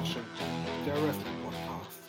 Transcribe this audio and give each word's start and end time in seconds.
Kochschinken, 0.00 0.30
der 0.86 0.94
Wrestling 0.94 1.34
Podcast. 1.44 2.02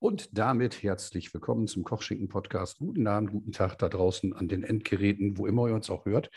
Und 0.00 0.36
damit 0.36 0.82
herzlich 0.82 1.32
willkommen 1.32 1.68
zum 1.68 1.84
Kochschinken-Podcast. 1.84 2.78
Guten 2.80 3.06
Abend, 3.06 3.30
guten 3.30 3.52
Tag 3.52 3.78
da 3.78 3.88
draußen 3.88 4.32
an 4.32 4.48
den 4.48 4.64
Endgeräten, 4.64 5.38
wo 5.38 5.46
immer 5.46 5.68
ihr 5.68 5.76
uns 5.76 5.90
auch 5.90 6.06
hört. 6.06 6.30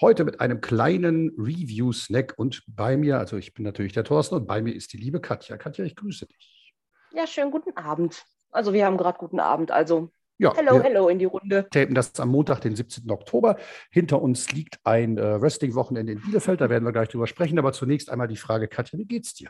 Heute 0.00 0.24
mit 0.24 0.40
einem 0.40 0.60
kleinen 0.60 1.30
Review-Snack 1.38 2.34
und 2.36 2.64
bei 2.66 2.96
mir, 2.96 3.20
also 3.20 3.36
ich 3.36 3.54
bin 3.54 3.64
natürlich 3.64 3.92
der 3.92 4.02
Thorsten 4.02 4.34
und 4.34 4.48
bei 4.48 4.60
mir 4.60 4.74
ist 4.74 4.92
die 4.92 4.98
liebe 4.98 5.20
Katja. 5.20 5.56
Katja, 5.56 5.84
ich 5.84 5.94
grüße 5.94 6.26
dich. 6.26 6.74
Ja, 7.12 7.24
schönen 7.28 7.52
guten 7.52 7.76
Abend. 7.76 8.24
Also 8.50 8.72
wir 8.72 8.84
haben 8.84 8.96
gerade 8.96 9.18
guten 9.18 9.38
Abend, 9.38 9.70
also 9.70 10.10
Ja, 10.44 10.54
hello, 10.54 10.82
hello 10.82 11.08
in 11.08 11.18
die 11.18 11.24
Runde. 11.24 11.66
tapen 11.70 11.94
das 11.94 12.20
am 12.20 12.28
Montag, 12.28 12.60
den 12.60 12.76
17. 12.76 13.10
Oktober. 13.10 13.56
Hinter 13.90 14.20
uns 14.20 14.52
liegt 14.52 14.78
ein 14.84 15.16
äh, 15.16 15.40
Wrestling-Wochenende 15.40 16.12
in 16.12 16.20
Bielefeld, 16.20 16.60
da 16.60 16.68
werden 16.68 16.84
wir 16.84 16.92
gleich 16.92 17.08
drüber 17.08 17.26
sprechen. 17.26 17.58
Aber 17.58 17.72
zunächst 17.72 18.10
einmal 18.10 18.28
die 18.28 18.36
Frage, 18.36 18.68
Katja, 18.68 18.98
wie 18.98 19.06
geht's 19.06 19.32
dir? 19.32 19.48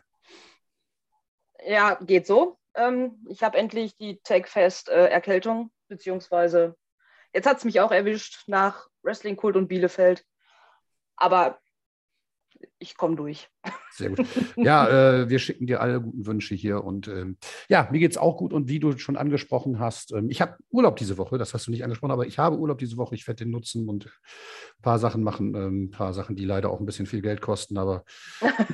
Ja, 1.67 1.99
geht 2.01 2.29
so. 2.29 2.59
Ähm, 2.77 3.27
ich 3.29 3.43
habe 3.43 3.59
endlich 3.59 3.97
die 3.97 4.21
Take-Fest-Erkältung, 4.23 5.73
beziehungsweise 5.89 6.77
jetzt 7.33 7.49
hat 7.49 7.57
es 7.59 7.65
mich 7.65 7.81
auch 7.81 7.91
erwischt 7.91 8.45
nach 8.47 8.87
Wrestling-Kult 9.03 9.57
und 9.57 9.67
Bielefeld. 9.67 10.25
Aber 11.17 11.59
ich 12.85 12.97
komme 12.97 13.17
durch. 13.17 13.49
Sehr 13.93 14.11
gut. 14.11 14.27
Ja, 14.57 14.89
äh, 15.23 15.31
wir 15.31 15.39
schicken 15.39 15.67
dir 15.67 15.81
alle 15.81 16.01
guten 16.01 16.27
Wünsche 16.27 16.55
hier. 16.55 16.85
Und 16.85 17.09
ähm, 17.09 17.39
ja, 17.69 17.89
mir 17.91 17.99
geht 17.99 18.13
es 18.13 18.19
auch 18.19 18.37
gut. 18.37 18.53
Und 18.53 18.69
wie 18.69 18.79
du 18.79 18.97
schon 18.99 19.17
angesprochen 19.17 19.79
hast, 19.79 20.13
ähm, 20.13 20.29
ich 20.31 20.41
habe 20.41 20.57
Urlaub 20.71 20.97
diese 20.97 21.17
Woche, 21.17 21.39
das 21.39 21.55
hast 21.55 21.67
du 21.67 21.71
nicht 21.71 21.83
angesprochen, 21.83 22.13
aber 22.13 22.27
ich 22.27 22.39
habe 22.39 22.59
Urlaub 22.59 22.79
diese 22.79 22.97
Woche. 22.97 23.15
Ich 23.15 23.27
werde 23.27 23.45
den 23.45 23.51
nutzen 23.51 23.89
und 23.89 24.07
ein 24.07 24.83
paar 24.83 24.99
Sachen 24.99 25.23
machen, 25.23 25.55
ähm, 25.55 25.85
ein 25.85 25.91
paar 25.91 26.13
Sachen, 26.13 26.37
die 26.37 26.45
leider 26.45 26.71
auch 26.71 26.81
ein 26.81 26.87
bisschen 26.87 27.07
viel 27.07 27.23
Geld 27.23 27.41
kosten, 27.41 27.79
aber 27.79 28.05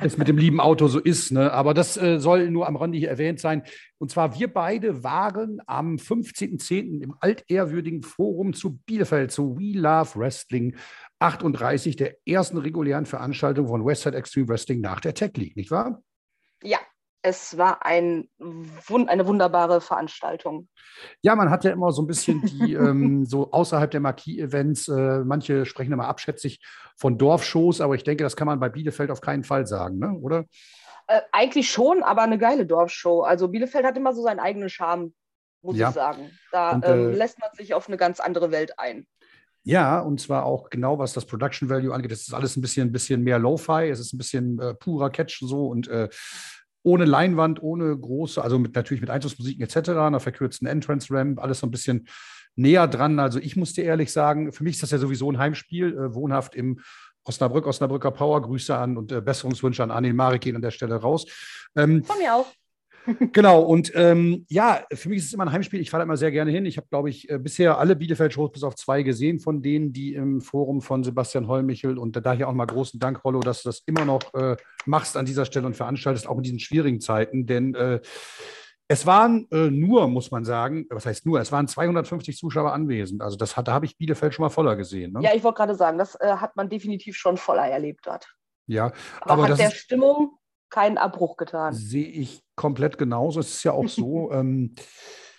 das 0.01 0.17
mit 0.17 0.27
dem 0.27 0.37
lieben 0.37 0.59
Auto 0.59 0.87
so 0.87 0.99
ist. 0.99 1.31
Ne? 1.31 1.51
Aber 1.53 1.73
das 1.73 1.97
äh, 1.97 2.19
soll 2.19 2.51
nur 2.51 2.67
am 2.67 2.75
Rande 2.75 2.97
hier 2.97 3.09
erwähnt 3.09 3.39
sein. 3.39 3.63
Und 3.97 4.09
zwar, 4.09 4.37
wir 4.39 4.51
beide 4.51 5.03
waren 5.03 5.59
am 5.67 5.95
15.10. 5.95 7.01
im 7.01 7.13
altehrwürdigen 7.19 8.01
Forum 8.01 8.53
zu 8.53 8.79
Bielefeld, 8.85 9.31
zu 9.31 9.57
We 9.57 9.79
Love 9.79 10.19
Wrestling 10.19 10.75
38, 11.21 11.95
der 11.95 12.15
ersten 12.25 12.57
regulären 12.57 13.05
Veranstaltung 13.05 13.67
von 13.67 13.85
Westside 14.01 14.17
Extreme 14.17 14.47
Wrestling 14.49 14.81
nach 14.81 14.99
der 14.99 15.13
Tech 15.13 15.31
League, 15.35 15.55
nicht 15.55 15.71
wahr? 15.71 16.01
Ja, 16.63 16.79
es 17.21 17.57
war 17.57 17.85
ein, 17.85 18.29
eine 18.39 19.27
wunderbare 19.27 19.79
Veranstaltung. 19.79 20.67
Ja, 21.21 21.35
man 21.35 21.51
hat 21.51 21.63
ja 21.63 21.71
immer 21.71 21.91
so 21.91 22.01
ein 22.01 22.07
bisschen 22.07 22.41
die, 22.41 22.73
ähm, 22.73 23.25
so 23.25 23.51
außerhalb 23.51 23.91
der 23.91 23.99
Marquis-Events, 23.99 24.87
äh, 24.87 25.19
manche 25.23 25.65
sprechen 25.65 25.93
immer 25.93 26.07
abschätzig 26.07 26.59
von 26.97 27.17
Dorfshows, 27.17 27.79
aber 27.81 27.95
ich 27.95 28.03
denke, 28.03 28.23
das 28.23 28.35
kann 28.35 28.47
man 28.47 28.59
bei 28.59 28.69
Bielefeld 28.69 29.11
auf 29.11 29.21
keinen 29.21 29.43
Fall 29.43 29.67
sagen, 29.67 29.99
ne? 29.99 30.13
oder? 30.19 30.45
Äh, 31.07 31.21
eigentlich 31.31 31.69
schon, 31.69 32.01
aber 32.01 32.23
eine 32.23 32.37
geile 32.39 32.65
Dorfshow. 32.65 33.21
Also 33.21 33.49
Bielefeld 33.49 33.85
hat 33.85 33.97
immer 33.97 34.13
so 34.13 34.23
seinen 34.23 34.39
eigenen 34.39 34.69
Charme, 34.69 35.13
muss 35.61 35.77
Ja. 35.77 35.89
ich 35.89 35.93
sagen. 35.95 36.31
Da 36.51 36.71
Und, 36.71 36.85
ähm, 36.87 37.09
äh, 37.09 37.15
lässt 37.15 37.39
man 37.39 37.49
sich 37.53 37.75
auf 37.75 37.87
eine 37.87 37.97
ganz 37.97 38.19
andere 38.19 38.51
Welt 38.51 38.79
ein. 38.79 39.05
Ja, 39.63 39.99
und 39.99 40.19
zwar 40.19 40.45
auch 40.45 40.69
genau, 40.69 40.97
was 40.97 41.13
das 41.13 41.25
Production 41.25 41.69
Value 41.69 41.93
angeht. 41.93 42.11
Es 42.11 42.27
ist 42.27 42.33
alles 42.33 42.57
ein 42.57 42.61
bisschen, 42.61 42.87
ein 42.87 42.91
bisschen 42.91 43.21
mehr 43.23 43.37
Lo-Fi, 43.37 43.89
es 43.89 43.99
ist 43.99 44.13
ein 44.13 44.17
bisschen 44.17 44.59
äh, 44.59 44.73
purer 44.73 45.09
Catch 45.09 45.39
so 45.41 45.67
und 45.67 45.87
äh, 45.87 46.09
ohne 46.83 47.05
Leinwand, 47.05 47.61
ohne 47.61 47.95
große, 47.95 48.41
also 48.41 48.57
mit, 48.57 48.73
natürlich 48.75 49.01
mit 49.01 49.11
Einzugsmusiken 49.11 49.63
etc., 49.63 49.89
einer 49.89 50.19
verkürzten 50.19 50.67
Entrance-Ramp, 50.67 51.39
alles 51.39 51.59
so 51.59 51.67
ein 51.67 51.71
bisschen 51.71 52.07
näher 52.55 52.87
dran. 52.87 53.19
Also 53.19 53.39
ich 53.39 53.55
muss 53.55 53.73
dir 53.73 53.83
ehrlich 53.83 54.11
sagen, 54.11 54.51
für 54.51 54.63
mich 54.63 54.75
ist 54.75 54.83
das 54.83 54.91
ja 54.91 54.97
sowieso 54.97 55.31
ein 55.31 55.37
Heimspiel, 55.37 55.93
äh, 55.93 56.13
wohnhaft 56.15 56.55
im 56.55 56.79
Osnabrück, 57.23 57.67
Osnabrücker 57.67 58.11
Power, 58.11 58.41
Grüße 58.41 58.75
an 58.75 58.97
und 58.97 59.11
äh, 59.11 59.21
Besserungswünsche 59.21 59.83
an 59.83 59.91
Anil 59.91 60.39
gehen 60.39 60.55
an 60.55 60.61
der 60.61 60.71
Stelle 60.71 60.95
raus. 60.95 61.25
Ähm, 61.75 62.03
Von 62.03 62.17
mir 62.17 62.33
auch. 62.33 62.47
Genau, 63.33 63.61
und 63.61 63.91
ähm, 63.95 64.45
ja, 64.49 64.83
für 64.93 65.09
mich 65.09 65.19
ist 65.19 65.25
es 65.25 65.33
immer 65.33 65.45
ein 65.45 65.51
Heimspiel. 65.51 65.79
Ich 65.79 65.89
fahre 65.89 66.03
immer 66.03 66.17
sehr 66.17 66.31
gerne 66.31 66.51
hin. 66.51 66.65
Ich 66.65 66.77
habe, 66.77 66.87
glaube 66.87 67.09
ich, 67.09 67.29
äh, 67.29 67.39
bisher 67.39 67.77
alle 67.77 67.95
Bielefeld-Shows 67.95 68.51
bis 68.51 68.63
auf 68.63 68.75
zwei 68.75 69.03
gesehen, 69.03 69.39
von 69.39 69.61
denen, 69.61 69.93
die 69.93 70.13
im 70.13 70.41
Forum 70.41 70.81
von 70.81 71.03
Sebastian 71.03 71.47
Hollmichel 71.47 71.97
und 71.97 72.23
daher 72.25 72.47
auch 72.47 72.53
mal 72.53 72.65
großen 72.65 72.99
Dank, 72.99 73.23
Rollo, 73.23 73.39
dass 73.39 73.63
du 73.63 73.69
das 73.69 73.81
immer 73.85 74.05
noch 74.05 74.33
äh, 74.33 74.55
machst 74.85 75.17
an 75.17 75.25
dieser 75.25 75.45
Stelle 75.45 75.65
und 75.65 75.75
veranstaltest, 75.75 76.27
auch 76.27 76.37
in 76.37 76.43
diesen 76.43 76.59
schwierigen 76.59 77.01
Zeiten. 77.01 77.45
Denn 77.45 77.73
äh, 77.75 78.01
es 78.87 79.05
waren 79.05 79.47
äh, 79.51 79.69
nur, 79.69 80.07
muss 80.09 80.31
man 80.31 80.43
sagen, 80.43 80.85
was 80.89 81.05
heißt 81.05 81.25
nur, 81.25 81.39
es 81.39 81.51
waren 81.51 81.67
250 81.67 82.37
Zuschauer 82.37 82.73
anwesend. 82.73 83.21
Also 83.21 83.37
das 83.37 83.55
hat, 83.55 83.69
da 83.69 83.73
habe 83.73 83.85
ich 83.85 83.97
Bielefeld 83.97 84.33
schon 84.33 84.43
mal 84.43 84.49
voller 84.49 84.75
gesehen. 84.75 85.13
Ne? 85.13 85.21
Ja, 85.23 85.33
ich 85.33 85.43
wollte 85.43 85.57
gerade 85.57 85.75
sagen, 85.75 85.97
das 85.97 86.15
äh, 86.15 86.27
hat 86.27 86.57
man 86.57 86.69
definitiv 86.69 87.15
schon 87.15 87.37
voller 87.37 87.65
erlebt 87.65 88.01
dort. 88.05 88.27
ja 88.67 88.91
Aber, 89.21 89.31
Aber 89.31 89.49
hat 89.49 89.59
der 89.59 89.71
Stimmung 89.71 90.37
keinen 90.71 90.97
Abbruch 90.97 91.37
getan. 91.37 91.73
Sehe 91.73 92.07
ich 92.07 92.43
komplett 92.55 92.97
genauso. 92.97 93.39
Es 93.39 93.53
ist 93.53 93.63
ja 93.63 93.73
auch 93.73 93.87
so, 93.87 94.31
ähm, 94.33 94.73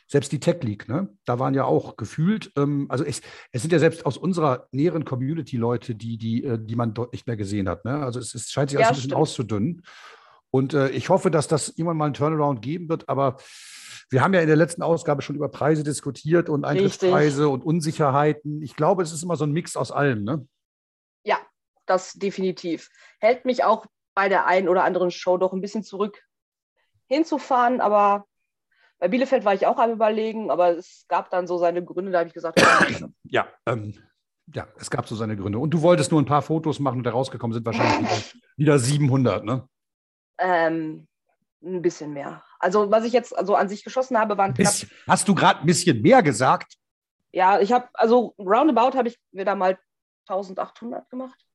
selbst 0.06 0.30
die 0.30 0.40
Tech 0.40 0.62
League, 0.62 0.88
ne? 0.88 1.08
da 1.24 1.38
waren 1.38 1.54
ja 1.54 1.64
auch 1.64 1.96
gefühlt, 1.96 2.52
ähm, 2.56 2.86
also 2.90 3.02
es, 3.02 3.22
es 3.50 3.62
sind 3.62 3.72
ja 3.72 3.78
selbst 3.78 4.04
aus 4.04 4.18
unserer 4.18 4.68
näheren 4.70 5.06
Community 5.06 5.56
Leute, 5.56 5.94
die, 5.94 6.18
die, 6.18 6.44
äh, 6.44 6.58
die 6.60 6.76
man 6.76 6.92
dort 6.92 7.12
nicht 7.12 7.26
mehr 7.26 7.38
gesehen 7.38 7.66
hat. 7.68 7.86
Ne? 7.86 7.96
Also 7.96 8.20
es, 8.20 8.34
es 8.34 8.50
scheint 8.50 8.68
sich 8.70 8.78
Ja, 8.78 8.86
alles 8.86 8.98
ein 8.98 9.02
bisschen 9.02 9.16
auszudünnen. 9.16 9.82
Und 10.50 10.74
äh, 10.74 10.90
ich 10.90 11.08
hoffe, 11.08 11.30
dass 11.30 11.48
das 11.48 11.70
irgendwann 11.70 11.96
mal 11.96 12.04
einen 12.04 12.14
Turnaround 12.14 12.60
geben 12.60 12.90
wird, 12.90 13.08
aber 13.08 13.38
wir 14.10 14.22
haben 14.22 14.34
ja 14.34 14.42
in 14.42 14.48
der 14.48 14.56
letzten 14.56 14.82
Ausgabe 14.82 15.22
schon 15.22 15.34
über 15.34 15.48
Preise 15.48 15.82
diskutiert 15.82 16.50
und 16.50 16.66
Eintrittspreise 16.66 17.48
und 17.48 17.64
Unsicherheiten. 17.64 18.60
Ich 18.60 18.76
glaube, 18.76 19.02
es 19.02 19.12
ist 19.12 19.22
immer 19.22 19.36
so 19.36 19.44
ein 19.44 19.52
Mix 19.52 19.78
aus 19.78 19.90
allem. 19.90 20.24
Ne? 20.24 20.46
Ja, 21.24 21.38
das 21.86 22.12
definitiv. 22.12 22.90
Hält 23.18 23.46
mich 23.46 23.64
auch 23.64 23.86
bei 24.14 24.28
der 24.28 24.46
einen 24.46 24.68
oder 24.68 24.84
anderen 24.84 25.10
Show 25.10 25.38
doch 25.38 25.52
ein 25.52 25.60
bisschen 25.60 25.82
zurück 25.84 26.22
hinzufahren, 27.06 27.80
aber 27.80 28.26
bei 28.98 29.08
Bielefeld 29.08 29.44
war 29.44 29.54
ich 29.54 29.66
auch 29.66 29.78
am 29.78 29.90
Überlegen, 29.90 30.50
aber 30.50 30.76
es 30.76 31.06
gab 31.08 31.30
dann 31.30 31.46
so 31.46 31.58
seine 31.58 31.84
Gründe, 31.84 32.12
da 32.12 32.20
habe 32.20 32.28
ich 32.28 32.34
gesagt, 32.34 32.60
ja, 32.60 33.08
Ja, 33.24 33.48
ähm, 33.66 33.94
ja, 34.54 34.68
es 34.76 34.90
gab 34.90 35.08
so 35.08 35.16
seine 35.16 35.36
Gründe. 35.36 35.58
Und 35.58 35.70
du 35.70 35.82
wolltest 35.82 36.10
nur 36.12 36.20
ein 36.22 36.26
paar 36.26 36.42
Fotos 36.42 36.78
machen 36.78 36.98
und 36.98 37.04
da 37.04 37.10
rausgekommen 37.10 37.52
sind 37.52 37.66
wahrscheinlich 37.66 38.34
wieder, 38.56 38.76
wieder 38.76 38.78
700, 38.78 39.44
ne? 39.44 39.68
ähm, 40.38 41.06
ein 41.62 41.82
bisschen 41.82 42.12
mehr. 42.12 42.42
Also 42.58 42.90
was 42.90 43.04
ich 43.04 43.12
jetzt 43.12 43.36
also 43.36 43.54
an 43.54 43.68
sich 43.68 43.84
geschossen 43.84 44.18
habe, 44.18 44.36
waren 44.36 44.54
knapp, 44.54 44.72
Bisschen, 44.72 44.90
hast 45.06 45.28
du 45.28 45.34
gerade 45.34 45.60
ein 45.60 45.66
bisschen 45.66 46.00
mehr 46.00 46.22
gesagt? 46.22 46.76
ja, 47.32 47.60
ich 47.60 47.72
habe, 47.72 47.88
also 47.94 48.34
roundabout 48.38 48.96
habe 48.96 49.08
ich 49.08 49.18
wieder 49.32 49.54
mal 49.54 49.78
1800 50.26 51.08
gemacht. 51.10 51.46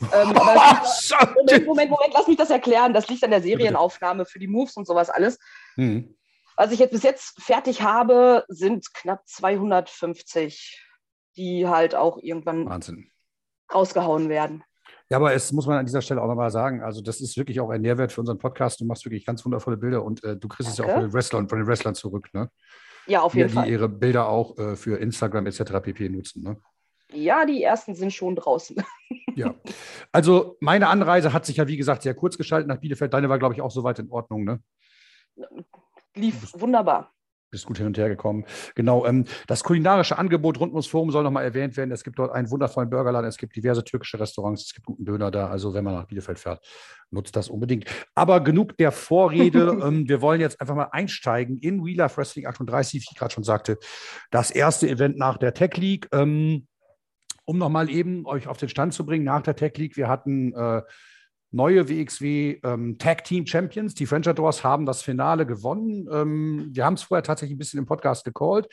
Ähm, 0.00 0.28
liegt- 0.28 0.38
Moment, 1.36 1.66
Moment, 1.66 1.90
Moment, 1.90 2.14
lass 2.14 2.26
mich 2.28 2.36
das 2.36 2.50
erklären. 2.50 2.92
Das 2.94 3.08
liegt 3.08 3.24
an 3.24 3.30
der 3.30 3.42
Serienaufnahme 3.42 4.24
für 4.24 4.38
die 4.38 4.46
Moves 4.48 4.76
und 4.76 4.86
sowas 4.86 5.10
alles. 5.10 5.38
Hm. 5.74 6.14
Was 6.56 6.72
ich 6.72 6.78
jetzt 6.80 6.90
bis 6.92 7.02
jetzt 7.02 7.40
fertig 7.42 7.82
habe, 7.82 8.44
sind 8.48 8.92
knapp 8.94 9.26
250, 9.28 10.84
die 11.36 11.66
halt 11.68 11.94
auch 11.94 12.18
irgendwann 12.20 12.68
Wahnsinn. 12.68 13.10
rausgehauen 13.72 14.28
werden. 14.28 14.64
Ja, 15.10 15.16
aber 15.16 15.32
es 15.32 15.52
muss 15.52 15.66
man 15.66 15.78
an 15.78 15.86
dieser 15.86 16.02
Stelle 16.02 16.20
auch 16.20 16.26
nochmal 16.26 16.50
sagen, 16.50 16.82
also 16.82 17.00
das 17.00 17.20
ist 17.20 17.36
wirklich 17.36 17.60
auch 17.60 17.70
ein 17.70 17.80
Nährwert 17.80 18.12
für 18.12 18.20
unseren 18.20 18.38
Podcast. 18.38 18.80
Du 18.80 18.84
machst 18.84 19.04
wirklich 19.06 19.24
ganz 19.24 19.44
wundervolle 19.44 19.76
Bilder 19.78 20.04
und 20.04 20.22
äh, 20.22 20.36
du 20.36 20.48
kriegst 20.48 20.70
es 20.70 20.76
ja 20.78 20.84
auch 20.84 20.88
Danke. 20.88 21.02
von 21.02 21.10
den 21.10 21.14
Wrestlern, 21.14 21.48
von 21.48 21.58
den 21.58 21.66
Wrestlern 21.66 21.94
zurück, 21.94 22.28
ne? 22.34 22.50
Ja, 23.06 23.22
auf 23.22 23.32
Die, 23.32 23.38
jeden 23.38 23.48
die 23.50 23.54
Fall. 23.54 23.68
ihre 23.70 23.88
Bilder 23.88 24.28
auch 24.28 24.58
äh, 24.58 24.76
für 24.76 24.98
Instagram 24.98 25.46
etc. 25.46 25.62
pp. 25.82 26.10
nutzen, 26.10 26.42
ne? 26.42 26.58
Ja, 27.12 27.46
die 27.46 27.62
ersten 27.62 27.94
sind 27.94 28.12
schon 28.12 28.36
draußen. 28.36 28.76
Ja. 29.34 29.54
Also 30.10 30.56
meine 30.58 30.88
Anreise 30.88 31.32
hat 31.32 31.46
sich 31.46 31.58
ja, 31.58 31.68
wie 31.68 31.76
gesagt, 31.76 32.02
sehr 32.02 32.14
kurz 32.14 32.36
gestaltet 32.36 32.66
nach 32.66 32.80
Bielefeld. 32.80 33.14
Deine 33.14 33.28
war, 33.28 33.38
glaube 33.38 33.54
ich, 33.54 33.62
auch 33.62 33.70
soweit 33.70 34.00
in 34.00 34.10
Ordnung, 34.10 34.42
ne? 34.42 34.60
Lief 36.16 36.52
wunderbar. 36.54 37.12
Bist 37.50 37.64
gut 37.64 37.78
hin 37.78 37.86
und 37.86 37.96
her 37.96 38.08
gekommen. 38.08 38.44
Genau. 38.74 39.06
Ähm, 39.06 39.24
das 39.46 39.64
kulinarische 39.64 40.18
Angebot 40.18 40.60
rund 40.60 40.72
ums 40.72 40.86
Forum 40.86 41.10
soll 41.10 41.22
nochmal 41.22 41.44
erwähnt 41.44 41.76
werden. 41.78 41.92
Es 41.92 42.04
gibt 42.04 42.18
dort 42.18 42.32
einen 42.32 42.50
wundervollen 42.50 42.90
Burgerladen, 42.90 43.28
es 43.28 43.38
gibt 43.38 43.56
diverse 43.56 43.82
türkische 43.84 44.20
Restaurants, 44.20 44.64
es 44.66 44.74
gibt 44.74 44.86
guten 44.86 45.06
Döner 45.06 45.30
da. 45.30 45.48
Also, 45.48 45.72
wenn 45.72 45.84
man 45.84 45.94
nach 45.94 46.06
Bielefeld 46.06 46.38
fährt, 46.38 46.66
nutzt 47.10 47.36
das 47.36 47.48
unbedingt. 47.48 47.86
Aber 48.14 48.40
genug 48.40 48.76
der 48.76 48.92
Vorrede. 48.92 49.78
ähm, 49.82 50.08
wir 50.08 50.20
wollen 50.20 50.42
jetzt 50.42 50.60
einfach 50.60 50.74
mal 50.74 50.88
einsteigen 50.90 51.58
in 51.58 51.82
We 51.82 51.92
Love 51.92 52.16
Wrestling 52.18 52.46
38, 52.46 52.94
wie 52.94 52.98
ich 52.98 53.16
gerade 53.16 53.32
schon 53.32 53.44
sagte. 53.44 53.78
Das 54.30 54.50
erste 54.50 54.88
Event 54.88 55.16
nach 55.16 55.38
der 55.38 55.54
Tech 55.54 55.76
League. 55.76 56.08
Ähm, 56.12 56.66
um 57.48 57.56
nochmal 57.56 57.88
eben 57.88 58.26
euch 58.26 58.46
auf 58.46 58.58
den 58.58 58.68
Stand 58.68 58.92
zu 58.92 59.06
bringen, 59.06 59.24
nach 59.24 59.40
der 59.40 59.56
Tech 59.56 59.72
League, 59.78 59.96
wir 59.96 60.06
hatten 60.06 60.52
äh, 60.52 60.82
neue 61.50 61.88
WXW 61.88 62.60
ähm, 62.62 62.98
Tag 62.98 63.24
Team 63.24 63.46
Champions. 63.46 63.94
Die 63.94 64.04
French 64.04 64.28
Adors 64.28 64.62
haben 64.64 64.84
das 64.84 65.00
Finale 65.00 65.46
gewonnen. 65.46 66.06
Ähm, 66.12 66.68
wir 66.70 66.84
haben 66.84 66.92
es 66.92 67.04
vorher 67.04 67.22
tatsächlich 67.22 67.56
ein 67.56 67.58
bisschen 67.58 67.78
im 67.78 67.86
Podcast 67.86 68.26
gecallt. 68.26 68.68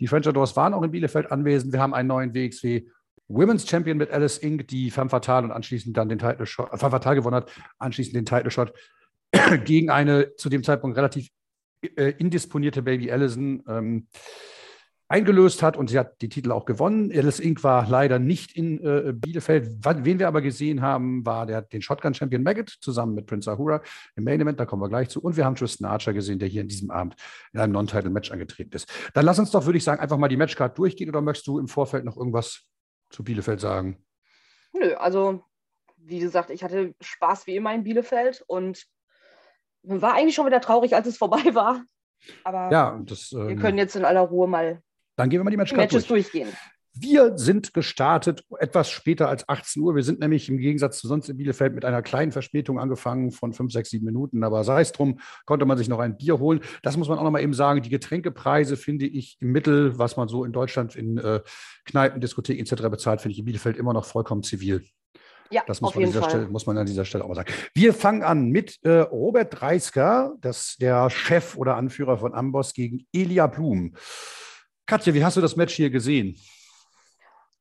Die 0.00 0.08
French 0.08 0.26
Adors 0.26 0.56
waren 0.56 0.74
auch 0.74 0.82
in 0.82 0.90
Bielefeld 0.90 1.30
anwesend. 1.30 1.72
Wir 1.72 1.80
haben 1.80 1.94
einen 1.94 2.08
neuen 2.08 2.34
WXW 2.34 2.82
Women's 3.28 3.68
Champion 3.68 3.96
mit 3.96 4.10
Alice 4.10 4.38
Inc., 4.38 4.66
die 4.66 4.90
Femme 4.90 5.08
Fatale 5.08 5.46
und 5.46 5.52
anschließend 5.52 5.96
dann 5.96 6.08
den 6.08 6.18
Title 6.18 6.46
Shot, 6.46 6.72
äh, 6.72 6.78
Femme 6.78 6.90
Fatale 6.90 7.14
gewonnen 7.14 7.36
hat, 7.36 7.52
anschließend 7.78 8.16
den 8.16 8.26
Title 8.26 8.50
Shot 8.50 8.72
gegen 9.64 9.88
eine 9.88 10.34
zu 10.34 10.48
dem 10.48 10.64
Zeitpunkt 10.64 10.96
relativ 10.96 11.28
äh, 11.94 12.12
indisponierte 12.18 12.82
Baby 12.82 13.12
Allison. 13.12 13.62
Ähm, 13.68 14.08
eingelöst 15.08 15.62
hat 15.62 15.76
und 15.76 15.88
sie 15.88 15.98
hat 15.98 16.20
die 16.20 16.28
Titel 16.28 16.50
auch 16.50 16.64
gewonnen. 16.64 17.12
Alice 17.12 17.38
Inc. 17.38 17.62
war 17.62 17.88
leider 17.88 18.18
nicht 18.18 18.56
in 18.56 18.82
äh, 18.84 19.12
Bielefeld. 19.12 19.84
Wen 19.84 20.18
wir 20.18 20.26
aber 20.26 20.42
gesehen 20.42 20.82
haben, 20.82 21.24
war 21.24 21.46
der, 21.46 21.62
den 21.62 21.80
Shotgun-Champion 21.80 22.42
Maggot 22.42 22.70
zusammen 22.80 23.14
mit 23.14 23.26
Prince 23.26 23.50
Ahura 23.50 23.82
im 24.16 24.24
Main 24.24 24.40
Event, 24.40 24.58
da 24.58 24.66
kommen 24.66 24.82
wir 24.82 24.88
gleich 24.88 25.08
zu. 25.08 25.20
Und 25.20 25.36
wir 25.36 25.44
haben 25.44 25.54
Tristan 25.54 25.88
Archer 25.88 26.12
gesehen, 26.12 26.38
der 26.38 26.48
hier 26.48 26.62
in 26.62 26.68
diesem 26.68 26.90
Abend 26.90 27.14
in 27.52 27.60
einem 27.60 27.72
Non-Title-Match 27.72 28.32
angetreten 28.32 28.74
ist. 28.74 28.92
Dann 29.14 29.24
lass 29.24 29.38
uns 29.38 29.50
doch, 29.52 29.64
würde 29.64 29.78
ich 29.78 29.84
sagen, 29.84 30.00
einfach 30.00 30.18
mal 30.18 30.28
die 30.28 30.36
Matchcard 30.36 30.76
durchgehen 30.76 31.08
oder 31.08 31.20
möchtest 31.20 31.46
du 31.46 31.58
im 31.58 31.68
Vorfeld 31.68 32.04
noch 32.04 32.16
irgendwas 32.16 32.64
zu 33.10 33.22
Bielefeld 33.22 33.60
sagen? 33.60 34.04
Nö, 34.72 34.94
also 34.94 35.44
wie 35.98 36.18
gesagt, 36.18 36.50
ich 36.50 36.64
hatte 36.64 36.94
Spaß 37.00 37.46
wie 37.46 37.56
immer 37.56 37.74
in 37.74 37.84
Bielefeld 37.84 38.44
und 38.46 38.86
war 39.82 40.14
eigentlich 40.14 40.34
schon 40.34 40.46
wieder 40.46 40.60
traurig, 40.60 40.94
als 40.94 41.06
es 41.06 41.16
vorbei 41.16 41.54
war. 41.54 41.84
Aber 42.44 42.70
ja, 42.72 43.00
das, 43.04 43.32
ähm, 43.32 43.48
wir 43.48 43.56
können 43.56 43.78
jetzt 43.78 43.94
in 43.94 44.04
aller 44.04 44.22
Ruhe 44.22 44.48
mal 44.48 44.82
dann 45.16 45.30
gehen 45.30 45.40
wir 45.40 45.44
mal 45.44 45.50
die, 45.50 45.56
Matchcard 45.56 45.92
Matches 45.92 46.06
durch. 46.06 46.30
durchgehen. 46.30 46.48
Wir 46.98 47.36
sind 47.36 47.74
gestartet 47.74 48.42
etwas 48.58 48.88
später 48.88 49.28
als 49.28 49.46
18 49.46 49.82
Uhr. 49.82 49.94
Wir 49.94 50.02
sind 50.02 50.18
nämlich 50.18 50.48
im 50.48 50.56
Gegensatz 50.56 50.98
zu 50.98 51.08
sonst 51.08 51.28
in 51.28 51.36
Bielefeld 51.36 51.74
mit 51.74 51.84
einer 51.84 52.00
kleinen 52.00 52.32
Verspätung 52.32 52.80
angefangen 52.80 53.32
von 53.32 53.52
5, 53.52 53.70
6, 53.70 53.90
7 53.90 54.04
Minuten. 54.04 54.42
Aber 54.44 54.64
sei 54.64 54.80
es 54.80 54.92
drum, 54.92 55.20
konnte 55.44 55.66
man 55.66 55.76
sich 55.76 55.88
noch 55.88 55.98
ein 55.98 56.16
Bier 56.16 56.38
holen. 56.38 56.60
Das 56.82 56.96
muss 56.96 57.08
man 57.08 57.18
auch 57.18 57.22
noch 57.22 57.30
mal 57.30 57.42
eben 57.42 57.52
sagen. 57.52 57.82
Die 57.82 57.90
Getränkepreise 57.90 58.78
finde 58.78 59.06
ich 59.06 59.36
im 59.40 59.52
Mittel, 59.52 59.98
was 59.98 60.16
man 60.16 60.28
so 60.28 60.42
in 60.42 60.52
Deutschland 60.52 60.96
in 60.96 61.18
äh, 61.18 61.42
Kneipen, 61.84 62.22
Diskotheken 62.22 62.62
etc. 62.62 62.88
bezahlt, 62.88 63.20
finde 63.20 63.34
ich 63.34 63.40
in 63.40 63.44
Bielefeld 63.44 63.76
immer 63.76 63.92
noch 63.92 64.06
vollkommen 64.06 64.42
zivil. 64.42 64.82
Ja, 65.50 65.62
das 65.66 65.82
muss 65.82 65.94
man, 65.94 66.04
an 66.04 66.10
dieser 66.10 66.28
Stelle, 66.28 66.48
muss 66.48 66.66
man 66.66 66.78
an 66.78 66.86
dieser 66.86 67.04
Stelle 67.04 67.24
auch 67.24 67.28
mal 67.28 67.34
sagen. 67.34 67.52
Wir 67.74 67.92
fangen 67.92 68.22
an 68.22 68.48
mit 68.48 68.78
äh, 68.82 69.00
Robert 69.00 69.60
Dreisker, 69.60 70.34
das 70.40 70.76
der 70.80 71.10
Chef 71.10 71.56
oder 71.56 71.76
Anführer 71.76 72.16
von 72.16 72.34
Amboss 72.34 72.72
gegen 72.72 73.06
Elia 73.12 73.46
Blum. 73.46 73.94
Katja, 74.86 75.12
wie 75.14 75.24
hast 75.24 75.36
du 75.36 75.40
das 75.40 75.56
Match 75.56 75.74
hier 75.74 75.90
gesehen? 75.90 76.38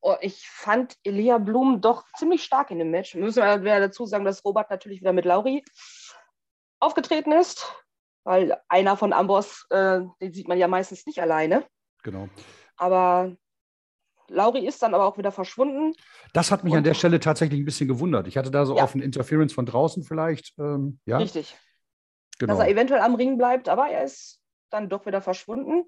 Oh, 0.02 0.16
ich 0.22 0.48
fand 0.48 0.96
Elia 1.04 1.40
Blum 1.40 1.82
doch 1.82 2.06
ziemlich 2.16 2.44
stark 2.44 2.70
in 2.70 2.78
dem 2.78 2.92
Match. 2.92 3.16
Müssen 3.16 3.42
wir 3.42 3.80
dazu 3.80 4.06
sagen, 4.06 4.24
dass 4.24 4.46
Robert 4.46 4.70
natürlich 4.70 5.02
wieder 5.02 5.14
mit 5.14 5.26
Lauri 5.26 5.64
aufgetreten 6.80 7.32
ist, 7.32 7.66
weil 8.24 8.56
einer 8.70 8.98
von 8.98 9.14
Amboss, 9.14 9.66
äh, 9.72 10.02
den 10.22 10.34
sieht 10.34 10.48
man 10.48 10.60
ja 10.60 10.68
meistens 10.68 11.08
nicht 11.08 11.20
alleine. 11.20 11.66
Genau. 12.04 12.30
Aber 12.78 13.36
Lauri 14.28 14.68
ist 14.68 14.84
dann 14.84 14.94
aber 14.94 15.06
auch 15.06 15.18
wieder 15.18 15.32
verschwunden. 15.32 15.94
Das 16.34 16.52
hat 16.52 16.64
mich 16.64 16.74
Und, 16.74 16.80
an 16.80 16.84
der 16.84 16.94
Stelle 16.94 17.20
tatsächlich 17.20 17.60
ein 17.60 17.66
bisschen 17.66 17.88
gewundert. 17.88 18.28
Ich 18.28 18.38
hatte 18.38 18.52
da 18.52 18.66
so 18.68 18.78
ja. 18.78 18.84
auf 18.84 18.94
ein 18.94 19.02
Interference 19.02 19.54
von 19.54 19.66
draußen 19.66 20.04
vielleicht. 20.04 20.54
Ähm, 20.60 21.00
ja. 21.06 21.18
Richtig. 21.18 21.58
Genau. 22.38 22.54
Dass 22.54 22.60
er 22.62 22.70
eventuell 22.70 23.02
am 23.02 23.16
Ring 23.16 23.40
bleibt, 23.40 23.70
aber 23.70 23.88
er 23.88 24.04
ist 24.04 24.40
dann 24.70 24.90
doch 24.90 25.08
wieder 25.08 25.22
verschwunden. 25.22 25.86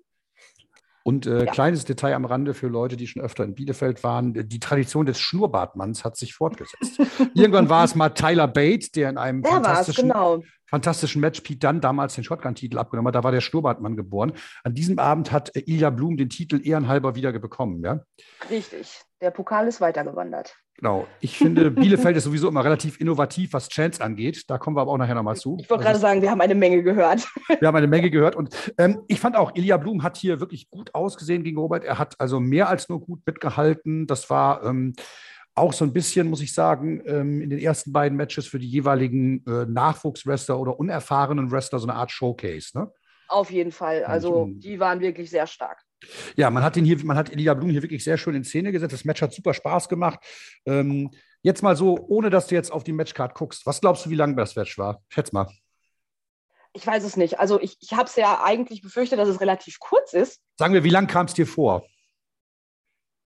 Und 1.08 1.26
äh, 1.26 1.46
ja. 1.46 1.52
kleines 1.54 1.86
Detail 1.86 2.16
am 2.16 2.26
Rande 2.26 2.54
für 2.54 2.68
Leute, 2.68 2.98
die 2.98 3.08
schon 3.08 3.22
öfter 3.22 3.46
in 3.46 3.56
Bielefeld 3.56 4.04
waren: 4.04 4.34
Die 4.34 4.60
Tradition 4.60 5.06
des 5.06 5.18
Schnurrbartmanns 5.22 6.04
hat 6.04 6.18
sich 6.18 6.34
fortgesetzt. 6.34 7.00
Irgendwann 7.34 7.70
war 7.70 7.86
es 7.86 7.96
mal 7.96 8.10
Tyler 8.10 8.50
Bate, 8.50 8.92
der 8.92 9.10
in 9.12 9.18
einem 9.18 9.42
der 9.42 9.54
fantastischen, 9.54 10.10
genau 10.10 10.44
fantastischen 10.66 11.22
Match 11.22 11.40
Pete 11.40 11.60
Dunn 11.60 11.80
damals 11.80 12.16
den 12.16 12.26
Shotgun-Titel 12.26 12.78
abgenommen 12.78 13.08
hat. 13.08 13.16
Da 13.16 13.24
war 13.24 13.32
der 13.32 13.40
Schnurrbartmann 13.40 13.96
geboren. 13.96 14.34
An 14.66 14.74
diesem 14.74 15.00
Abend 15.00 15.32
hat 15.32 15.56
Ilja 15.56 15.92
Blum 15.92 16.18
den 16.18 16.28
Titel 16.28 16.60
ehrenhalber 16.62 17.16
wieder 17.16 17.32
bekommen. 17.32 17.86
Ja? 17.86 18.02
Richtig. 18.50 19.00
Der 19.22 19.32
Pokal 19.32 19.68
ist 19.68 19.82
weitergewandert. 19.82 20.56
Genau. 20.76 21.08
Ich 21.20 21.38
finde, 21.38 21.72
Bielefeld 21.72 22.18
ist 22.18 22.26
sowieso 22.26 22.48
immer 22.48 22.64
relativ 22.64 23.00
innovativ, 23.00 23.54
was 23.54 23.68
Chance 23.68 24.04
angeht. 24.04 24.44
Da 24.48 24.58
kommen 24.58 24.78
wir 24.78 24.82
aber 24.82 24.92
auch 24.92 24.98
nachher 24.98 25.16
nochmal 25.16 25.36
zu. 25.36 25.58
Ich 25.60 25.70
wollte 25.70 25.84
gerade 25.84 26.00
sagen, 26.00 26.22
wir 26.22 26.30
haben 26.30 26.42
eine 26.42 26.56
Menge 26.56 26.84
gehört. 26.84 27.28
Wir 27.60 27.68
haben 27.68 27.76
eine 27.76 27.88
Menge 27.88 28.12
gehört. 28.12 28.36
Und 28.36 28.74
ähm, 28.78 29.02
ich 29.08 29.20
fand 29.20 29.36
auch, 29.36 29.56
Ilja 29.56 29.78
Blum 29.78 30.04
hat 30.04 30.18
hier 30.18 30.40
wirklich 30.40 30.70
gut 30.70 30.94
ausgesehen 30.94 31.44
gegen 31.44 31.58
Robert. 31.58 31.84
Er 31.84 31.98
hat 31.98 32.16
also 32.20 32.40
mehr 32.40 32.70
als 32.70 32.90
nur 32.90 33.02
gut 33.02 33.22
mitgehalten. 33.26 34.08
Das 34.08 34.30
war. 34.30 34.64
Ähm, 34.64 34.94
auch 35.58 35.74
so 35.74 35.84
ein 35.84 35.92
bisschen, 35.92 36.30
muss 36.30 36.42
ich 36.42 36.54
sagen, 36.54 37.02
ähm, 37.08 37.42
in 37.42 37.50
den 37.50 37.58
ersten 37.58 37.92
beiden 37.92 38.16
Matches 38.16 38.46
für 38.46 38.60
die 38.60 38.70
jeweiligen 38.70 39.44
äh, 39.48 39.66
Nachwuchswrestler 39.66 40.60
oder 40.60 40.80
unerfahrenen 40.80 41.52
Wrestler 41.52 41.80
so 41.80 41.88
eine 41.88 41.98
Art 41.98 42.12
Showcase. 42.12 42.78
Ne? 42.78 42.92
Auf 43.28 43.50
jeden 43.50 43.72
Fall. 43.72 44.04
Also 44.06 44.50
die 44.52 44.80
waren 44.80 45.00
wirklich 45.00 45.30
sehr 45.32 45.48
stark. 45.48 45.84
Ja, 46.36 46.50
man 46.50 46.64
hat 46.64 46.76
den 46.76 46.86
hier, 46.86 47.04
man 47.06 47.18
hat 47.18 47.32
Elia 47.32 47.54
Blum 47.54 47.70
hier 47.70 47.82
wirklich 47.82 48.04
sehr 48.04 48.18
schön 48.18 48.36
in 48.36 48.44
Szene 48.44 48.72
gesetzt. 48.72 48.94
Das 48.94 49.06
Match 49.06 49.22
hat 49.22 49.34
super 49.34 49.54
Spaß 49.54 49.90
gemacht. 49.90 50.20
Ähm, 50.66 51.12
jetzt 51.42 51.64
mal 51.64 51.76
so, 51.76 51.98
ohne 52.08 52.30
dass 52.30 52.48
du 52.48 52.56
jetzt 52.56 52.72
auf 52.72 52.84
die 52.84 52.94
Matchcard 52.94 53.34
guckst, 53.34 53.66
was 53.66 53.82
glaubst 53.82 54.06
du, 54.06 54.10
wie 54.10 54.16
lang 54.16 54.36
das 54.36 54.56
Match 54.56 54.78
war? 54.78 55.02
Schätz 55.10 55.32
mal. 55.32 55.48
Ich 56.74 56.86
weiß 56.86 57.04
es 57.04 57.18
nicht. 57.18 57.40
Also 57.40 57.60
ich, 57.60 57.78
ich 57.82 57.94
habe 57.94 58.06
es 58.06 58.16
ja 58.16 58.44
eigentlich 58.44 58.82
befürchtet, 58.82 59.18
dass 59.18 59.30
es 59.30 59.42
relativ 59.42 59.80
kurz 59.80 60.14
ist. 60.14 60.42
Sagen 60.58 60.74
wir, 60.74 60.84
wie 60.84 60.90
lang 60.90 61.08
kam 61.08 61.26
es 61.26 61.34
dir 61.34 61.48
vor? 61.48 61.84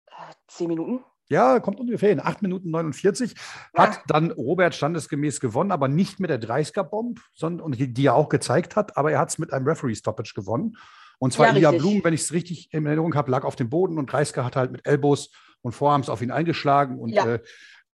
Äh, 0.09 0.33
zehn 0.49 0.69
Minuten. 0.69 1.05
Ja, 1.29 1.59
kommt 1.59 1.81
ungefähr 1.81 2.13
in 2.13 2.21
8 2.21 2.43
Minuten 2.43 2.71
49. 2.71 3.35
Ja. 3.75 3.83
Hat 3.83 4.03
dann 4.07 4.31
Robert 4.31 4.75
standesgemäß 4.75 5.41
gewonnen, 5.41 5.73
aber 5.73 5.89
nicht 5.89 6.21
mit 6.21 6.31
der 6.31 6.41
30er-Bomb, 6.41 7.21
sondern 7.35 7.73
die 7.73 8.07
er 8.07 8.15
auch 8.15 8.29
gezeigt 8.29 8.77
hat, 8.77 8.97
aber 8.97 9.11
er 9.11 9.19
hat 9.19 9.31
es 9.31 9.39
mit 9.39 9.53
einem 9.53 9.67
Referee-Stoppage 9.67 10.35
gewonnen. 10.35 10.77
Und 11.19 11.33
zwar 11.33 11.49
ja, 11.49 11.57
Ilya 11.57 11.71
Blum, 11.73 12.05
wenn 12.05 12.15
ich 12.15 12.23
es 12.23 12.33
richtig 12.33 12.73
in 12.73 12.87
Erinnerung 12.87 13.15
habe, 13.15 13.31
lag 13.31 13.45
auf 13.45 13.57
dem 13.57 13.71
Boden 13.71 13.99
und 13.99 14.13
Reisker 14.13 14.45
hat 14.45 14.57
halt 14.57 14.73
mit 14.73 14.87
Elbows 14.87 15.31
und 15.63 15.73
Vorarms 15.73 16.09
auf 16.09 16.23
ihn 16.23 16.31
eingeschlagen 16.31 16.99
und 16.99 17.11
ja. 17.11 17.27
äh, 17.27 17.41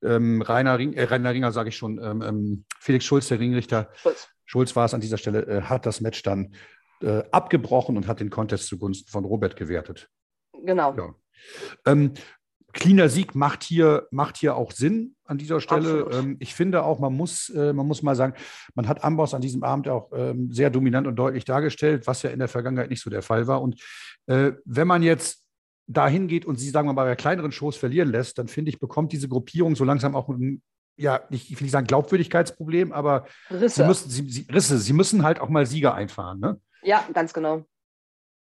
ähm, 0.03 0.43
Rainer, 0.43 0.79
Ring, 0.79 0.95
äh, 0.95 1.05
Rainer 1.05 1.33
Ringer, 1.33 1.53
sage 1.53 1.69
ich 1.69 1.77
schon, 1.77 2.03
ähm, 2.03 2.23
ähm, 2.23 2.65
Felix 2.79 3.05
Schulz, 3.05 3.29
der 3.29 3.39
Ringrichter, 3.39 3.91
Schulz, 3.95 4.29
Schulz 4.47 4.77
war 4.77 4.87
es 4.87 4.95
an 4.95 5.01
dieser 5.01 5.19
Stelle, 5.19 5.47
äh, 5.47 5.63
hat 5.63 5.85
das 5.85 6.01
Match 6.01 6.23
dann 6.23 6.55
äh, 7.03 7.23
abgebrochen 7.31 7.97
und 7.97 8.07
hat 8.07 8.21
den 8.21 8.31
Contest 8.31 8.67
zugunsten 8.67 9.11
von 9.11 9.25
Robert 9.25 9.57
gewertet. 9.57 10.09
Genau. 10.65 10.95
Ja. 10.97 11.15
Ähm, 11.87 12.15
cleaner 12.73 13.09
Sieg 13.09 13.35
macht 13.35 13.63
hier, 13.63 14.09
macht 14.11 14.37
hier 14.37 14.57
auch 14.57 14.73
Sinn 14.73 15.17
an 15.31 15.39
dieser 15.39 15.61
Stelle. 15.61 16.09
Ähm, 16.13 16.37
ich 16.41 16.55
finde 16.55 16.83
auch, 16.83 16.99
man 16.99 17.15
muss, 17.15 17.49
äh, 17.51 17.73
man 17.73 17.87
muss 17.87 18.03
mal 18.03 18.17
sagen, 18.17 18.35
man 18.75 18.89
hat 18.89 19.05
Amboss 19.05 19.33
an 19.33 19.41
diesem 19.41 19.63
Abend 19.63 19.89
auch 19.89 20.11
ähm, 20.13 20.51
sehr 20.53 20.71
dominant 20.71 21.07
und 21.07 21.17
deutlich 21.17 21.45
dargestellt, 21.45 22.07
was 22.07 22.23
ja 22.23 22.31
in 22.31 22.41
der 22.41 22.49
Vergangenheit 22.49 22.91
nicht 22.91 23.03
so 23.03 23.11
der 23.11 23.23
Fall 23.23 23.47
war. 23.47 23.63
Und 23.63 23.81
äh, 24.27 24.53
wenn 24.65 24.89
man 24.89 25.03
jetzt 25.03 25.47
dahin 25.87 26.27
geht 26.27 26.45
und 26.45 26.57
sie, 26.57 26.71
sagen 26.71 26.89
wir 26.89 26.93
mal, 26.93 27.05
bei 27.05 27.17
kleineren 27.17 27.53
Shows 27.53 27.77
verlieren 27.77 28.11
lässt, 28.11 28.39
dann 28.39 28.49
finde 28.49 28.71
ich, 28.71 28.81
bekommt 28.81 29.13
diese 29.13 29.29
Gruppierung 29.29 29.77
so 29.77 29.85
langsam 29.85 30.17
auch 30.17 30.29
ein, 30.29 30.63
ja, 30.97 31.21
ich 31.31 31.51
will 31.51 31.63
nicht 31.63 31.73
sagen 31.73 31.87
Glaubwürdigkeitsproblem, 31.87 32.93
aber 32.93 33.27
Risse. 33.51 33.83
Sie, 33.83 33.87
müssen, 33.87 34.11
sie, 34.11 34.31
sie, 34.31 34.47
Risse. 34.53 34.79
sie 34.79 34.93
müssen 34.93 35.23
halt 35.23 35.41
auch 35.41 35.49
mal 35.49 35.65
Sieger 35.65 35.95
einfahren. 35.95 36.41
Ne? 36.41 36.61
Ja, 36.83 37.05
ganz 37.15 37.33
genau. 37.33 37.65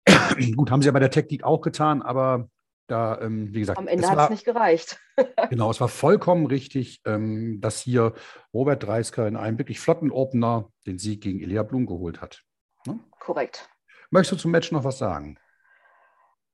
Gut, 0.55 0.71
haben 0.71 0.81
sie 0.81 0.87
ja 0.87 0.93
bei 0.93 0.99
der 0.99 1.11
Technik 1.11 1.43
auch 1.43 1.61
getan, 1.61 2.01
aber 2.01 2.49
da, 2.87 3.19
ähm, 3.21 3.53
wie 3.53 3.59
gesagt, 3.59 3.77
am 3.77 3.87
Ende 3.87 4.09
hat 4.09 4.19
es 4.19 4.29
nicht 4.29 4.45
gereicht. 4.45 4.99
genau, 5.49 5.69
es 5.69 5.81
war 5.81 5.89
vollkommen 5.89 6.45
richtig, 6.47 7.01
ähm, 7.05 7.59
dass 7.61 7.81
hier 7.81 8.13
Robert 8.53 8.83
Dreisker 8.83 9.27
in 9.27 9.35
einem 9.35 9.57
wirklich 9.57 9.79
flotten 9.79 10.11
Opener 10.11 10.71
den 10.85 10.97
Sieg 10.97 11.21
gegen 11.21 11.41
Elia 11.41 11.63
Blum 11.63 11.85
geholt 11.85 12.21
hat. 12.21 12.43
Ne? 12.85 12.99
Korrekt. 13.19 13.69
Möchtest 14.09 14.39
du 14.39 14.43
zum 14.43 14.51
Match 14.51 14.71
noch 14.71 14.85
was 14.85 14.97
sagen? 14.97 15.37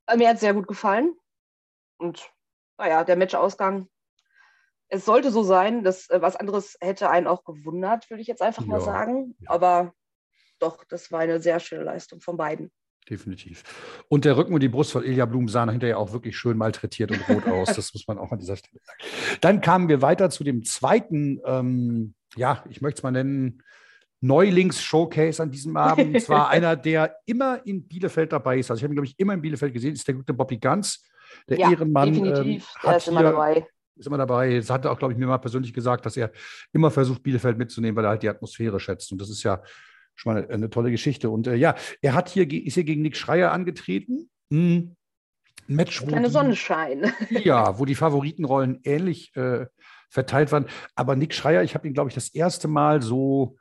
Äh, 0.07 0.17
mir 0.17 0.29
hat 0.29 0.35
es 0.35 0.41
sehr 0.41 0.53
gut 0.53 0.67
gefallen. 0.67 1.15
Und 1.97 2.31
naja, 2.77 3.03
der 3.03 3.15
Matchausgang. 3.15 3.87
Es 4.89 5.05
sollte 5.05 5.31
so 5.31 5.43
sein, 5.43 5.83
dass 5.83 6.09
äh, 6.09 6.21
was 6.21 6.35
anderes 6.35 6.77
hätte 6.81 7.09
einen 7.09 7.27
auch 7.27 7.43
gewundert, 7.43 8.09
würde 8.09 8.21
ich 8.21 8.27
jetzt 8.27 8.41
einfach 8.41 8.63
ja, 8.63 8.67
mal 8.67 8.81
sagen. 8.81 9.35
Ja. 9.39 9.51
Aber 9.51 9.93
doch, 10.59 10.83
das 10.85 11.11
war 11.11 11.21
eine 11.21 11.39
sehr 11.41 11.59
schöne 11.59 11.83
Leistung 11.83 12.21
von 12.21 12.37
beiden 12.37 12.71
definitiv. 13.09 13.63
Und 14.07 14.25
der 14.25 14.37
Rücken 14.37 14.53
und 14.53 14.61
die 14.61 14.69
Brust 14.69 14.91
von 14.91 15.03
Ilja 15.03 15.25
Blum 15.25 15.47
sahen 15.47 15.69
hinterher 15.69 15.99
auch 15.99 16.13
wirklich 16.13 16.37
schön 16.37 16.57
malträtiert 16.57 17.11
und 17.11 17.27
rot 17.29 17.45
aus. 17.47 17.67
Das 17.75 17.93
muss 17.93 18.07
man 18.07 18.17
auch 18.17 18.31
an 18.31 18.39
dieser 18.39 18.55
Stelle 18.55 18.79
sagen. 18.83 18.99
Dann 19.41 19.61
kamen 19.61 19.89
wir 19.89 20.01
weiter 20.01 20.29
zu 20.29 20.43
dem 20.43 20.63
zweiten, 20.63 21.39
ähm, 21.45 22.13
ja, 22.35 22.63
ich 22.69 22.81
möchte 22.81 22.99
es 22.99 23.03
mal 23.03 23.11
nennen, 23.11 23.63
Neulings-Showcase 24.21 25.43
an 25.43 25.51
diesem 25.51 25.75
Abend. 25.75 26.15
Es 26.15 26.29
war 26.29 26.49
einer, 26.49 26.75
der 26.75 27.17
immer 27.25 27.65
in 27.65 27.87
Bielefeld 27.87 28.31
dabei 28.31 28.59
ist. 28.59 28.71
Also 28.71 28.79
ich 28.79 28.83
habe 28.83 28.93
ihn, 28.93 28.95
glaube 28.95 29.07
ich, 29.07 29.19
immer 29.19 29.33
in 29.33 29.41
Bielefeld 29.41 29.73
gesehen, 29.73 29.93
ist 29.93 30.07
der 30.07 30.15
gute 30.15 30.33
Bobby 30.33 30.57
Ganz, 30.57 31.03
der 31.49 31.59
ja, 31.59 31.71
Ehrenmann. 31.71 32.13
Definitiv, 32.13 32.67
ähm, 32.75 32.89
der 32.89 32.97
ist 32.97 33.07
immer 33.07 33.23
dabei. 33.23 33.67
Ist 33.95 34.07
immer 34.07 34.17
dabei. 34.17 34.55
Das 34.55 34.69
hat 34.69 34.85
er 34.85 34.91
auch, 34.91 34.97
glaube 34.97 35.13
ich, 35.13 35.19
mir 35.19 35.27
mal 35.27 35.37
persönlich 35.37 35.73
gesagt, 35.73 36.05
dass 36.05 36.17
er 36.17 36.31
immer 36.71 36.89
versucht, 36.89 37.21
Bielefeld 37.21 37.57
mitzunehmen, 37.57 37.95
weil 37.95 38.05
er 38.05 38.11
halt 38.11 38.23
die 38.23 38.29
Atmosphäre 38.29 38.79
schätzt. 38.79 39.11
Und 39.11 39.19
das 39.19 39.29
ist 39.29 39.43
ja 39.43 39.61
schon 40.15 40.33
mal 40.33 40.47
eine 40.49 40.69
tolle 40.69 40.91
Geschichte. 40.91 41.29
Und 41.29 41.47
äh, 41.47 41.55
ja, 41.55 41.75
er 42.01 42.13
hat 42.13 42.29
hier, 42.29 42.51
ist 42.51 42.75
hier 42.75 42.83
gegen 42.83 43.01
Nick 43.01 43.17
Schreier 43.17 43.51
angetreten. 43.51 44.29
Hm. 44.49 44.95
Ein 45.69 45.75
Match, 45.75 46.01
wo 46.01 46.07
Kleine 46.07 46.27
die, 46.27 46.33
Sonnenschein. 46.33 47.13
Ja, 47.29 47.79
wo 47.79 47.85
die 47.85 47.95
Favoritenrollen 47.95 48.81
ähnlich 48.83 49.35
äh, 49.35 49.65
verteilt 50.09 50.51
waren. 50.51 50.67
Aber 50.95 51.15
Nick 51.15 51.33
Schreier, 51.33 51.63
ich 51.63 51.73
habe 51.75 51.87
ihn, 51.87 51.93
glaube 51.93 52.09
ich, 52.09 52.15
das 52.15 52.29
erste 52.29 52.67
Mal 52.67 53.01
so, 53.01 53.57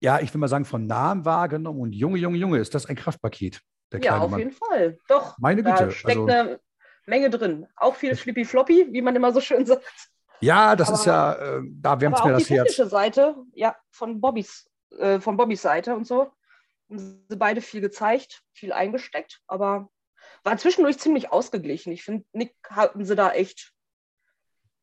ja, 0.00 0.20
ich 0.20 0.32
will 0.32 0.40
mal 0.40 0.48
sagen, 0.48 0.64
von 0.64 0.86
nahem 0.86 1.24
wahrgenommen. 1.24 1.80
Und 1.80 1.92
Junge, 1.92 2.18
Junge, 2.18 2.38
Junge, 2.38 2.58
ist 2.58 2.74
das 2.74 2.86
ein 2.86 2.96
Kraftpaket. 2.96 3.60
ja, 4.00 4.18
auf 4.18 4.30
Mann. 4.30 4.40
jeden 4.40 4.52
Fall. 4.52 4.98
Doch. 5.08 5.38
Meine 5.38 5.62
Güte. 5.62 5.86
Da 5.86 5.90
steckt 5.90 6.18
also, 6.18 6.26
eine 6.26 6.60
Menge 7.06 7.30
drin. 7.30 7.66
Auch 7.76 7.96
viel 7.96 8.14
Flippy 8.14 8.44
Floppy, 8.44 8.88
wie 8.90 9.02
man 9.02 9.16
immer 9.16 9.32
so 9.32 9.40
schön 9.40 9.66
sagt. 9.66 10.10
Ja, 10.40 10.74
das 10.74 10.88
aber, 10.88 10.98
ist 10.98 11.04
ja, 11.04 11.32
äh, 11.34 11.62
da 11.64 12.00
wärmt 12.00 12.18
es 12.18 12.24
mir 12.24 12.32
das 12.32 12.50
Herz. 12.50 12.76
Die 12.76 12.84
Seite, 12.84 13.36
ja, 13.52 13.76
von 13.90 14.20
Bobbys 14.20 14.69
äh, 14.98 15.20
von 15.20 15.36
Bobbys 15.36 15.62
Seite 15.62 15.94
und 15.94 16.06
so. 16.06 16.32
Haben 16.88 17.24
sie 17.28 17.36
beide 17.36 17.60
viel 17.60 17.80
gezeigt, 17.80 18.42
viel 18.52 18.72
eingesteckt, 18.72 19.40
aber 19.46 19.88
war 20.44 20.56
zwischendurch 20.58 20.98
ziemlich 20.98 21.32
ausgeglichen. 21.32 21.92
Ich 21.92 22.02
finde, 22.02 22.24
Nick 22.32 22.54
hatten 22.68 23.04
sie 23.04 23.16
da 23.16 23.32
echt, 23.32 23.72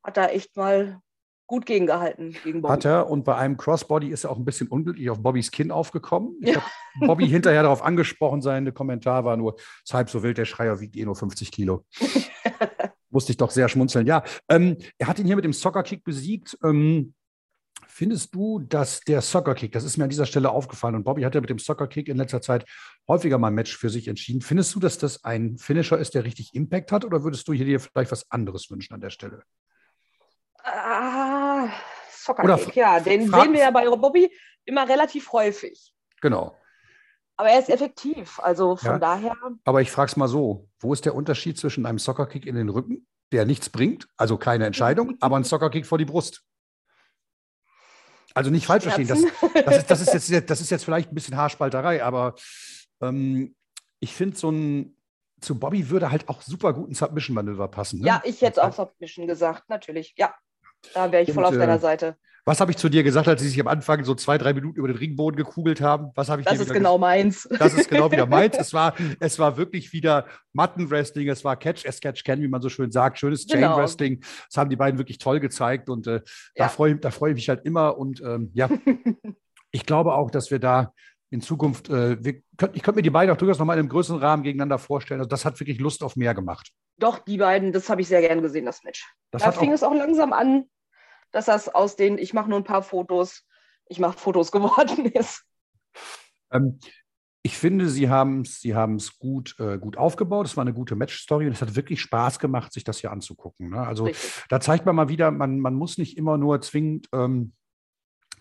hat 0.04 0.18
da 0.18 0.28
echt 0.28 0.56
mal 0.56 1.02
gut 1.48 1.66
gegengehalten 1.66 2.36
gegen 2.44 2.62
Bobby. 2.62 2.74
Hat 2.74 2.86
er 2.86 3.10
und 3.10 3.24
bei 3.24 3.36
einem 3.36 3.58
Crossbody 3.58 4.10
ist 4.10 4.26
er 4.26 4.32
auch 4.32 4.38
ein 4.38 4.46
bisschen 4.46 4.68
unglücklich 4.68 5.10
auf 5.10 5.22
Bobbys 5.22 5.50
Kinn 5.50 5.72
aufgekommen. 5.72 6.36
Ich 6.42 6.56
ja. 6.56 6.62
habe 6.62 7.08
Bobby 7.08 7.28
hinterher 7.28 7.64
darauf 7.64 7.82
angesprochen, 7.82 8.42
sein 8.42 8.72
Kommentar 8.74 9.24
war 9.24 9.38
nur, 9.38 9.56
es 9.86 9.94
halb 9.94 10.10
so 10.10 10.24
wild, 10.24 10.38
der 10.38 10.46
Schreier 10.46 10.80
wiegt 10.80 10.96
eh 10.96 11.06
nur 11.06 11.16
50 11.16 11.52
Kilo. 11.52 11.86
Musste 13.10 13.32
ich 13.32 13.38
doch 13.38 13.50
sehr 13.50 13.70
schmunzeln. 13.70 14.06
Ja, 14.06 14.24
ähm, 14.50 14.78
er 14.98 15.08
hat 15.08 15.18
ihn 15.18 15.26
hier 15.26 15.38
mit 15.38 15.46
dem 15.46 15.54
Soccer-Kick 15.54 16.04
besiegt. 16.04 16.58
Ähm, 16.64 17.14
Findest 17.98 18.36
du, 18.36 18.60
dass 18.60 19.00
der 19.00 19.24
Soccer-Kick, 19.24 19.72
das 19.72 19.84
ist 19.84 19.98
mir 19.98 20.04
an 20.04 20.12
dieser 20.12 20.28
Stelle 20.28 20.52
aufgefallen, 20.52 20.94
und 20.94 21.04
Bobby 21.04 21.24
hat 21.24 21.34
ja 21.34 21.42
mit 21.42 21.50
dem 21.50 21.58
Soccer-Kick 21.58 22.10
in 22.10 22.18
letzter 22.18 22.44
Zeit 22.44 22.64
häufiger 23.08 23.40
mal 23.40 23.48
ein 23.48 23.56
Match 23.56 23.76
für 23.76 23.90
sich 23.90 24.08
entschieden. 24.08 24.42
Findest 24.42 24.76
du, 24.76 24.80
dass 24.80 25.00
das 25.00 25.24
ein 25.24 25.58
Finisher 25.58 25.98
ist, 25.98 26.14
der 26.14 26.24
richtig 26.24 26.54
Impact 26.54 26.92
hat, 26.92 27.06
oder 27.06 27.24
würdest 27.24 27.48
du 27.48 27.54
hier 27.54 27.66
dir 27.66 27.80
vielleicht 27.80 28.12
was 28.12 28.30
anderes 28.30 28.70
wünschen 28.70 28.94
an 28.94 29.02
der 29.02 29.10
Stelle? 29.10 29.42
Ah, 30.64 31.70
Soccer-Kick, 32.12 32.76
ja, 32.76 33.00
den 33.00 33.32
sehen 33.32 33.54
wir 33.54 33.62
ja 33.62 33.72
bei 33.72 33.90
Bobby 33.90 34.32
immer 34.66 34.88
relativ 34.88 35.32
häufig. 35.32 35.92
Genau. 36.22 36.56
Aber 37.36 37.50
er 37.50 37.60
ist 37.60 37.70
effektiv, 37.72 38.40
also 38.42 38.76
von 38.76 38.92
ja, 38.92 39.00
daher. 39.00 39.36
Aber 39.66 39.82
ich 39.82 39.90
frage 39.90 40.12
es 40.12 40.18
mal 40.18 40.28
so: 40.28 40.70
Wo 40.80 40.94
ist 40.94 41.06
der 41.06 41.16
Unterschied 41.16 41.58
zwischen 41.58 41.88
einem 41.88 41.98
Soccer-Kick 41.98 42.46
in 42.46 42.54
den 42.54 42.70
Rücken, 42.70 43.08
der 43.32 43.46
nichts 43.46 43.72
bringt, 43.72 44.08
also 44.18 44.38
keine 44.38 44.68
Entscheidung, 44.68 45.18
aber 45.20 45.38
ein 45.38 45.44
Soccer-Kick 45.44 45.88
vor 45.88 45.98
die 45.98 46.06
Brust? 46.06 46.44
Also 48.38 48.52
nicht 48.52 48.66
falsch 48.66 48.84
verstehen. 48.84 49.08
Das, 49.08 49.22
das, 49.66 49.78
ist, 49.78 49.92
das, 49.92 50.02
ist 50.02 50.30
jetzt, 50.30 50.50
das 50.50 50.62
ist 50.62 50.70
jetzt 50.70 50.86
vielleicht 50.86 51.12
ein 51.12 51.16
bisschen 51.16 51.36
Haarspalterei, 51.36 52.04
aber 52.04 52.36
ähm, 53.02 53.56
ich 54.00 54.14
finde, 54.14 54.38
so 54.38 54.52
ein 54.52 54.98
zu 55.40 55.60
Bobby 55.60 55.90
würde 55.90 56.12
halt 56.12 56.30
auch 56.30 56.42
super 56.42 56.74
gut 56.74 56.90
ein 56.90 56.96
Submission-Manöver 56.96 57.68
passen. 57.68 58.00
Ne? 58.00 58.08
Ja, 58.08 58.22
ich 58.26 58.42
hätte 58.42 58.64
auch 58.64 58.74
Submission 58.74 59.28
gesagt, 59.28 59.70
natürlich. 59.70 60.14
Ja, 60.18 60.34
da 60.94 61.12
wäre 61.12 61.24
ich 61.24 61.32
voll 61.32 61.44
Und, 61.44 61.50
auf 61.50 61.58
deiner 61.58 61.76
äh, 61.76 61.80
Seite. 61.80 62.18
Was 62.48 62.62
habe 62.62 62.72
ich 62.72 62.78
zu 62.78 62.88
dir 62.88 63.04
gesagt, 63.04 63.28
als 63.28 63.42
sie 63.42 63.50
sich 63.50 63.60
am 63.60 63.68
Anfang 63.68 64.06
so 64.06 64.16
zwei, 64.16 64.38
drei 64.38 64.54
Minuten 64.54 64.78
über 64.78 64.88
den 64.88 64.96
Ringboden 64.96 65.36
gekugelt 65.36 65.82
haben? 65.82 66.12
Was 66.16 66.30
habe 66.30 66.40
ich 66.40 66.48
Das 66.48 66.62
ist 66.62 66.72
genau 66.72 66.98
meins. 66.98 67.46
Das 67.60 67.74
ist 67.74 67.90
genau 67.90 68.10
wieder 68.10 68.26
meins. 68.26 68.56
Es 68.58 68.74
war, 68.74 68.96
es 69.20 69.38
war 69.38 69.58
wirklich 69.58 69.92
wieder 69.92 70.28
Matten-Wrestling, 70.54 71.28
es 71.28 71.44
war 71.44 71.58
Catch 71.58 71.86
as 71.86 72.00
Catch 72.00 72.24
Can, 72.24 72.42
wie 72.42 72.48
man 72.48 72.62
so 72.62 72.70
schön 72.70 72.90
sagt. 72.90 73.20
Schönes 73.20 73.48
genau. 73.48 73.68
Chain-Wrestling. 73.68 74.22
Das 74.22 74.56
haben 74.56 74.70
die 74.70 74.78
beiden 74.78 74.98
wirklich 74.98 75.18
toll 75.18 75.42
gezeigt 75.42 75.90
und 75.90 76.08
äh, 76.08 76.14
ja. 76.14 76.22
da 76.56 76.70
freue 76.70 76.96
da 76.96 77.12
freu 77.12 77.32
ich 77.32 77.36
mich 77.36 77.50
halt 77.50 77.66
immer. 77.66 77.98
Und 77.98 78.22
ähm, 78.22 78.50
ja, 78.54 78.70
ich 79.72 79.86
glaube 79.86 80.14
auch, 80.14 80.32
dass 80.32 80.50
wir 80.50 80.60
da 80.60 80.94
in 81.30 81.42
Zukunft, 81.42 81.90
äh, 81.90 82.24
wir, 82.24 82.36
ich 82.72 82.82
könnte 82.82 82.96
mir 82.96 83.02
die 83.02 83.10
beiden 83.10 83.30
auch 83.36 83.38
durchaus 83.38 83.60
nochmal 83.60 83.76
in 83.76 83.82
einem 83.82 83.90
größeren 83.90 84.22
Rahmen 84.22 84.44
gegeneinander 84.44 84.80
vorstellen. 84.80 85.20
Also 85.20 85.28
das 85.28 85.44
hat 85.44 85.60
wirklich 85.60 85.80
Lust 85.80 86.02
auf 86.02 86.16
mehr 86.16 86.34
gemacht. 86.34 86.72
Doch, 86.98 87.20
die 87.20 87.40
beiden, 87.40 87.74
das 87.74 87.90
habe 87.90 88.00
ich 88.00 88.08
sehr 88.08 88.22
gern 88.22 88.42
gesehen, 88.42 88.66
das 88.66 88.84
Match. 88.84 89.06
Das 89.32 89.44
da 89.44 89.52
fing 89.52 89.72
auch, 89.72 89.74
es 89.74 89.84
auch 89.84 89.94
langsam 89.94 90.32
an, 90.32 90.64
dass 91.32 91.46
das 91.46 91.70
aus 91.70 91.96
den, 91.96 92.18
ich 92.18 92.34
mache 92.34 92.50
nur 92.50 92.60
ein 92.60 92.64
paar 92.64 92.84
Fotos, 92.84 93.44
ich 93.88 94.00
mache 94.00 94.18
Fotos 94.18 94.52
geworden 94.52 95.06
ist. 95.06 95.44
Ähm, 96.52 96.80
ich 97.44 97.58
finde, 97.58 97.88
sie 97.88 98.10
haben 98.10 98.42
es 98.42 98.60
sie 98.60 98.76
gut, 99.20 99.56
äh, 99.60 99.78
gut 99.78 99.98
aufgebaut. 99.98 100.48
Es 100.48 100.58
war 100.58 100.64
eine 100.64 100.74
gute 100.74 100.96
Match-Story 100.96 101.46
und 101.46 101.54
es 101.54 101.62
hat 101.62 101.76
wirklich 101.76 102.02
Spaß 102.02 102.40
gemacht, 102.40 102.74
sich 102.74 102.84
das 102.84 103.00
hier 103.00 103.12
anzugucken. 103.12 103.70
Ne? 103.70 103.80
Also 103.80 104.06
Richtig. 104.06 104.44
da 104.50 104.60
zeigt 104.60 104.86
man 104.86 104.96
mal 104.96 105.08
wieder, 105.08 105.32
man, 105.32 105.60
man 105.60 105.74
muss 105.74 105.98
nicht 105.98 106.18
immer 106.18 106.38
nur 106.38 106.60
zwingend 106.62 107.08
ähm, 107.14 107.54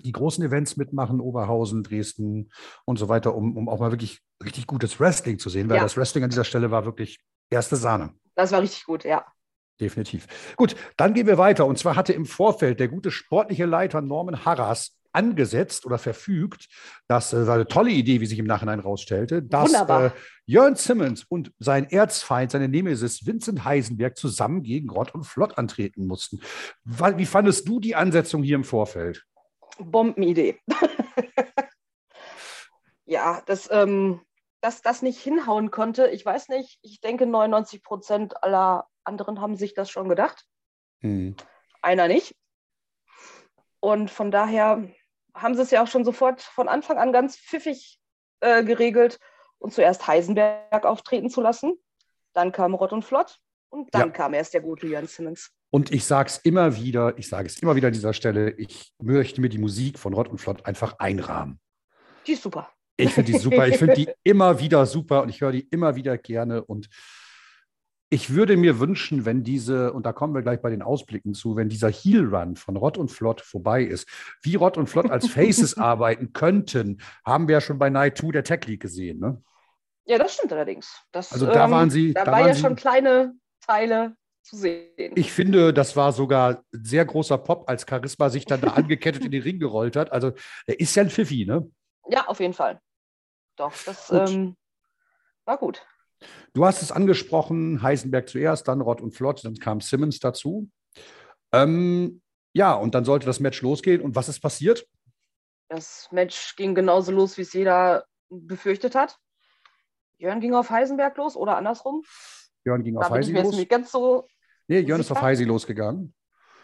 die 0.00 0.12
großen 0.12 0.44
Events 0.44 0.76
mitmachen, 0.76 1.20
Oberhausen, 1.20 1.82
Dresden 1.82 2.50
und 2.84 2.98
so 2.98 3.08
weiter, 3.08 3.34
um, 3.34 3.56
um 3.56 3.68
auch 3.68 3.78
mal 3.78 3.92
wirklich 3.92 4.20
richtig 4.42 4.66
gutes 4.66 4.98
Wrestling 4.98 5.38
zu 5.38 5.48
sehen, 5.50 5.68
weil 5.68 5.76
ja. 5.76 5.82
das 5.82 5.96
Wrestling 5.96 6.24
an 6.24 6.30
dieser 6.30 6.44
Stelle 6.44 6.70
war 6.70 6.84
wirklich 6.84 7.18
erste 7.48 7.76
Sahne. 7.76 8.12
Das 8.34 8.52
war 8.52 8.60
richtig 8.60 8.84
gut, 8.84 9.04
ja. 9.04 9.24
Definitiv. 9.80 10.26
Gut, 10.56 10.74
dann 10.96 11.12
gehen 11.12 11.26
wir 11.26 11.38
weiter. 11.38 11.66
Und 11.66 11.78
zwar 11.78 11.96
hatte 11.96 12.12
im 12.12 12.24
Vorfeld 12.24 12.80
der 12.80 12.88
gute 12.88 13.10
sportliche 13.10 13.66
Leiter 13.66 14.00
Norman 14.00 14.44
Harras 14.44 14.96
angesetzt 15.16 15.86
oder 15.86 15.98
verfügt, 15.98 16.68
das 17.08 17.32
äh, 17.32 17.46
war 17.46 17.54
eine 17.54 17.66
tolle 17.66 17.90
Idee, 17.90 18.20
wie 18.20 18.26
sich 18.26 18.38
im 18.38 18.46
Nachhinein 18.46 18.80
rausstellte, 18.80 19.42
dass 19.42 19.72
äh, 19.72 20.10
Jörn 20.44 20.76
Simmons 20.76 21.24
und 21.28 21.52
sein 21.58 21.88
Erzfeind, 21.88 22.50
seine 22.50 22.68
Nemesis 22.68 23.26
Vincent 23.26 23.64
Heisenberg 23.64 24.16
zusammen 24.16 24.62
gegen 24.62 24.90
Rott 24.90 25.14
und 25.14 25.24
Flott 25.24 25.56
antreten 25.56 26.06
mussten. 26.06 26.40
Wie 26.84 27.26
fandest 27.26 27.66
du 27.66 27.80
die 27.80 27.94
Ansetzung 27.94 28.42
hier 28.42 28.56
im 28.56 28.64
Vorfeld? 28.64 29.24
Bombenidee. 29.78 30.58
ja, 33.06 33.42
das, 33.46 33.68
ähm, 33.72 34.20
dass 34.66 34.82
das 34.82 35.00
nicht 35.00 35.20
hinhauen 35.20 35.70
konnte, 35.70 36.08
ich 36.08 36.26
weiß 36.26 36.48
nicht, 36.48 36.80
ich 36.82 37.00
denke 37.00 37.24
99 37.24 37.84
Prozent 37.84 38.42
aller 38.42 38.88
anderen 39.04 39.40
haben 39.40 39.54
sich 39.54 39.74
das 39.74 39.88
schon 39.88 40.08
gedacht. 40.08 40.44
Mhm. 41.02 41.36
Einer 41.82 42.08
nicht. 42.08 42.34
Und 43.78 44.10
von 44.10 44.32
daher 44.32 44.90
haben 45.34 45.54
sie 45.54 45.62
es 45.62 45.70
ja 45.70 45.84
auch 45.84 45.86
schon 45.86 46.04
sofort 46.04 46.42
von 46.42 46.66
Anfang 46.66 46.98
an 46.98 47.12
ganz 47.12 47.36
pfiffig 47.36 48.00
äh, 48.40 48.64
geregelt 48.64 49.20
und 49.58 49.72
zuerst 49.72 50.08
Heisenberg 50.08 50.84
auftreten 50.84 51.30
zu 51.30 51.40
lassen. 51.40 51.78
Dann 52.32 52.50
kam 52.50 52.74
Rott 52.74 52.92
und 52.92 53.04
Flott 53.04 53.38
und 53.68 53.94
dann 53.94 54.08
ja. 54.08 54.10
kam 54.10 54.34
erst 54.34 54.52
der 54.52 54.62
gute 54.62 54.88
Jan 54.88 55.06
Simmons. 55.06 55.52
Und 55.70 55.92
ich 55.92 56.04
sage 56.04 56.28
es 56.28 56.38
immer 56.38 56.74
wieder, 56.74 57.16
ich 57.18 57.28
sage 57.28 57.46
es 57.46 57.62
immer 57.62 57.76
wieder 57.76 57.86
an 57.86 57.94
dieser 57.94 58.12
Stelle, 58.12 58.50
ich 58.50 58.92
möchte 59.00 59.40
mir 59.40 59.48
die 59.48 59.58
Musik 59.58 59.96
von 59.96 60.12
Rott 60.12 60.26
und 60.26 60.38
Flott 60.38 60.66
einfach 60.66 60.98
einrahmen. 60.98 61.60
Die 62.26 62.32
ist 62.32 62.42
super. 62.42 62.68
Ich 62.96 63.12
finde 63.12 63.32
die 63.32 63.38
super. 63.38 63.68
Ich 63.68 63.76
finde 63.76 63.94
die 63.94 64.08
immer 64.22 64.60
wieder 64.60 64.86
super 64.86 65.22
und 65.22 65.28
ich 65.28 65.40
höre 65.40 65.52
die 65.52 65.66
immer 65.70 65.96
wieder 65.96 66.16
gerne. 66.16 66.64
Und 66.64 66.88
ich 68.08 68.32
würde 68.34 68.56
mir 68.56 68.78
wünschen, 68.78 69.24
wenn 69.24 69.42
diese, 69.42 69.92
und 69.92 70.06
da 70.06 70.12
kommen 70.12 70.34
wir 70.34 70.42
gleich 70.42 70.62
bei 70.62 70.70
den 70.70 70.82
Ausblicken 70.82 71.34
zu, 71.34 71.56
wenn 71.56 71.68
dieser 71.68 71.90
Heel-Run 71.90 72.56
von 72.56 72.76
Rott 72.76 72.96
und 72.98 73.10
Flott 73.10 73.40
vorbei 73.40 73.82
ist, 73.82 74.08
wie 74.42 74.54
Rott 74.54 74.78
und 74.78 74.88
Flott 74.88 75.10
als 75.10 75.28
Faces 75.28 75.76
arbeiten 75.78 76.32
könnten, 76.32 76.98
haben 77.24 77.48
wir 77.48 77.54
ja 77.54 77.60
schon 77.60 77.78
bei 77.78 77.90
Night 77.90 78.18
2 78.18 78.32
der 78.32 78.44
Tech 78.44 78.64
League 78.66 78.82
gesehen. 78.82 79.18
Ne? 79.18 79.42
Ja, 80.04 80.18
das 80.18 80.34
stimmt 80.34 80.52
allerdings. 80.52 81.02
Das, 81.10 81.32
also 81.32 81.46
da 81.46 81.64
ähm, 81.64 81.70
waren 81.72 81.90
sie. 81.90 82.14
Da, 82.14 82.24
da 82.24 82.32
war 82.32 82.46
ja 82.46 82.54
sie, 82.54 82.60
schon 82.60 82.76
kleine 82.76 83.34
Teile 83.66 84.16
zu 84.42 84.56
sehen. 84.56 85.12
Ich 85.16 85.32
finde, 85.32 85.74
das 85.74 85.96
war 85.96 86.12
sogar 86.12 86.62
sehr 86.70 87.04
großer 87.04 87.38
Pop, 87.38 87.68
als 87.68 87.84
Charisma 87.88 88.30
sich 88.30 88.44
dann 88.44 88.60
da 88.60 88.68
angekettet 88.74 89.24
in 89.24 89.32
den 89.32 89.42
Ring 89.42 89.58
gerollt 89.58 89.96
hat. 89.96 90.12
Also 90.12 90.32
er 90.66 90.78
ist 90.78 90.94
ja 90.94 91.02
ein 91.02 91.10
Pfiffi, 91.10 91.44
ne? 91.44 91.68
Ja, 92.08 92.28
auf 92.28 92.38
jeden 92.38 92.54
Fall. 92.54 92.80
Doch, 93.56 93.72
das 93.84 94.10
ähm, 94.10 94.56
war 95.44 95.58
gut. 95.58 95.86
Du 96.54 96.64
hast 96.64 96.82
es 96.82 96.92
angesprochen, 96.92 97.82
Heisenberg 97.82 98.28
zuerst, 98.28 98.68
dann 98.68 98.80
Rott 98.80 99.00
und 99.00 99.12
Flott, 99.12 99.44
dann 99.44 99.56
kam 99.56 99.80
Simmons 99.80 100.18
dazu. 100.18 100.70
Ähm, 101.52 102.22
ja, 102.52 102.72
und 102.72 102.94
dann 102.94 103.04
sollte 103.04 103.26
das 103.26 103.40
Match 103.40 103.60
losgehen. 103.62 104.00
Und 104.00 104.14
was 104.14 104.28
ist 104.28 104.40
passiert? 104.40 104.86
Das 105.68 106.08
Match 106.10 106.56
ging 106.56 106.74
genauso 106.74 107.12
los, 107.12 107.36
wie 107.36 107.42
es 107.42 107.52
jeder 107.52 108.06
befürchtet 108.28 108.94
hat. 108.94 109.18
Jörn 110.18 110.40
ging 110.40 110.54
auf 110.54 110.70
Heisenberg 110.70 111.16
los 111.16 111.36
oder 111.36 111.56
andersrum? 111.56 112.02
Jörn 112.64 112.82
ging 112.82 112.94
da 112.94 113.00
auf 113.02 113.10
Heisi 113.10 113.32
los. 113.32 113.54
Nicht 113.54 113.68
ganz 113.68 113.90
so 113.92 114.26
nee, 114.68 114.80
Jörn 114.80 115.00
ist 115.00 115.10
auf 115.10 115.20
Heisi 115.20 115.44
losgegangen. 115.44 116.14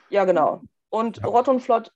Ja, 0.09 0.25
genau. 0.25 0.63
Und 0.89 1.19
ja. 1.19 1.27
Rott 1.27 1.49
und 1.49 1.61
Flott 1.61 1.93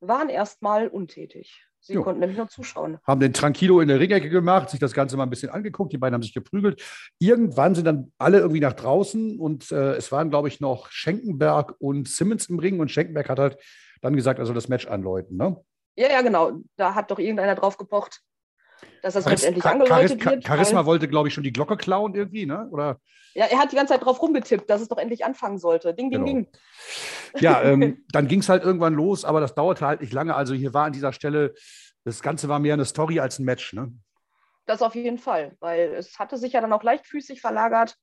waren 0.00 0.28
erstmal 0.28 0.88
untätig. 0.88 1.66
Sie 1.80 1.94
jo. 1.94 2.02
konnten 2.02 2.20
nämlich 2.20 2.36
nur 2.36 2.48
zuschauen. 2.48 2.98
Haben 3.04 3.20
den 3.20 3.32
Tranquilo 3.32 3.80
in 3.80 3.88
der 3.88 3.98
Ringecke 3.98 4.28
gemacht, 4.28 4.68
sich 4.68 4.80
das 4.80 4.92
Ganze 4.92 5.16
mal 5.16 5.22
ein 5.22 5.30
bisschen 5.30 5.50
angeguckt. 5.50 5.92
Die 5.92 5.98
beiden 5.98 6.14
haben 6.14 6.22
sich 6.22 6.34
geprügelt. 6.34 6.82
Irgendwann 7.18 7.74
sind 7.74 7.86
dann 7.86 8.12
alle 8.18 8.38
irgendwie 8.38 8.60
nach 8.60 8.74
draußen 8.74 9.38
und 9.38 9.72
äh, 9.72 9.94
es 9.94 10.12
waren, 10.12 10.30
glaube 10.30 10.48
ich, 10.48 10.60
noch 10.60 10.90
Schenkenberg 10.90 11.74
und 11.78 12.08
Simmons 12.08 12.50
im 12.50 12.58
Ring. 12.58 12.80
Und 12.80 12.90
Schenkenberg 12.90 13.28
hat 13.28 13.38
halt 13.38 13.56
dann 14.02 14.14
gesagt, 14.14 14.40
also 14.40 14.52
das 14.52 14.68
Match 14.68 14.86
anläuten. 14.86 15.36
Ne? 15.36 15.56
Ja, 15.96 16.08
ja, 16.10 16.22
genau. 16.22 16.52
Da 16.76 16.94
hat 16.94 17.10
doch 17.10 17.18
irgendeiner 17.18 17.54
drauf 17.54 17.78
gepocht, 17.78 18.20
dass 19.02 19.14
das 19.14 19.24
Charis 19.24 19.42
letztendlich 19.42 19.64
angeläutet 19.64 20.22
Charis 20.22 20.36
wird. 20.36 20.46
Charisma 20.46 20.86
wollte, 20.86 21.08
glaube 21.08 21.28
ich, 21.28 21.34
schon 21.34 21.44
die 21.44 21.52
Glocke 21.52 21.76
klauen 21.76 22.14
irgendwie, 22.14 22.46
ne? 22.46 22.68
Oder? 22.70 23.00
Ja, 23.34 23.46
er 23.46 23.58
hat 23.58 23.72
die 23.72 23.76
ganze 23.76 23.92
Zeit 23.92 24.04
drauf 24.04 24.20
rumgetippt, 24.20 24.68
dass 24.68 24.80
es 24.80 24.88
doch 24.88 24.98
endlich 24.98 25.24
anfangen 25.24 25.58
sollte. 25.58 25.94
Ding, 25.94 26.10
ding, 26.10 26.24
genau. 26.24 26.26
ding. 26.26 26.48
Ja, 27.38 27.62
ähm, 27.62 28.04
dann 28.12 28.28
ging 28.28 28.40
es 28.40 28.48
halt 28.48 28.64
irgendwann 28.64 28.94
los, 28.94 29.24
aber 29.24 29.40
das 29.40 29.54
dauerte 29.54 29.86
halt 29.86 30.00
nicht 30.00 30.12
lange. 30.12 30.34
Also 30.34 30.54
hier 30.54 30.74
war 30.74 30.86
an 30.86 30.92
dieser 30.92 31.12
Stelle, 31.12 31.54
das 32.04 32.22
Ganze 32.22 32.48
war 32.48 32.58
mehr 32.58 32.74
eine 32.74 32.84
Story 32.84 33.20
als 33.20 33.38
ein 33.38 33.44
Match, 33.44 33.72
ne? 33.72 33.92
Das 34.66 34.82
auf 34.82 34.94
jeden 34.94 35.18
Fall, 35.18 35.56
weil 35.60 35.94
es 35.94 36.18
hatte 36.18 36.36
sich 36.36 36.52
ja 36.52 36.60
dann 36.60 36.72
auch 36.72 36.82
leichtfüßig 36.82 37.40
verlagert 37.40 37.96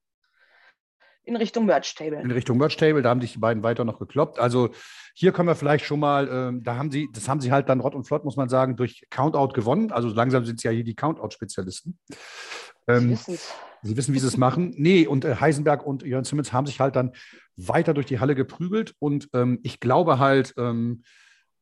in 1.27 1.35
Richtung 1.35 1.65
Merch 1.65 1.93
Table. 1.93 2.21
In 2.21 2.31
Richtung 2.31 2.57
Merch 2.57 2.77
Table, 2.77 3.01
da 3.01 3.09
haben 3.09 3.21
sich 3.21 3.33
die 3.33 3.39
beiden 3.39 3.61
weiter 3.61 3.83
noch 3.83 3.99
gekloppt. 3.99 4.39
Also 4.39 4.69
hier 5.13 5.31
können 5.31 5.47
wir 5.47 5.55
vielleicht 5.55 5.85
schon 5.85 5.99
mal, 5.99 6.29
ähm, 6.31 6.63
da 6.63 6.77
haben 6.77 6.89
sie, 6.89 7.09
das 7.13 7.27
haben 7.27 7.41
sie 7.41 7.51
halt 7.51 7.69
dann 7.69 7.81
Rott 7.81 7.95
und 7.95 8.05
Flott, 8.05 8.23
muss 8.23 8.37
man 8.37 8.49
sagen, 8.49 8.75
durch 8.75 9.05
Countout 9.09 9.53
gewonnen. 9.53 9.91
Also 9.91 10.07
langsam 10.09 10.45
sind 10.45 10.61
sie 10.61 10.67
ja 10.67 10.73
hier 10.73 10.83
die 10.83 10.95
Countout-Spezialisten. 10.95 11.97
Ähm, 12.87 13.17
Sie 13.83 13.95
wissen, 13.95 14.13
wie 14.13 14.19
sie 14.19 14.27
es 14.27 14.37
machen. 14.37 14.73
Nee, 14.75 15.05
und 15.05 15.23
äh, 15.23 15.35
Heisenberg 15.35 15.85
und 15.85 16.03
Jörn 16.03 16.23
Simmons 16.23 16.51
haben 16.51 16.65
sich 16.65 16.79
halt 16.79 16.95
dann 16.95 17.11
weiter 17.55 17.93
durch 17.93 18.07
die 18.07 18.19
Halle 18.19 18.33
geprügelt. 18.33 18.95
Und 18.99 19.29
ähm, 19.33 19.59
ich 19.63 19.79
glaube 19.79 20.19
halt, 20.19 20.53
ähm, 20.57 21.03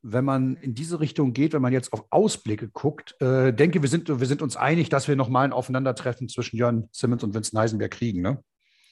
wenn 0.02 0.24
man 0.24 0.56
in 0.58 0.76
diese 0.76 1.00
Richtung 1.00 1.34
geht, 1.34 1.54
wenn 1.54 1.62
man 1.62 1.74
jetzt 1.74 1.92
auf 1.92 2.06
Ausblicke 2.12 2.70
guckt, 2.70 3.20
äh, 3.22 3.52
denke, 3.52 3.82
wir 3.82 3.90
sind, 3.90 4.08
wir 4.08 4.28
sind 4.28 4.42
uns 4.42 4.56
einig, 4.56 4.90
dass 4.90 5.08
wir 5.08 5.16
nochmal 5.16 5.46
ein 5.46 5.54
Aufeinandertreffen 5.54 6.30
zwischen 6.30 6.58
Jörn 6.58 6.88
Simmons 6.92 7.24
und 7.24 7.34
Vince 7.34 7.56
Neisenberg 7.56 7.92
kriegen, 7.92 8.22
ne? 8.22 8.42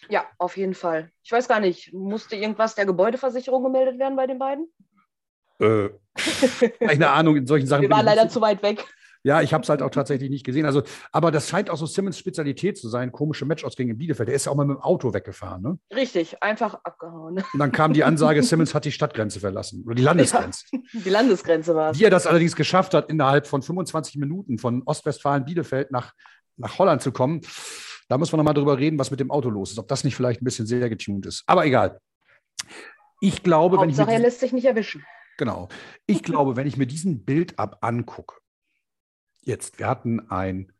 Ja, 0.09 0.25
auf 0.37 0.57
jeden 0.57 0.73
Fall. 0.73 1.11
Ich 1.23 1.31
weiß 1.31 1.47
gar 1.47 1.59
nicht, 1.59 1.93
musste 1.93 2.35
irgendwas 2.35 2.75
der 2.75 2.85
Gebäudeversicherung 2.85 3.63
gemeldet 3.63 3.99
werden 3.99 4.15
bei 4.15 4.27
den 4.27 4.39
beiden? 4.39 4.67
Äh, 5.59 5.89
keine 6.79 7.09
Ahnung, 7.09 7.35
in 7.37 7.47
solchen 7.47 7.67
Sachen. 7.67 7.83
Wir 7.83 7.89
waren 7.89 8.05
leider 8.05 8.29
zu 8.29 8.41
weit 8.41 8.61
weg. 8.63 8.85
Ja, 9.25 9.41
ich 9.41 9.53
habe 9.53 9.63
es 9.63 9.69
halt 9.69 9.81
auch 9.81 9.89
tatsächlich 9.89 10.29
nicht 10.29 10.45
gesehen. 10.45 10.65
Also, 10.65 10.83
aber 11.13 11.31
das 11.31 11.47
scheint 11.47 11.69
auch 11.69 11.77
so 11.77 11.85
Simmons 11.85 12.17
Spezialität 12.17 12.77
zu 12.77 12.89
sein, 12.89 13.13
komische 13.13 13.45
Matchausgänge 13.45 13.93
in 13.93 13.97
Bielefeld. 13.97 14.27
Der 14.27 14.35
ist 14.35 14.45
ja 14.45 14.51
auch 14.51 14.55
mal 14.55 14.65
mit 14.65 14.75
dem 14.75 14.81
Auto 14.81 15.13
weggefahren, 15.13 15.61
ne? 15.61 15.79
Richtig, 15.95 16.43
einfach 16.43 16.73
abgehauen. 16.83 17.37
Und 17.37 17.59
dann 17.59 17.71
kam 17.71 17.93
die 17.93 18.03
Ansage, 18.03 18.43
Simmons 18.43 18.75
hat 18.75 18.83
die 18.83 18.91
Stadtgrenze 18.91 19.39
verlassen 19.39 19.83
oder 19.85 19.95
die 19.95 20.03
Landesgrenze. 20.03 20.65
Ja, 20.71 20.79
die 21.05 21.09
Landesgrenze 21.09 21.73
war 21.73 21.91
es. 21.91 21.99
Wie 21.99 22.03
er 22.03 22.09
das 22.09 22.27
allerdings 22.27 22.57
geschafft 22.57 22.93
hat, 22.93 23.09
innerhalb 23.09 23.47
von 23.47 23.61
25 23.61 24.17
Minuten 24.17 24.57
von 24.57 24.83
Ostwestfalen-Bielefeld 24.83 25.91
nach, 25.91 26.11
nach 26.57 26.77
Holland 26.77 27.01
zu 27.01 27.13
kommen, 27.13 27.41
da 28.09 28.17
muss 28.17 28.31
man 28.31 28.37
nochmal 28.37 28.53
drüber 28.53 28.77
reden, 28.77 28.99
was 28.99 29.11
mit 29.11 29.19
dem 29.19 29.31
Auto 29.31 29.49
los 29.49 29.71
ist. 29.71 29.79
Ob 29.79 29.87
das 29.87 30.03
nicht 30.03 30.15
vielleicht 30.15 30.41
ein 30.41 30.45
bisschen 30.45 30.65
sehr 30.65 30.89
getuned 30.89 31.25
ist. 31.25 31.43
Aber 31.45 31.65
egal. 31.65 31.99
Ich 33.21 33.43
glaube, 33.43 33.77
Hauptsache, 33.77 34.07
wenn 34.07 34.13
ich. 34.13 34.19
er 34.19 34.25
lässt 34.25 34.39
sich 34.39 34.53
nicht 34.53 34.65
erwischen. 34.65 35.05
Genau. 35.37 35.69
Ich 36.05 36.23
glaube, 36.23 36.55
wenn 36.55 36.67
ich 36.67 36.77
mir 36.77 36.85
diesen 36.85 37.23
Bild 37.25 37.57
ab 37.57 37.77
angucke, 37.81 38.35
jetzt, 39.41 39.79
wir 39.79 39.87
hatten 39.87 40.29
ein 40.29 40.71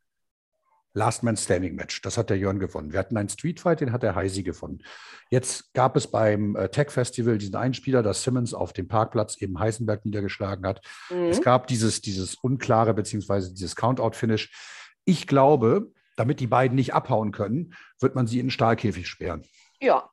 Last 0.96 1.24
Man 1.24 1.38
Standing 1.38 1.74
Match, 1.74 2.02
das 2.02 2.18
hat 2.18 2.30
der 2.30 2.38
Jörn 2.38 2.60
gewonnen. 2.60 2.92
Wir 2.92 3.00
hatten 3.00 3.18
einen 3.18 3.30
Street 3.30 3.60
Fight, 3.60 3.82
den 3.82 3.92
hat 3.92 4.04
der 4.04 4.14
Heisi 4.14 4.44
gewonnen. 4.44 4.84
Jetzt 5.32 5.74
gab 5.74 5.96
es 5.96 6.06
beim 6.06 6.56
äh, 6.56 6.70
Tech 6.70 6.92
Festival 6.92 7.40
diesen 7.40 7.56
Einspieler, 7.56 8.04
dass 8.04 8.22
Simmons 8.22 8.54
auf 8.54 8.74
dem 8.74 8.88
Parkplatz 8.88 9.38
eben 9.38 9.58
Heisenberg 9.58 10.06
niedergeschlagen 10.06 10.68
hat. 10.68 10.82
Mhm. 11.10 11.26
Es 11.26 11.42
gab 11.42 11.66
dieses, 11.66 12.02
dieses 12.02 12.36
unklare 12.36 12.94
beziehungsweise 12.94 13.52
dieses 13.52 13.76
Countout-Finish. 13.76 14.52
Ich 15.06 15.26
glaube, 15.26 15.92
damit 16.16 16.40
die 16.40 16.48
beiden 16.48 16.76
nicht 16.76 16.94
abhauen 16.94 17.32
können, 17.32 17.74
wird 18.00 18.16
man 18.16 18.28
sie 18.28 18.40
in 18.40 18.48
den 18.48 18.52
Stahlkäfig 18.52 19.08
sperren. 19.08 19.44
Ja, 19.80 20.10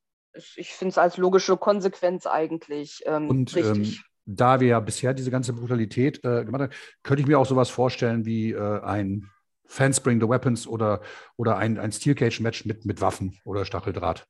ich 0.57 0.73
finde 0.73 0.91
es 0.91 0.99
als 0.99 1.17
logische 1.17 1.57
Konsequenz 1.57 2.27
eigentlich 2.27 3.03
ähm, 3.07 3.29
Und 3.29 3.57
ähm, 3.57 3.73
richtig. 3.73 4.03
da 4.27 4.61
wir 4.61 4.69
ja 4.69 4.81
bisher 4.81 5.15
diese 5.15 5.31
ganze 5.31 5.53
Brutalität 5.53 6.25
äh, 6.25 6.45
gemacht 6.45 6.63
haben, 6.63 6.73
könnte 7.03 7.23
ich 7.23 7.27
mir 7.27 7.39
auch 7.39 7.47
sowas 7.47 7.71
vorstellen 7.71 8.25
wie 8.25 8.53
äh, 8.53 8.81
ein 8.83 9.29
Fans 9.67 10.01
Bring 10.01 10.21
the 10.21 10.29
Weapons 10.29 10.67
oder, 10.67 11.01
oder 11.37 11.57
ein, 11.57 11.79
ein 11.79 11.93
Steel 11.93 12.15
Cage 12.15 12.41
Match 12.41 12.65
mit, 12.65 12.85
mit 12.87 13.01
Waffen 13.01 13.39
oder 13.45 13.65
Stacheldraht. 13.65 14.27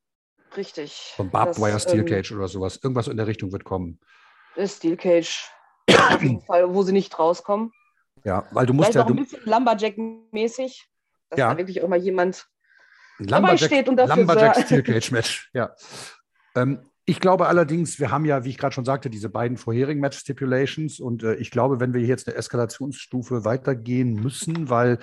richtig. 0.55 1.15
Ein 1.17 1.31
Barbed 1.31 1.57
Wire 1.59 1.79
Steel 1.79 2.01
ähm, 2.01 2.05
Cage 2.05 2.31
oder 2.31 2.47
sowas. 2.47 2.79
Irgendwas 2.83 3.07
in 3.07 3.17
der 3.17 3.27
Richtung 3.27 3.51
wird 3.51 3.63
kommen. 3.63 3.99
Das 4.55 4.77
Steel 4.77 4.97
Cage. 4.97 5.49
Auf 5.89 6.21
jeden 6.21 6.41
Fall, 6.41 6.73
wo 6.73 6.83
sie 6.83 6.91
nicht 6.93 7.17
rauskommen. 7.17 7.71
Ja, 8.23 8.45
weil 8.51 8.65
du 8.67 8.73
musst 8.73 8.91
Vielleicht 8.91 9.09
ja 9.09 9.13
auch 9.13 9.17
ein 9.17 9.23
bisschen 9.23 9.43
Lumberjack-mäßig, 9.45 10.85
dass 11.31 11.39
Ja. 11.39 11.51
da 11.51 11.57
wirklich 11.57 11.81
auch 11.81 11.87
mal 11.87 11.99
jemand 11.99 12.47
dabei 13.19 13.57
steht 13.57 13.89
und 13.89 13.97
dafür 13.97 14.17
Lumberjack. 14.17 14.65
Steel 14.65 14.83
Cage 14.83 15.11
Match. 15.11 15.49
Ja. 15.53 15.75
Ähm, 16.55 16.79
ich 17.05 17.19
glaube 17.19 17.47
allerdings, 17.47 17.99
wir 17.99 18.11
haben 18.11 18.25
ja, 18.25 18.43
wie 18.45 18.49
ich 18.49 18.57
gerade 18.57 18.73
schon 18.73 18.85
sagte, 18.85 19.09
diese 19.09 19.29
beiden 19.29 19.57
vorherigen 19.57 19.99
Match 19.99 20.19
Stipulations 20.19 20.99
und 20.99 21.23
äh, 21.23 21.35
ich 21.35 21.49
glaube, 21.49 21.79
wenn 21.79 21.93
wir 21.93 22.01
jetzt 22.01 22.27
eine 22.27 22.37
Eskalationsstufe 22.37 23.43
weitergehen 23.43 24.13
müssen, 24.13 24.69
weil 24.69 24.99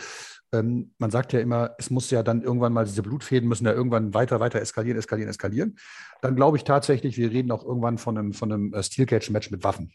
ähm, 0.53 0.95
man 0.99 1.11
sagt 1.11 1.33
ja 1.33 1.41
immer, 1.41 1.75
es 1.79 1.91
muss 1.91 2.11
ja 2.11 2.23
dann 2.23 2.43
irgendwann 2.43 2.73
mal, 2.73 2.85
diese 2.85 3.03
Blutfäden 3.03 3.49
müssen 3.49 3.67
ja 3.67 3.73
irgendwann 3.73 4.15
weiter, 4.15 4.41
weiter 4.41 4.61
eskalieren, 4.61 4.99
eskalieren, 4.99 5.29
eskalieren. 5.29 5.77
Dann 6.23 6.37
glaube 6.37 6.57
ich 6.57 6.65
tatsächlich, 6.65 7.19
wir 7.19 7.31
reden 7.31 7.51
auch 7.51 7.65
irgendwann 7.65 7.99
von 7.99 8.17
einem, 8.17 8.33
von 8.33 8.53
einem 8.53 8.73
äh, 8.73 8.83
Steel 8.83 9.07
Cage 9.07 9.31
Match 9.31 9.51
mit 9.51 9.65
Waffen. 9.65 9.93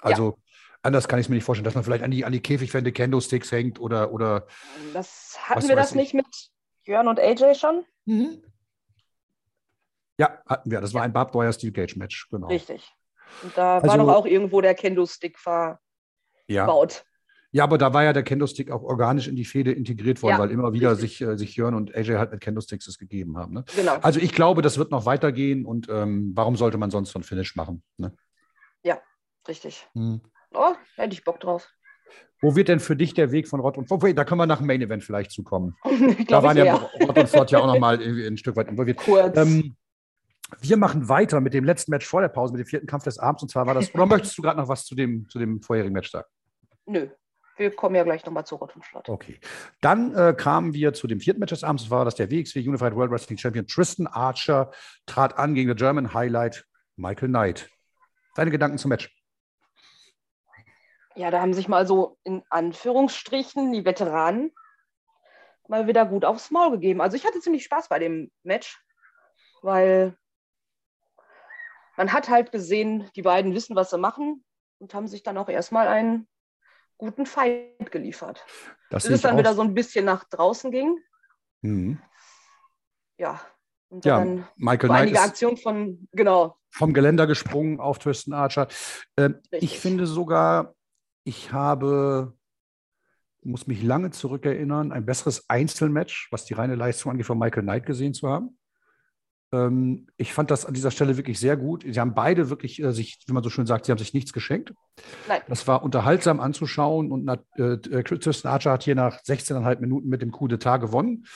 Also 0.00 0.38
anders 0.84 1.08
kann 1.08 1.18
ich 1.18 1.26
es 1.26 1.28
mir 1.30 1.36
nicht 1.36 1.44
vorstellen, 1.44 1.64
dass 1.64 1.74
man 1.74 1.84
vielleicht 1.84 2.04
an 2.04 2.10
die, 2.10 2.24
an 2.24 2.32
die 2.32 2.40
Käfigwände 2.40 2.92
Candlesticks 2.92 3.50
hängt 3.52 3.80
oder, 3.80 4.12
oder 4.12 4.46
Das 4.92 5.36
hatten 5.40 5.62
Was 5.62 5.68
wir 5.68 5.76
weiß 5.76 5.82
das 5.86 5.90
ich. 5.92 5.96
nicht 5.96 6.14
mit 6.14 6.26
Jörn 6.84 7.08
und 7.08 7.18
AJ 7.18 7.54
schon? 7.54 7.84
ja, 10.18 10.38
hatten 10.46 10.70
wir. 10.70 10.80
Das 10.80 10.94
war 10.94 11.02
ein 11.02 11.12
Barbed 11.12 11.34
Wire 11.34 11.52
Steel 11.52 11.72
Cage 11.72 11.96
Match, 11.96 12.28
genau. 12.30 12.46
Richtig. 12.48 12.88
Und 13.42 13.56
da 13.56 13.78
Also- 13.78 13.88
war 13.88 13.98
doch 13.98 14.08
auch 14.14 14.26
irgendwo 14.26 14.60
der 14.60 14.74
Kendo-Stick 14.74 15.38
verbaut. 15.38 15.78
Ja. 16.46 16.68
Ja, 17.52 17.62
aber 17.62 17.78
da 17.78 17.94
war 17.94 18.02
ja 18.02 18.12
der 18.12 18.24
Kendo-Stick 18.24 18.70
auch 18.72 18.82
organisch 18.82 19.28
in 19.28 19.36
die 19.36 19.44
Fehde 19.44 19.70
integriert 19.70 20.20
worden, 20.22 20.32
Ja, 20.32 20.38
weil 20.40 20.50
immer 20.50 20.72
wieder 20.72 20.90
richtig. 20.90 21.18
sich, 21.18 21.28
äh, 21.28 21.38
sich 21.38 21.54
Jörn 21.54 21.74
und 21.74 21.94
AJ 21.94 22.14
halt 22.18 22.32
mit 22.32 22.40
Kendo-Sticks 22.40 22.88
es 22.88 22.98
gegeben 22.98 23.38
haben. 23.38 23.54
Ne? 23.54 23.64
Genau. 23.76 23.94
Also 24.02 24.18
ich 24.18 24.32
glaube, 24.32 24.60
das 24.60 24.76
wird 24.76 24.90
noch 24.90 25.06
weitergehen 25.06 25.64
und 25.64 25.88
ähm, 25.88 26.32
warum 26.34 26.56
sollte 26.56 26.78
man 26.78 26.90
sonst 26.90 27.12
so 27.12 27.18
ein 27.18 27.22
Finish 27.22 27.54
machen? 27.56 27.82
Ne? 27.96 28.12
Richtig. 29.46 29.86
Hm. 29.92 30.22
Oh, 30.54 30.74
hätte 30.96 31.14
ich 31.14 31.24
Bock 31.24 31.40
drauf. 31.40 31.68
Wo 32.40 32.56
wird 32.56 32.68
denn 32.68 32.80
für 32.80 32.96
dich 32.96 33.14
der 33.14 33.32
Weg 33.32 33.48
von 33.48 33.60
Rott 33.60 33.78
und 33.78 33.88
Flott? 33.88 34.02
Da 34.16 34.24
können 34.24 34.40
wir 34.40 34.46
nach 34.46 34.58
dem 34.58 34.66
Main 34.66 34.82
Event 34.82 35.02
vielleicht 35.02 35.30
zukommen. 35.30 35.76
Da 36.28 36.42
waren 36.42 36.56
ja. 36.56 36.74
Rott 36.74 37.18
und 37.18 37.28
Flott 37.28 37.50
ja 37.50 37.60
auch 37.60 37.66
nochmal 37.66 38.00
ein 38.26 38.36
Stück 38.36 38.56
weit 38.56 38.68
involviert. 38.68 38.98
kurz. 38.98 39.36
Ähm, 39.36 39.76
wir 40.60 40.76
machen 40.76 41.08
weiter 41.08 41.40
mit 41.40 41.54
dem 41.54 41.64
letzten 41.64 41.90
Match 41.90 42.06
vor 42.06 42.20
der 42.20 42.28
Pause, 42.28 42.52
mit 42.52 42.60
dem 42.60 42.66
vierten 42.66 42.86
Kampf 42.86 43.04
des 43.04 43.18
Abends. 43.18 43.42
Und 43.42 43.48
zwar 43.48 43.66
war 43.66 43.74
das, 43.74 43.94
oder 43.94 44.06
möchtest 44.06 44.36
du 44.36 44.42
gerade 44.42 44.60
noch 44.60 44.68
was 44.68 44.84
zu 44.84 44.94
dem, 44.94 45.28
zu 45.28 45.38
dem 45.38 45.62
vorherigen 45.62 45.94
Match 45.94 46.10
sagen? 46.10 46.26
Nö. 46.86 47.08
Wir 47.56 47.70
kommen 47.70 47.94
ja 47.94 48.02
gleich 48.02 48.24
nochmal 48.26 48.44
zu 48.44 48.56
Rot 48.56 48.74
und 48.74 48.84
Flott. 48.84 49.08
Okay. 49.08 49.38
Dann 49.80 50.14
äh, 50.14 50.34
kamen 50.36 50.74
wir 50.74 50.92
zu 50.92 51.06
dem 51.06 51.20
vierten 51.20 51.38
Match 51.40 51.50
des 51.50 51.62
Abends. 51.62 51.84
Das 51.84 51.90
war 51.90 52.04
das 52.04 52.16
der 52.16 52.30
WXW 52.30 52.68
Unified 52.68 52.96
World 52.96 53.12
Wrestling 53.12 53.38
Champion 53.38 53.66
Tristan 53.66 54.06
Archer 54.06 54.72
trat 55.06 55.38
an 55.38 55.54
gegen 55.54 55.68
den 55.68 55.76
German 55.76 56.12
Highlight 56.12 56.66
Michael 56.96 57.28
Knight. 57.28 57.70
Deine 58.34 58.50
Gedanken 58.50 58.78
zum 58.78 58.88
Match? 58.88 59.23
Ja, 61.16 61.30
da 61.30 61.40
haben 61.40 61.54
sich 61.54 61.68
mal 61.68 61.86
so 61.86 62.18
in 62.24 62.42
Anführungsstrichen 62.50 63.72
die 63.72 63.84
Veteranen 63.84 64.52
mal 65.68 65.86
wieder 65.86 66.04
gut 66.06 66.24
aufs 66.24 66.50
Maul 66.50 66.72
gegeben. 66.72 67.00
Also 67.00 67.16
ich 67.16 67.24
hatte 67.24 67.40
ziemlich 67.40 67.64
Spaß 67.64 67.88
bei 67.88 67.98
dem 67.98 68.30
Match, 68.42 68.82
weil 69.62 70.16
man 71.96 72.12
hat 72.12 72.28
halt 72.28 72.52
gesehen, 72.52 73.08
die 73.16 73.22
beiden 73.22 73.54
wissen, 73.54 73.76
was 73.76 73.90
sie 73.90 73.98
machen 73.98 74.44
und 74.78 74.92
haben 74.92 75.06
sich 75.06 75.22
dann 75.22 75.38
auch 75.38 75.48
erstmal 75.48 75.86
einen 75.88 76.28
guten 76.98 77.26
Fight 77.26 77.90
geliefert. 77.90 78.44
Das 78.90 79.04
Bis 79.04 79.12
es 79.14 79.22
dann 79.22 79.34
auch. 79.34 79.38
wieder 79.38 79.54
so 79.54 79.62
ein 79.62 79.74
bisschen 79.74 80.04
nach 80.04 80.24
draußen 80.24 80.70
ging. 80.70 80.98
Mhm. 81.62 82.00
Ja. 83.18 83.40
Und 83.88 84.04
Ja, 84.04 84.18
dann 84.18 84.46
Michael 84.56 84.88
war 84.88 84.96
Knight 84.96 85.02
einige 85.02 85.18
ist 85.18 85.24
Aktionen 85.24 85.56
von, 85.56 86.08
genau, 86.12 86.58
vom 86.70 86.92
Geländer 86.92 87.28
gesprungen 87.28 87.78
auf 87.78 88.00
Tristan 88.00 88.34
Archer. 88.34 88.66
Ähm, 89.16 89.40
ich 89.52 89.78
finde 89.78 90.06
sogar, 90.06 90.74
ich 91.24 91.52
habe, 91.52 92.34
muss 93.42 93.66
mich 93.66 93.82
lange 93.82 94.10
zurückerinnern, 94.10 94.92
ein 94.92 95.06
besseres 95.06 95.48
Einzelmatch, 95.48 96.28
was 96.30 96.44
die 96.44 96.54
reine 96.54 96.74
Leistung 96.74 97.10
angeht, 97.10 97.26
von 97.26 97.38
Michael 97.38 97.62
Knight 97.62 97.86
gesehen 97.86 98.14
zu 98.14 98.28
haben. 98.28 98.56
Ähm, 99.52 100.06
ich 100.16 100.32
fand 100.32 100.50
das 100.50 100.66
an 100.66 100.74
dieser 100.74 100.90
Stelle 100.90 101.16
wirklich 101.16 101.38
sehr 101.38 101.56
gut. 101.56 101.84
Sie 101.88 102.00
haben 102.00 102.14
beide 102.14 102.50
wirklich 102.50 102.82
äh, 102.82 102.92
sich, 102.92 103.18
wie 103.26 103.32
man 103.32 103.42
so 103.42 103.50
schön 103.50 103.66
sagt, 103.66 103.86
sie 103.86 103.92
haben 103.92 103.98
sich 103.98 104.14
nichts 104.14 104.32
geschenkt. 104.32 104.72
Nein. 105.28 105.40
Das 105.48 105.66
war 105.66 105.82
unterhaltsam 105.82 106.40
anzuschauen 106.40 107.10
und 107.10 107.28
äh, 107.28 107.62
äh, 107.62 108.02
Tristan 108.02 108.52
Archer 108.52 108.72
hat 108.72 108.82
hier 108.82 108.94
nach 108.94 109.20
16,5 109.22 109.80
Minuten 109.80 110.08
mit 110.08 110.22
dem 110.22 110.32
Coup 110.32 110.50
d'etat 110.50 110.78
gewonnen. 110.78 111.26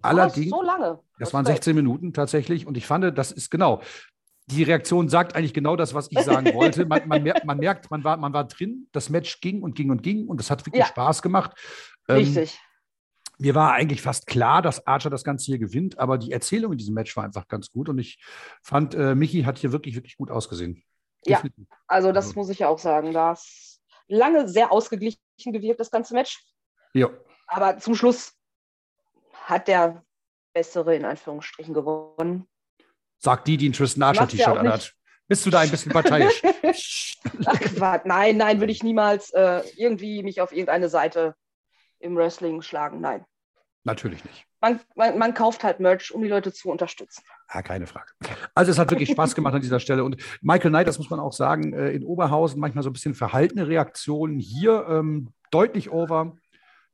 Allerdings, 0.00 0.50
so 0.50 0.62
lange. 0.62 1.00
das 1.18 1.34
waren 1.34 1.44
Respekt. 1.44 1.64
16 1.64 1.74
Minuten 1.74 2.12
tatsächlich 2.12 2.66
und 2.66 2.76
ich 2.76 2.86
fand, 2.86 3.18
das 3.18 3.32
ist 3.32 3.50
genau. 3.50 3.82
Die 4.50 4.62
Reaktion 4.62 5.08
sagt 5.08 5.34
eigentlich 5.36 5.52
genau 5.52 5.76
das, 5.76 5.92
was 5.92 6.10
ich 6.10 6.20
sagen 6.20 6.54
wollte. 6.54 6.86
Man, 6.86 7.06
man, 7.06 7.22
merkt, 7.22 7.44
man 7.44 7.58
merkt, 7.58 7.90
man 7.90 8.02
war, 8.02 8.16
man 8.16 8.32
war 8.32 8.44
drin, 8.44 8.88
das 8.92 9.10
Match 9.10 9.40
ging 9.40 9.62
und 9.62 9.74
ging 9.74 9.90
und 9.90 10.02
ging 10.02 10.26
und 10.26 10.40
es 10.40 10.50
hat 10.50 10.64
wirklich 10.64 10.80
Ja. 10.80 10.86
Spaß 10.86 11.20
gemacht. 11.20 11.52
Ähm, 12.08 12.16
Richtig. 12.16 12.58
mir 13.38 13.54
war 13.54 13.72
eigentlich 13.72 14.00
fast 14.00 14.26
klar, 14.26 14.62
dass 14.62 14.86
Archer 14.86 15.10
das 15.10 15.22
Ganze 15.22 15.46
hier 15.46 15.58
gewinnt, 15.58 15.98
aber 15.98 16.16
die 16.16 16.32
Erzählung 16.32 16.72
in 16.72 16.78
diesem 16.78 16.94
Match 16.94 17.14
war 17.16 17.24
einfach 17.24 17.46
ganz 17.46 17.70
gut 17.70 17.90
und 17.90 17.98
ich 17.98 18.22
fand, 18.62 18.94
äh, 18.94 19.14
Michi 19.14 19.42
hat 19.42 19.58
hier 19.58 19.70
wirklich, 19.72 19.94
wirklich 19.96 20.16
gut 20.16 20.30
ausgesehen. 20.30 20.82
Ja. 21.26 21.42
Also 21.86 22.12
das 22.12 22.28
Also- 22.28 22.40
muss 22.40 22.48
ich 22.48 22.60
ja 22.60 22.68
auch 22.68 22.78
sagen. 22.78 23.12
Das 23.12 23.80
lange 24.06 24.48
sehr 24.48 24.72
ausgeglichen 24.72 25.18
gewirkt, 25.44 25.80
das 25.80 25.90
ganze 25.90 26.14
Match. 26.14 26.42
Ja. 26.94 27.10
Aber 27.48 27.76
zum 27.78 27.94
Schluss 27.94 28.32
hat 29.44 29.68
der 29.68 30.02
Bessere 30.54 30.96
in 30.96 31.04
Anführungsstrichen 31.04 31.74
gewonnen. 31.74 32.46
Sagt 33.18 33.48
die, 33.48 33.56
die 33.56 33.68
ein 33.68 33.72
Tristan 33.72 34.02
Archer-T-Shirt 34.04 34.56
anhat. 34.56 34.94
Bist 35.26 35.44
du 35.44 35.50
da 35.50 35.60
ein 35.60 35.70
bisschen 35.70 35.92
parteiisch? 35.92 36.42
Ach 37.44 37.60
Quatsch, 37.60 38.06
nein, 38.06 38.36
nein, 38.38 38.60
würde 38.60 38.72
ich 38.72 38.82
niemals 38.82 39.30
äh, 39.30 39.62
irgendwie 39.76 40.22
mich 40.22 40.40
auf 40.40 40.52
irgendeine 40.52 40.88
Seite 40.88 41.34
im 41.98 42.16
Wrestling 42.16 42.62
schlagen. 42.62 43.00
Nein. 43.00 43.24
Natürlich 43.84 44.24
nicht. 44.24 44.46
Man, 44.60 44.80
man, 44.96 45.18
man 45.18 45.34
kauft 45.34 45.64
halt 45.64 45.80
Merch, 45.80 46.12
um 46.12 46.22
die 46.22 46.28
Leute 46.28 46.52
zu 46.52 46.70
unterstützen. 46.70 47.22
Ja, 47.52 47.62
keine 47.62 47.86
Frage. 47.86 48.10
Also 48.54 48.70
es 48.70 48.78
hat 48.78 48.90
wirklich 48.90 49.10
Spaß 49.10 49.34
gemacht 49.34 49.54
an 49.54 49.62
dieser 49.62 49.80
Stelle. 49.80 50.02
Und 50.02 50.16
Michael 50.40 50.70
Knight, 50.70 50.88
das 50.88 50.98
muss 50.98 51.10
man 51.10 51.20
auch 51.20 51.32
sagen, 51.32 51.72
äh, 51.72 51.90
in 51.90 52.04
Oberhausen 52.04 52.60
manchmal 52.60 52.82
so 52.82 52.90
ein 52.90 52.92
bisschen 52.92 53.14
verhaltene 53.14 53.68
Reaktionen. 53.68 54.38
Hier 54.38 54.86
ähm, 54.88 55.32
deutlich 55.50 55.90
over. 55.90 56.36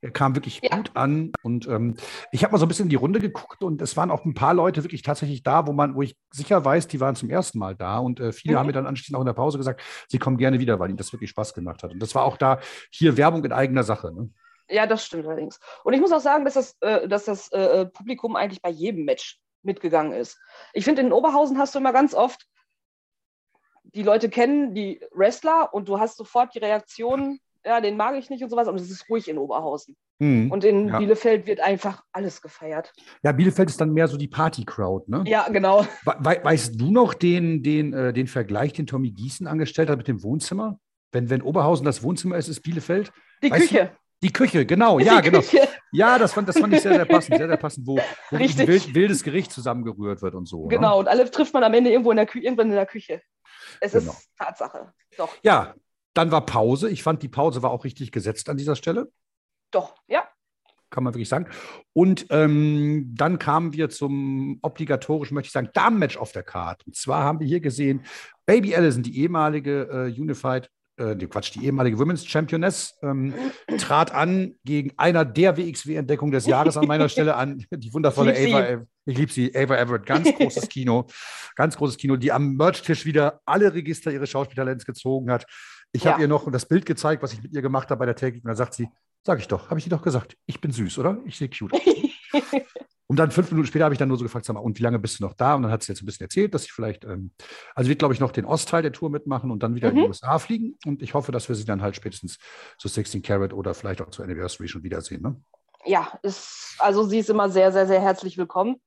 Er 0.05 0.11
kam 0.11 0.35
wirklich 0.37 0.61
Ja. 0.63 0.77
gut 0.77 0.91
an 0.95 1.33
und 1.43 1.67
ähm, 1.67 1.95
ich 2.31 2.45
habe 2.45 2.53
mal 2.53 2.59
so 2.59 2.67
ein 2.67 2.69
bisschen 2.69 2.85
in 2.85 2.91
die 2.91 2.97
Runde 2.97 3.21
geguckt 3.21 3.63
und 3.63 3.81
es 3.81 3.97
waren 3.97 4.11
auch 4.11 4.27
ein 4.27 4.35
paar 4.35 4.53
Leute 4.53 4.85
wirklich 4.85 5.01
tatsächlich 5.01 5.43
da, 5.43 5.67
wo 5.67 5.73
man, 5.73 5.95
wo 5.95 6.03
ich 6.03 6.15
sicher 6.31 6.63
weiß, 6.63 6.89
die 6.89 7.01
waren 7.01 7.17
zum 7.17 7.31
ersten 7.31 7.59
Mal 7.59 7.75
da 7.75 7.97
und 7.99 8.21
äh, 8.21 8.31
viele 8.33 8.55
Mhm. 8.55 8.59
haben 8.59 8.67
mir 8.67 8.73
dann 8.75 8.87
anschließend 8.87 9.17
auch 9.17 9.23
in 9.23 9.27
der 9.27 9.33
Pause 9.33 9.57
gesagt, 9.57 9.83
sie 10.09 10.19
kommen 10.19 10.37
gerne 10.37 10.61
wieder, 10.61 10.79
weil 10.79 10.91
ihnen 10.91 10.99
das 10.99 11.11
wirklich 11.15 11.31
Spaß 11.31 11.55
gemacht 11.55 11.83
hat. 11.83 11.93
Und 11.93 12.01
das 12.01 12.15
war 12.15 12.25
auch 12.25 12.37
da 12.37 12.61
hier 12.91 13.17
Werbung 13.17 13.43
in 13.45 13.53
eigener 13.53 13.83
Sache. 13.83 14.13
Ne? 14.13 14.29
Ja, 14.69 14.87
das 14.87 15.07
stimmt 15.07 15.27
allerdings. 15.27 15.59
Und 15.85 15.95
ich 15.95 16.01
muss 16.01 16.13
auch 16.13 16.21
sagen, 16.21 16.45
dass 16.45 16.55
das, 16.55 16.77
äh, 16.83 17.09
dass 17.09 17.25
das 17.25 17.51
äh, 17.53 17.87
Publikum 17.87 18.37
eigentlich 18.37 18.61
bei 18.61 18.71
jedem 18.71 19.07
Match 19.07 19.41
mitgegangen 19.63 20.13
ist. 20.13 20.39
Ich 20.75 20.85
finde, 20.85 21.01
in 21.01 21.13
Oberhausen 21.13 21.57
hast 21.57 21.75
du 21.75 21.79
immer 21.79 21.95
ganz 21.95 22.13
oft, 22.13 22.47
die 23.85 24.03
Leute 24.03 24.29
kennen 24.29 24.75
die 24.75 25.01
Wrestler 25.13 25.73
und 25.73 25.89
du 25.89 25.99
hast 25.99 26.19
sofort 26.19 26.55
die 26.55 26.59
Reaktion, 26.59 27.39
ja, 27.65 27.81
den 27.81 27.97
mag 27.97 28.15
ich 28.17 28.31
nicht 28.31 28.43
und 28.43 28.51
sowas, 28.51 28.69
und 28.69 28.77
es 28.77 28.91
ist 28.91 29.09
ruhig 29.09 29.29
in 29.29 29.39
Oberhausen. 29.39 29.97
Mhm. 30.19 30.51
Und 30.53 30.65
in 30.65 30.89
Ja. 30.89 30.99
Bielefeld 30.99 31.47
wird 31.47 31.61
einfach 31.61 32.03
alles 32.13 32.41
gefeiert. 32.43 32.93
Ja, 33.23 33.33
Bielefeld 33.33 33.69
ist 33.71 33.81
dann 33.81 33.93
mehr 33.93 34.07
so 34.09 34.17
die 34.17 34.29
Party-Crowd. 34.29 35.11
Ne? 35.11 35.25
Ja, 35.27 35.49
genau. 35.49 35.83
We 36.05 36.15
we 36.21 36.41
weißt 36.45 36.81
du 36.81 36.91
noch 36.91 37.15
den, 37.15 37.63
den, 37.63 37.93
äh, 37.93 38.13
den 38.13 38.27
Vergleich, 38.27 38.73
den 38.75 38.87
Tommy 38.87 39.11
Gießen 39.11 39.47
angestellt 39.47 39.89
hat 39.91 39.99
mit 39.99 40.09
dem 40.09 40.23
Wohnzimmer? 40.23 40.79
Wenn, 41.13 41.31
wenn 41.31 41.43
Oberhausen 41.43 41.85
das 41.85 42.03
Wohnzimmer 42.03 42.37
ist, 42.37 42.49
ist 42.49 42.61
Bielefeld 42.63 43.13
Die 43.43 43.51
Weißt 43.51 43.65
du, 43.65 43.69
Küche. 43.69 43.91
die 44.23 44.33
Küche, 44.33 44.67
genau, 44.67 44.99
ja, 45.01 45.21
genau. 45.21 45.39
Küche. 45.41 45.69
Ja, 45.93 46.19
das 46.19 46.33
fand, 46.33 46.49
das 46.49 46.59
fand 46.59 46.75
ich 46.75 46.81
sehr, 46.83 46.95
sehr 46.95 47.05
passend, 47.05 47.37
sehr, 47.39 47.47
sehr 47.49 47.57
passend, 47.57 47.87
wo, 47.87 47.97
wo 48.31 48.37
ein 48.37 48.59
wild, 48.67 48.95
wildes 48.95 49.23
Gericht 49.23 49.53
zusammengerührt 49.53 50.23
wird 50.23 50.35
und 50.35 50.47
so. 50.49 50.63
Ne? 50.65 50.77
Genau, 50.77 50.99
und 50.99 51.09
alle 51.09 51.31
trifft 51.31 51.55
man 51.55 51.63
am 51.65 51.73
Ende 51.75 51.91
irgendwo 51.91 52.11
in 52.11 52.17
der 52.17 52.27
Kü 52.27 52.41
irgendwann 52.41 52.69
in 52.69 52.75
der 52.75 52.87
Küche. 52.87 53.21
Es 53.81 53.93
Genau. 53.93 54.11
ist 54.13 54.29
Tatsache. 54.37 54.93
Doch, 55.17 55.29
Ja, 55.43 55.75
dann 56.15 56.31
war 56.31 56.47
Pause. 56.47 56.89
Ich 56.91 57.03
fand, 57.03 57.23
die 57.23 57.29
Pause 57.29 57.63
war 57.63 57.71
auch 57.71 57.85
richtig 57.85 58.13
gesetzt 58.13 58.49
an 58.49 58.57
dieser 58.57 58.77
Stelle, 58.77 59.11
doch, 59.71 59.95
ja. 60.07 60.23
kann 60.91 61.03
man 61.05 61.13
wirklich 61.15 61.29
sagen. 61.29 61.47
Und 61.93 62.27
ähm, 62.31 63.13
dann 63.17 63.39
kamen 63.41 63.73
wir 63.73 63.91
zum 63.91 64.59
obligatorischen, 64.63 65.35
möchte 65.35 65.49
ich 65.49 65.53
sagen, 65.53 65.71
Damenmatch 65.75 66.17
auf 66.17 66.31
der 66.33 66.45
Karte. 66.45 66.85
Und 66.87 66.95
zwar 66.97 67.25
haben 67.25 67.41
wir 67.41 67.47
hier 67.47 67.61
gesehen, 67.61 68.05
Baby 68.47 68.75
Allison, 68.77 69.03
die 69.03 69.19
ehemalige 69.21 69.89
äh, 69.91 70.21
Unified, 70.21 70.71
äh, 70.97 71.17
nee, 71.17 71.27
Quatsch, 71.27 71.53
die 71.55 71.65
ehemalige 71.65 71.99
Women's 71.99 72.25
Championess, 72.25 72.95
ähm, 73.03 73.35
trat 73.79 74.13
an 74.15 74.55
gegen 74.65 74.93
einer 74.97 75.25
der 75.25 75.57
WXW-Entdeckungen 75.57 76.31
des 76.31 76.47
Jahres 76.47 76.77
an 76.77 76.87
meiner 76.87 77.09
Stelle 77.09 77.35
an, 77.35 77.65
die 77.73 77.93
wundervolle 77.93 78.39
Ich 78.39 78.55
Ava. 78.55 78.63
Ev- 78.65 78.87
Ich 79.07 79.19
liebe 79.19 79.33
sie, 79.33 79.53
Ava 79.57 79.77
Everett, 79.77 80.07
ganz 80.07 80.33
großes 80.33 80.69
Kino, 80.69 81.07
ganz 81.57 81.77
großes 81.77 81.97
Kino, 81.97 82.15
die 82.17 82.31
am 82.31 82.55
Merch-Tisch 82.55 83.05
wieder 83.05 83.41
alle 83.45 83.75
Register 83.75 84.13
ihres 84.13 84.31
Schauspieltalents 84.31 84.87
gezogen 84.87 85.33
hat. 85.33 85.47
Ich 85.95 86.07
habe 86.07 86.19
Ja. 86.19 86.23
ihr 86.25 86.29
noch 86.29 86.51
das 86.51 86.67
Bild 86.67 86.87
gezeigt, 86.87 87.23
was 87.23 87.33
ich 87.33 87.43
mit 87.43 87.53
ihr 87.55 87.63
gemacht 87.63 87.89
habe 87.91 88.01
bei 88.01 88.07
der 88.07 88.17
Täglich. 88.17 88.43
Und 88.43 88.49
dann 88.49 88.57
sagt 88.57 88.75
sie, 88.75 88.89
sag 89.23 89.39
ich 89.39 89.47
doch, 89.49 89.71
habe 89.71 89.79
ich 89.79 89.85
dir 89.85 89.91
doch 89.91 90.03
gesagt, 90.03 90.37
ich 90.45 90.61
bin 90.61 90.73
süß, 90.73 90.99
oder? 90.99 91.19
Ich 91.25 91.39
sehe 91.39 91.49
cute. 91.49 91.73
aus. 91.73 91.81
Und 93.07 93.19
dann 93.19 93.31
fünf 93.31 93.51
Minuten 93.51 93.69
später 93.69 93.85
habe 93.85 93.95
ich 93.95 93.99
dann 93.99 94.09
nur 94.09 94.17
so 94.17 94.25
gefragt, 94.25 94.47
sag 94.47 94.55
mal, 94.55 94.61
und 94.61 94.79
wie 94.79 94.83
lange 94.83 94.99
bist 94.99 95.21
du 95.21 95.25
noch 95.25 95.35
da? 95.35 95.55
Und 95.55 95.63
dann 95.63 95.71
hat 95.71 95.83
sie 95.83 95.93
jetzt 95.93 96.03
ein 96.03 96.07
bisschen 96.07 96.25
erzählt, 96.25 96.55
dass 96.55 96.65
ich 96.65 96.73
vielleicht, 96.73 97.05
ähm, 97.05 97.33
also 97.75 97.91
wird, 97.91 97.99
glaube 97.99 98.15
ich, 98.15 98.19
noch 98.19 98.33
den 98.33 98.47
Ostteil 98.47 98.81
der 98.83 98.93
Tour 98.93 99.11
mitmachen 99.11 99.51
und 99.51 99.63
dann 99.63 99.75
wieder 99.75 99.91
in 99.91 99.97
die 99.97 100.01
Mhm. 100.01 100.07
USA 100.09 100.39
fliegen. 100.39 100.79
Und 100.87 101.03
ich 101.03 101.13
hoffe, 101.13 101.31
dass 101.31 101.47
wir 101.51 101.55
sie 101.55 101.67
dann 101.67 101.83
halt 101.83 101.95
spätestens 101.95 102.39
zu 102.79 102.89
16 102.89 103.21
Carat 103.21 103.53
oder 103.53 103.75
vielleicht 103.75 104.01
auch 104.01 104.09
zur 104.09 104.25
Anniversary 104.25 104.69
schon 104.69 104.83
wiedersehen. 104.83 105.21
Ne? 105.23 105.39
ja, 105.85 106.19
ist, 106.23 106.77
also 106.79 107.05
sie 107.05 107.19
ist 107.19 107.29
immer 107.29 107.51
sehr, 107.51 107.71
sehr, 107.73 107.87
sehr 107.87 108.01
herzlich 108.01 108.39
willkommen. 108.39 108.81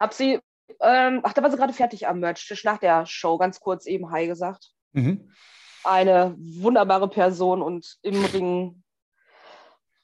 Hab 0.00 0.14
sie, 0.14 0.40
ähm, 0.80 1.20
ach, 1.22 1.34
da 1.34 1.42
war 1.42 1.50
sie 1.50 1.58
gerade 1.58 1.74
fertig 1.74 2.08
am 2.08 2.18
Merch-Tisch 2.20 2.64
nach 2.64 2.78
der 2.78 3.04
Show, 3.04 3.36
ganz 3.36 3.60
kurz 3.60 3.84
eben 3.84 4.10
Hi 4.10 4.26
gesagt. 4.26 4.70
Mhm. 4.94 5.30
Eine 5.84 6.34
wunderbare 6.38 7.08
Person 7.08 7.62
und 7.62 7.96
im 8.02 8.24
Ring 8.26 8.82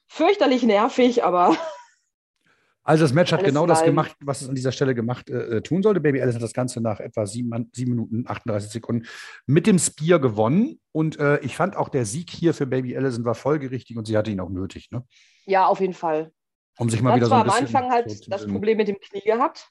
fürchterlich 0.07 0.62
nervig, 0.62 1.25
aber 1.25 1.57
Also 2.89 3.03
das 3.03 3.12
Match 3.12 3.33
hat 3.33 3.43
genau 3.43 3.67
das 3.67 3.83
gemacht, 3.83 4.15
was 4.21 4.43
es 4.43 4.49
an 4.49 4.55
dieser 4.55 4.71
Stelle 4.71 4.95
gemacht 4.95 5.29
äh, 5.29 5.61
tun 5.61 5.83
sollte. 5.83 6.01
Baby 6.01 6.23
Alice 6.23 6.37
hat 6.37 6.43
das 6.43 6.53
Ganze 6.53 6.81
nach 6.81 7.01
etwa 7.01 7.27
sieben, 7.27 7.69
sieben 7.73 7.91
Minuten 7.91 8.25
38 8.29 8.71
Sekunden 8.71 9.07
mit 9.45 9.67
dem 9.67 9.81
Spear 9.81 10.21
gewonnen. 10.21 10.81
Und 10.93 11.19
äh, 11.19 11.41
ich 11.41 11.57
fand 11.57 11.75
auch 11.75 11.89
der 11.89 12.07
Sieg 12.07 12.31
hier 12.31 12.55
für 12.55 12.65
Baby 12.65 12.97
Allison 12.97 13.25
war 13.25 13.35
folgerichtig 13.35 13.97
und 13.97 14.05
sie 14.05 14.17
hatte 14.17 14.31
ihn 14.31 14.39
auch 14.39 14.51
nötig, 14.51 14.93
ne? 14.93 15.05
ja, 15.47 15.67
auf 15.67 15.81
jeden 15.81 15.95
Fall. 15.95 16.31
um 16.79 16.89
sich 16.89 17.03
mal 17.03 17.11
hat 17.11 17.17
wieder 17.17 17.27
so 17.27 17.31
zwar 17.31 17.43
ein 17.45 17.51
am 17.51 17.61
bisschen 17.61 17.75
Anfang 17.77 17.91
halt 17.91 18.09
so 18.09 18.31
das. 18.31 18.47
Problem 18.47 18.77
mit 18.77 18.87
dem 18.87 19.01
Knie 19.01 19.23
gehabt, 19.23 19.69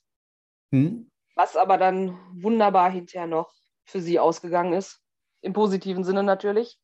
Hm? 0.74 1.10
was 1.36 1.56
aber 1.56 1.78
dann 1.78 2.20
wunderbar 2.34 2.92
hinterher 2.92 3.28
noch 3.28 3.50
für 3.86 4.02
sie 4.02 4.20
ausgegangen 4.20 4.74
ist. 4.74 5.00
Im 5.46 5.54
positiven 5.54 6.04
Sinne 6.04 6.24
natürlich. 6.24 6.80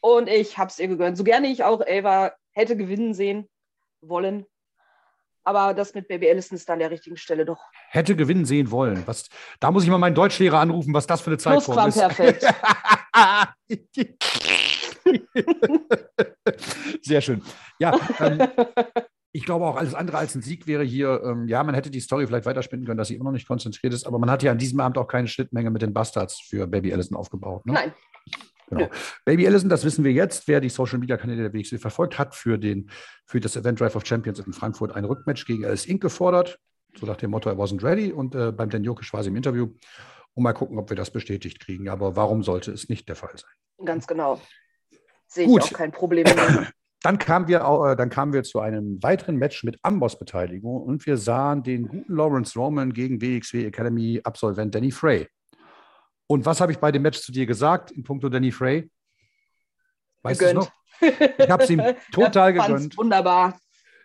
Und 0.00 0.28
ich 0.28 0.58
habe 0.58 0.70
es 0.70 0.78
ihr 0.78 0.86
gegönnt. 0.86 1.18
So 1.18 1.24
gerne 1.24 1.48
ich 1.48 1.64
auch 1.64 1.80
Ava 1.80 2.32
hätte 2.52 2.76
gewinnen 2.76 3.14
sehen 3.14 3.48
wollen. 4.00 4.46
Aber 5.42 5.74
das 5.74 5.94
mit 5.94 6.08
Baby 6.08 6.28
Allison 6.28 6.56
ist 6.56 6.70
an 6.70 6.78
der 6.78 6.90
richtigen 6.90 7.16
Stelle 7.16 7.44
doch 7.44 7.60
Hätte 7.90 8.14
gewinnen 8.14 8.44
sehen 8.44 8.70
wollen. 8.70 9.02
Was, 9.06 9.28
da 9.58 9.70
muss 9.70 9.84
ich 9.84 9.90
mal 9.90 9.98
meinen 9.98 10.14
Deutschlehrer 10.14 10.60
anrufen, 10.60 10.94
was 10.94 11.06
das 11.06 11.20
für 11.20 11.30
eine 11.30 11.38
Zeitform 11.38 11.88
ist. 11.88 11.94
Plusquamperfekt. 11.94 12.42
Sehr 17.02 17.20
schön. 17.20 17.42
Ja, 17.78 17.98
ähm, 18.20 18.38
ich 19.36 19.44
glaube 19.44 19.66
auch, 19.66 19.76
alles 19.76 19.94
andere 19.94 20.16
als 20.16 20.34
ein 20.34 20.40
Sieg 20.40 20.66
wäre 20.66 20.82
hier, 20.82 21.20
ähm, 21.22 21.46
ja, 21.46 21.62
man 21.62 21.74
hätte 21.74 21.90
die 21.90 22.00
Story 22.00 22.26
vielleicht 22.26 22.46
weiterspinnen 22.46 22.86
können, 22.86 22.96
dass 22.96 23.08
sie 23.08 23.16
immer 23.16 23.24
noch 23.24 23.32
nicht 23.32 23.46
konzentriert 23.46 23.92
ist, 23.92 24.06
aber 24.06 24.18
man 24.18 24.30
hat 24.30 24.42
ja 24.42 24.50
an 24.50 24.56
diesem 24.56 24.80
Abend 24.80 24.96
auch 24.96 25.06
keine 25.06 25.28
Schnittmenge 25.28 25.70
mit 25.70 25.82
den 25.82 25.92
Bastards 25.92 26.40
für 26.40 26.66
Baby 26.66 26.92
Allison 26.92 27.16
aufgebaut. 27.18 27.66
Ne? 27.66 27.74
Nein. 27.74 27.94
Genau. 28.68 28.88
Baby 29.26 29.46
Allison, 29.46 29.68
das 29.68 29.84
wissen 29.84 30.04
wir 30.04 30.12
jetzt, 30.12 30.48
wer 30.48 30.60
die 30.60 30.70
Social 30.70 30.98
Media 30.98 31.18
Kanäle 31.18 31.50
der 31.50 31.52
WXW 31.52 31.78
verfolgt, 31.78 32.18
hat 32.18 32.34
für, 32.34 32.58
den, 32.58 32.90
für 33.26 33.38
das 33.38 33.56
Event 33.56 33.78
Drive 33.78 33.94
of 33.94 34.06
Champions 34.06 34.40
in 34.40 34.52
Frankfurt 34.54 34.92
ein 34.92 35.04
Rückmatch 35.04 35.44
gegen 35.44 35.64
Alice 35.66 35.84
Inc. 35.84 36.00
gefordert. 36.00 36.58
So 36.98 37.06
nach 37.06 37.16
dem 37.16 37.30
Motto, 37.30 37.50
er 37.50 37.56
wasn't 37.56 37.84
ready. 37.84 38.10
Und 38.10 38.34
äh, 38.34 38.52
beim 38.52 38.70
Dan 38.70 38.82
Jokic 38.82 39.12
war 39.12 39.22
sie 39.22 39.28
im 39.28 39.36
Interview. 39.36 39.68
Und 40.34 40.42
mal 40.42 40.54
gucken, 40.54 40.78
ob 40.78 40.90
wir 40.90 40.96
das 40.96 41.10
bestätigt 41.10 41.60
kriegen. 41.60 41.88
Aber 41.88 42.16
warum 42.16 42.42
sollte 42.42 42.72
es 42.72 42.88
nicht 42.88 43.08
der 43.08 43.16
Fall 43.16 43.36
sein? 43.36 43.86
Ganz 43.86 44.06
genau. 44.06 44.40
Sehe 45.28 45.44
ich 45.44 45.50
Gut. 45.50 45.62
auch 45.62 45.72
kein 45.72 45.92
Problem 45.92 46.24
mehr. 46.24 46.68
Dann 47.06 47.18
kamen 47.18 47.46
wir, 47.46 47.60
äh, 47.60 47.94
dann 47.94 48.10
kamen 48.10 48.32
wir 48.32 48.42
zu 48.42 48.58
einem 48.58 49.00
weiteren 49.00 49.36
Match 49.36 49.62
mit 49.62 49.78
Amboss-Beteiligung 49.82 50.82
und 50.82 51.06
wir 51.06 51.16
sahen 51.16 51.62
den 51.62 51.86
guten 51.86 52.12
Lawrence 52.12 52.58
Roman 52.58 52.92
gegen 52.92 53.22
WXW 53.22 53.64
Academy 53.64 54.20
Absolvent 54.24 54.74
Danny 54.74 54.90
Frey. 54.90 55.28
Und 56.26 56.46
was 56.46 56.60
habe 56.60 56.72
ich 56.72 56.78
bei 56.78 56.90
dem 56.90 57.02
Match 57.02 57.20
zu 57.20 57.30
dir 57.30 57.46
gesagt 57.46 57.92
in 57.92 58.02
puncto 58.02 58.28
Danny 58.28 58.50
Frey? 58.50 58.90
Weißt 60.22 60.42
du 60.42 60.54
noch? 60.54 60.72
Ich 61.00 61.48
habe 61.48 61.62
es 61.62 61.70
ihm 61.70 61.80
total 62.12 62.52
gegönnt. 62.52 62.98
Wunderbar. 62.98 63.56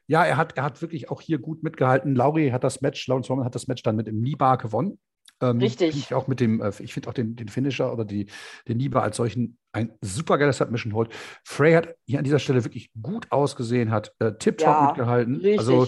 Ja, 0.05 0.23
er 0.23 0.37
hat, 0.37 0.55
er 0.55 0.63
hat 0.63 0.79
wirklich 0.83 1.09
auch 1.09 1.21
hier 1.21 1.39
gut 1.39 1.63
mitgehalten. 1.63 2.13
Lauri 2.13 2.51
hat 2.51 2.63
das 2.63 2.81
Match, 2.81 3.07
Lawrence 3.07 3.29
Roman 3.29 3.45
hat 3.45 3.55
das 3.55 3.65
Match 3.65 3.81
dann 3.81 3.95
mit 3.95 4.05
dem 4.05 4.21
Nibar 4.21 4.59
gewonnen. 4.59 4.99
Ähm, 5.41 5.60
Richtig. 5.60 5.95
Ich 5.97 6.13
auch 6.13 6.27
mit 6.27 6.39
dem, 6.39 6.62
äh, 6.62 6.71
ich 6.80 6.93
finde 6.93 7.10
auch 7.10 7.13
den, 7.13 7.36
den 7.36 7.49
Finisher 7.49 7.91
oder 7.91 8.06
die, 8.06 8.27
den 8.67 8.77
Nibar 8.77 9.04
als 9.04 9.17
solchen 9.17 9.58
ein 9.73 9.91
super 10.01 10.38
geiler 10.38 10.54
Submission 10.54 10.93
Hold. 10.93 11.12
Frey 11.45 11.73
hat 11.73 11.95
hier 12.06 12.19
an 12.19 12.25
dieser 12.25 12.39
Stelle 12.39 12.63
wirklich 12.63 12.91
gut 13.01 13.27
ausgesehen, 13.32 13.91
hat 13.91 14.13
äh, 14.19 14.34
tiptop 14.34 14.67
Ja, 14.67 14.86
mitgehalten. 14.88 15.36
richtig. 15.36 15.60
Also 15.60 15.88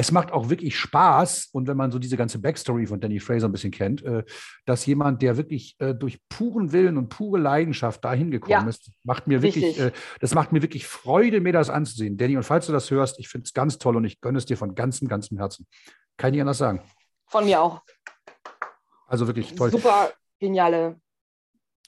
es 0.00 0.12
macht 0.12 0.32
auch 0.32 0.48
wirklich 0.48 0.78
Spaß 0.78 1.50
und 1.52 1.68
wenn 1.68 1.76
man 1.76 1.90
so 1.90 1.98
diese 1.98 2.16
ganze 2.16 2.38
Backstory 2.38 2.86
von 2.86 3.00
Danny 3.00 3.20
Fraser 3.20 3.48
ein 3.48 3.52
bisschen 3.52 3.70
kennt, 3.70 4.02
äh, 4.02 4.24
dass 4.64 4.86
jemand, 4.86 5.20
der 5.20 5.36
wirklich 5.36 5.76
äh, 5.78 5.94
durch 5.94 6.26
puren 6.30 6.72
Willen 6.72 6.96
und 6.96 7.10
pure 7.10 7.38
Leidenschaft 7.38 8.02
dahin 8.02 8.30
gekommen 8.30 8.64
Ja, 8.64 8.66
ist, 8.66 8.90
macht 9.04 9.26
mir 9.26 9.42
wirklich, 9.42 9.78
äh, 9.78 9.92
das 10.20 10.34
macht 10.34 10.52
mir 10.52 10.62
wirklich 10.62 10.86
Freude, 10.86 11.42
mir 11.42 11.52
das 11.52 11.68
anzusehen. 11.68 12.16
Danny, 12.16 12.38
und 12.38 12.44
falls 12.44 12.64
du 12.64 12.72
das 12.72 12.90
hörst, 12.90 13.18
ich 13.18 13.28
finde 13.28 13.44
es 13.44 13.52
ganz 13.52 13.76
toll 13.76 13.94
und 13.96 14.06
ich 14.06 14.22
gönne 14.22 14.38
es 14.38 14.46
dir 14.46 14.56
von 14.56 14.74
ganzem, 14.74 15.06
ganzem 15.06 15.36
Herzen. 15.36 15.66
Kann 16.16 16.32
ich 16.32 16.40
anders 16.40 16.56
sagen. 16.58 16.80
Von 17.26 17.44
mir 17.44 17.60
auch. 17.60 17.82
Also 19.10 19.26
wirklich 19.26 19.54
toll. 19.56 19.72
Super 19.72 20.12
geniale 20.38 21.00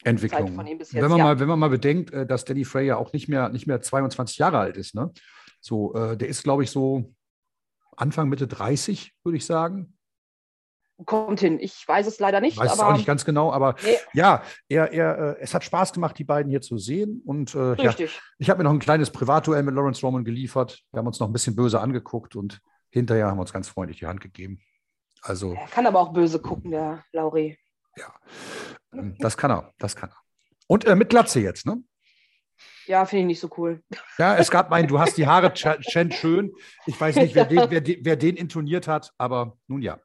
Entwicklung. 0.03 0.49
Zeit 0.49 0.57
von 0.57 0.67
ihm 0.67 0.79
bis 0.79 0.91
jetzt, 0.91 1.01
wenn, 1.01 1.09
man 1.09 1.19
ja. 1.19 1.25
mal, 1.25 1.41
wenn 1.41 1.47
man 1.47 1.59
mal 1.59 1.71
bedenkt, 1.71 2.13
äh, 2.13 2.27
dass 2.27 2.45
Danny 2.45 2.65
Frey 2.65 2.87
ja 2.87 2.97
auch 2.97 3.13
nicht 3.13 3.29
mehr, 3.29 3.49
nicht 3.49 3.69
mehr 3.69 3.81
22 3.81 4.39
Jahre 4.39 4.59
alt 4.59 4.77
ist, 4.77 4.97
ne? 4.97 5.13
So, 5.61 5.95
äh, 5.95 6.17
der 6.17 6.27
ist, 6.27 6.43
glaube 6.43 6.65
ich, 6.65 6.73
so 6.73 7.15
Anfang, 7.97 8.29
Mitte 8.29 8.49
30, 8.49 9.15
würde 9.23 9.37
ich 9.37 9.47
sagen. 9.47 9.97
kommt 11.07 11.39
hin. 11.39 11.61
Ich 11.61 11.87
weiß 11.87 12.09
es 12.09 12.19
leider 12.19 12.41
nicht, 12.41 12.59
Weiß 12.59 12.75
es 12.75 12.81
auch 12.81 12.93
nicht 12.93 13.07
ganz 13.07 13.25
genau, 13.25 13.53
aber 13.53 13.77
Nee. 13.85 13.97
ja, 14.15 14.43
er, 14.69 14.93
er, 14.93 15.19
äh, 15.19 15.41
es 15.41 15.55
hat 15.55 15.63
Spaß 15.63 15.93
gemacht, 15.93 16.19
die 16.19 16.25
beiden 16.25 16.51
hier 16.51 16.61
zu 16.61 16.77
sehen. 16.77 17.23
Und 17.25 17.55
äh, 17.55 17.77
ja, 17.77 17.91
richtig. 17.91 18.21
ich 18.39 18.51
habe 18.51 18.59
mir 18.59 18.65
noch 18.65 18.73
ein 18.73 18.81
kleines 18.81 19.11
Privatduell 19.11 19.63
mit 19.63 19.77
Lawrence 19.77 20.05
Roman 20.05 20.25
geliefert. 20.25 20.83
Wir 20.91 20.99
haben 20.99 21.07
uns 21.07 21.21
noch 21.21 21.29
ein 21.29 21.33
bisschen 21.33 21.55
böse 21.55 21.81
angeguckt 21.81 22.35
und 22.35 22.61
hinterher 22.91 23.29
haben 23.29 23.37
wir 23.37 23.43
uns 23.43 23.53
ganz 23.53 23.69
freundlich 23.69 24.01
die 24.01 24.07
Hand 24.07 24.21
gegeben. 24.21 24.61
Also, 25.23 25.55
Er 25.55 25.69
kann 25.69 25.87
aber 25.87 26.01
auch 26.01 26.13
böse 26.13 26.41
gucken, 26.41 26.71
der 26.73 27.05
Lauri. 27.13 27.57
ähm, 28.93 29.17
das 29.21 29.37
kann 29.37 29.51
er, 29.51 29.73
das 29.79 29.95
kann 29.97 30.11
er. 30.11 30.17
Und 30.67 30.85
äh, 30.85 30.97
mit 30.97 31.11
Glatze 31.11 31.41
jetzt, 31.41 31.65
ne? 31.67 31.83
Ja, 32.87 33.05
finde 33.05 33.21
ich 33.23 33.27
nicht 33.29 33.41
so 33.41 33.49
cool. 33.57 33.81
Ja, 34.19 34.37
es 34.37 34.51
gab 34.51 34.73
einen, 34.73 34.89
du 34.89 34.99
hast 34.99 35.17
die 35.17 35.27
Haare 35.27 35.49
Ch- 35.49 35.81
Chen 35.83 36.11
schön. 36.11 36.53
Ich 36.87 37.01
weiß 37.01 37.15
nicht, 37.17 37.35
wer 37.35 37.45
den, 37.47 37.71
wer, 37.71 37.81
den, 37.81 38.05
wer 38.05 38.17
den 38.17 38.37
intoniert 38.37 38.89
hat, 38.89 39.13
aber 39.19 39.57
nun 39.69 39.83
ja. 39.83 39.99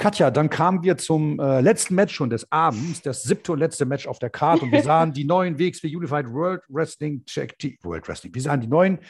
Katja, 0.00 0.30
dann 0.30 0.48
kamen 0.48 0.84
wir 0.84 0.96
zum 0.96 1.40
äh, 1.40 1.60
letzten 1.60 1.96
Match 1.96 2.14
schon 2.14 2.30
des 2.30 2.50
Abends, 2.52 3.02
das 3.02 3.24
siebte 3.24 3.50
und 3.50 3.58
letzte 3.58 3.84
Match 3.84 4.06
auf 4.06 4.20
der 4.20 4.30
Karte 4.30 4.64
und 4.64 4.70
wir 4.70 4.82
sahen 4.84 5.12
die 5.12 5.24
neuen 5.24 5.58
WXW 5.58 5.96
Unified 5.96 6.30
World 6.32 6.62
Wrestling 6.68 7.24
Check 7.24 7.56
World 7.82 8.06
Wrestling. 8.06 8.32
Wir 8.32 8.42
sahen 8.42 8.60
die 8.60 8.68
neuen 8.68 9.00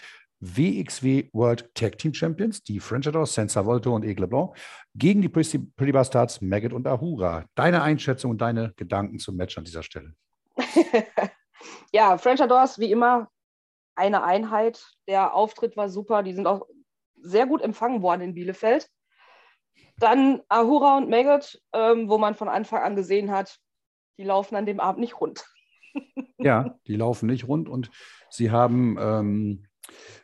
WXW 0.40 1.28
World 1.32 1.74
Tag 1.74 1.98
Team 1.98 2.14
Champions, 2.14 2.62
die 2.62 2.80
French 2.80 3.08
Adors, 3.08 3.34
Senza 3.34 3.64
Volto 3.64 3.94
und 3.94 4.04
Aigle 4.04 4.28
Blanc, 4.28 4.56
gegen 4.94 5.22
die 5.22 5.28
Pretty, 5.28 5.58
Pretty 5.58 5.92
Bastards, 5.92 6.40
Maggot 6.40 6.72
und 6.72 6.86
Ahura. 6.86 7.44
Deine 7.54 7.82
Einschätzung 7.82 8.30
und 8.32 8.40
deine 8.40 8.72
Gedanken 8.76 9.18
zum 9.18 9.36
Match 9.36 9.58
an 9.58 9.64
dieser 9.64 9.82
Stelle? 9.82 10.14
ja, 11.92 12.18
French 12.18 12.40
Adors, 12.40 12.78
wie 12.78 12.90
immer, 12.90 13.28
eine 13.96 14.22
Einheit. 14.22 14.86
Der 15.08 15.34
Auftritt 15.34 15.76
war 15.76 15.88
super. 15.88 16.22
Die 16.22 16.32
sind 16.32 16.46
auch 16.46 16.66
sehr 17.20 17.46
gut 17.46 17.62
empfangen 17.62 18.02
worden 18.02 18.22
in 18.22 18.34
Bielefeld. 18.34 18.88
Dann 19.98 20.40
Ahura 20.48 20.98
und 20.98 21.10
Maggot, 21.10 21.60
ähm, 21.72 22.08
wo 22.08 22.18
man 22.18 22.36
von 22.36 22.48
Anfang 22.48 22.82
an 22.82 22.96
gesehen 22.96 23.32
hat, 23.32 23.58
die 24.18 24.24
laufen 24.24 24.56
an 24.56 24.66
dem 24.66 24.80
Abend 24.80 25.00
nicht 25.00 25.20
rund. 25.20 25.44
ja, 26.38 26.78
die 26.86 26.96
laufen 26.96 27.26
nicht 27.26 27.48
rund 27.48 27.68
und 27.68 27.90
sie 28.30 28.50
haben, 28.50 28.96
ähm, 29.00 29.67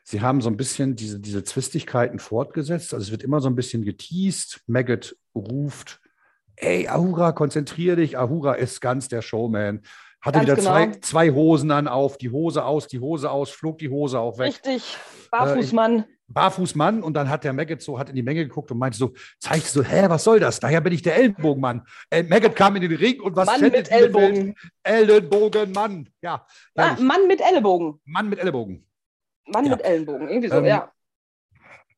sie 0.02 0.20
haben 0.20 0.40
so 0.40 0.48
ein 0.48 0.56
bisschen 0.56 0.96
diese, 0.96 1.20
diese 1.20 1.44
Zwistigkeiten 1.44 2.18
fortgesetzt. 2.18 2.94
Also 2.94 3.04
es 3.04 3.10
wird 3.10 3.22
immer 3.22 3.40
so 3.40 3.48
ein 3.48 3.56
bisschen 3.56 3.84
geteased. 3.84 4.62
Maggot 4.66 5.16
ruft, 5.34 6.00
ey, 6.56 6.88
Ahura, 6.88 7.32
konzentrier 7.32 7.96
dich. 7.96 8.16
Ahura 8.18 8.54
ist 8.54 8.80
ganz 8.80 9.08
der 9.08 9.22
Showman. 9.22 9.82
Hatte 10.20 10.38
ganz 10.38 10.46
wieder 10.46 10.56
genau. 10.56 10.70
zwei, 10.70 11.00
zwei 11.00 11.30
Hosen 11.32 11.70
an 11.70 11.88
auf, 11.88 12.16
die 12.16 12.30
Hose 12.30 12.64
aus, 12.64 12.86
die 12.86 13.00
Hose 13.00 13.30
aus, 13.30 13.50
flog 13.50 13.78
die 13.78 13.90
Hose 13.90 14.18
auch 14.18 14.38
weg. 14.38 14.54
Richtig, 14.64 14.96
Barfußmann. 15.30 16.00
Äh, 16.00 16.04
Barfußmann 16.28 17.02
und 17.02 17.14
dann 17.14 17.28
hat 17.28 17.44
der 17.44 17.52
Maggot 17.52 17.82
so, 17.82 17.98
hat 17.98 18.08
in 18.08 18.16
die 18.16 18.22
Menge 18.22 18.46
geguckt 18.46 18.70
und 18.70 18.78
meinte 18.78 18.96
so, 18.96 19.12
zeigte 19.38 19.68
so, 19.68 19.82
hä, 19.82 20.06
was 20.08 20.24
soll 20.24 20.40
das? 20.40 20.58
Daher 20.58 20.80
bin 20.80 20.94
ich 20.94 21.02
der 21.02 21.16
Ellenbogenmann. 21.16 21.82
Äh, 22.08 22.22
Maggot 22.22 22.56
kam 22.56 22.76
in 22.76 22.82
den 22.82 22.94
Ring 22.94 23.20
und 23.20 23.36
was 23.36 23.46
Mann 23.46 23.60
mit 23.60 23.90
Ellbogen. 23.90 24.54
Ellenbogenmann, 24.82 26.08
ja. 26.22 26.46
Ah, 26.74 26.96
Mann 26.98 27.26
mit 27.26 27.42
Ellenbogen. 27.42 28.00
Mann 28.04 28.30
mit 28.30 28.38
Ellenbogen. 28.38 28.86
Mann 29.46 29.66
ja. 29.66 29.72
mit 29.72 29.84
Ellenbogen, 29.84 30.28
irgendwie 30.28 30.48
so, 30.48 30.56
ähm, 30.56 30.64
ja. 30.64 30.92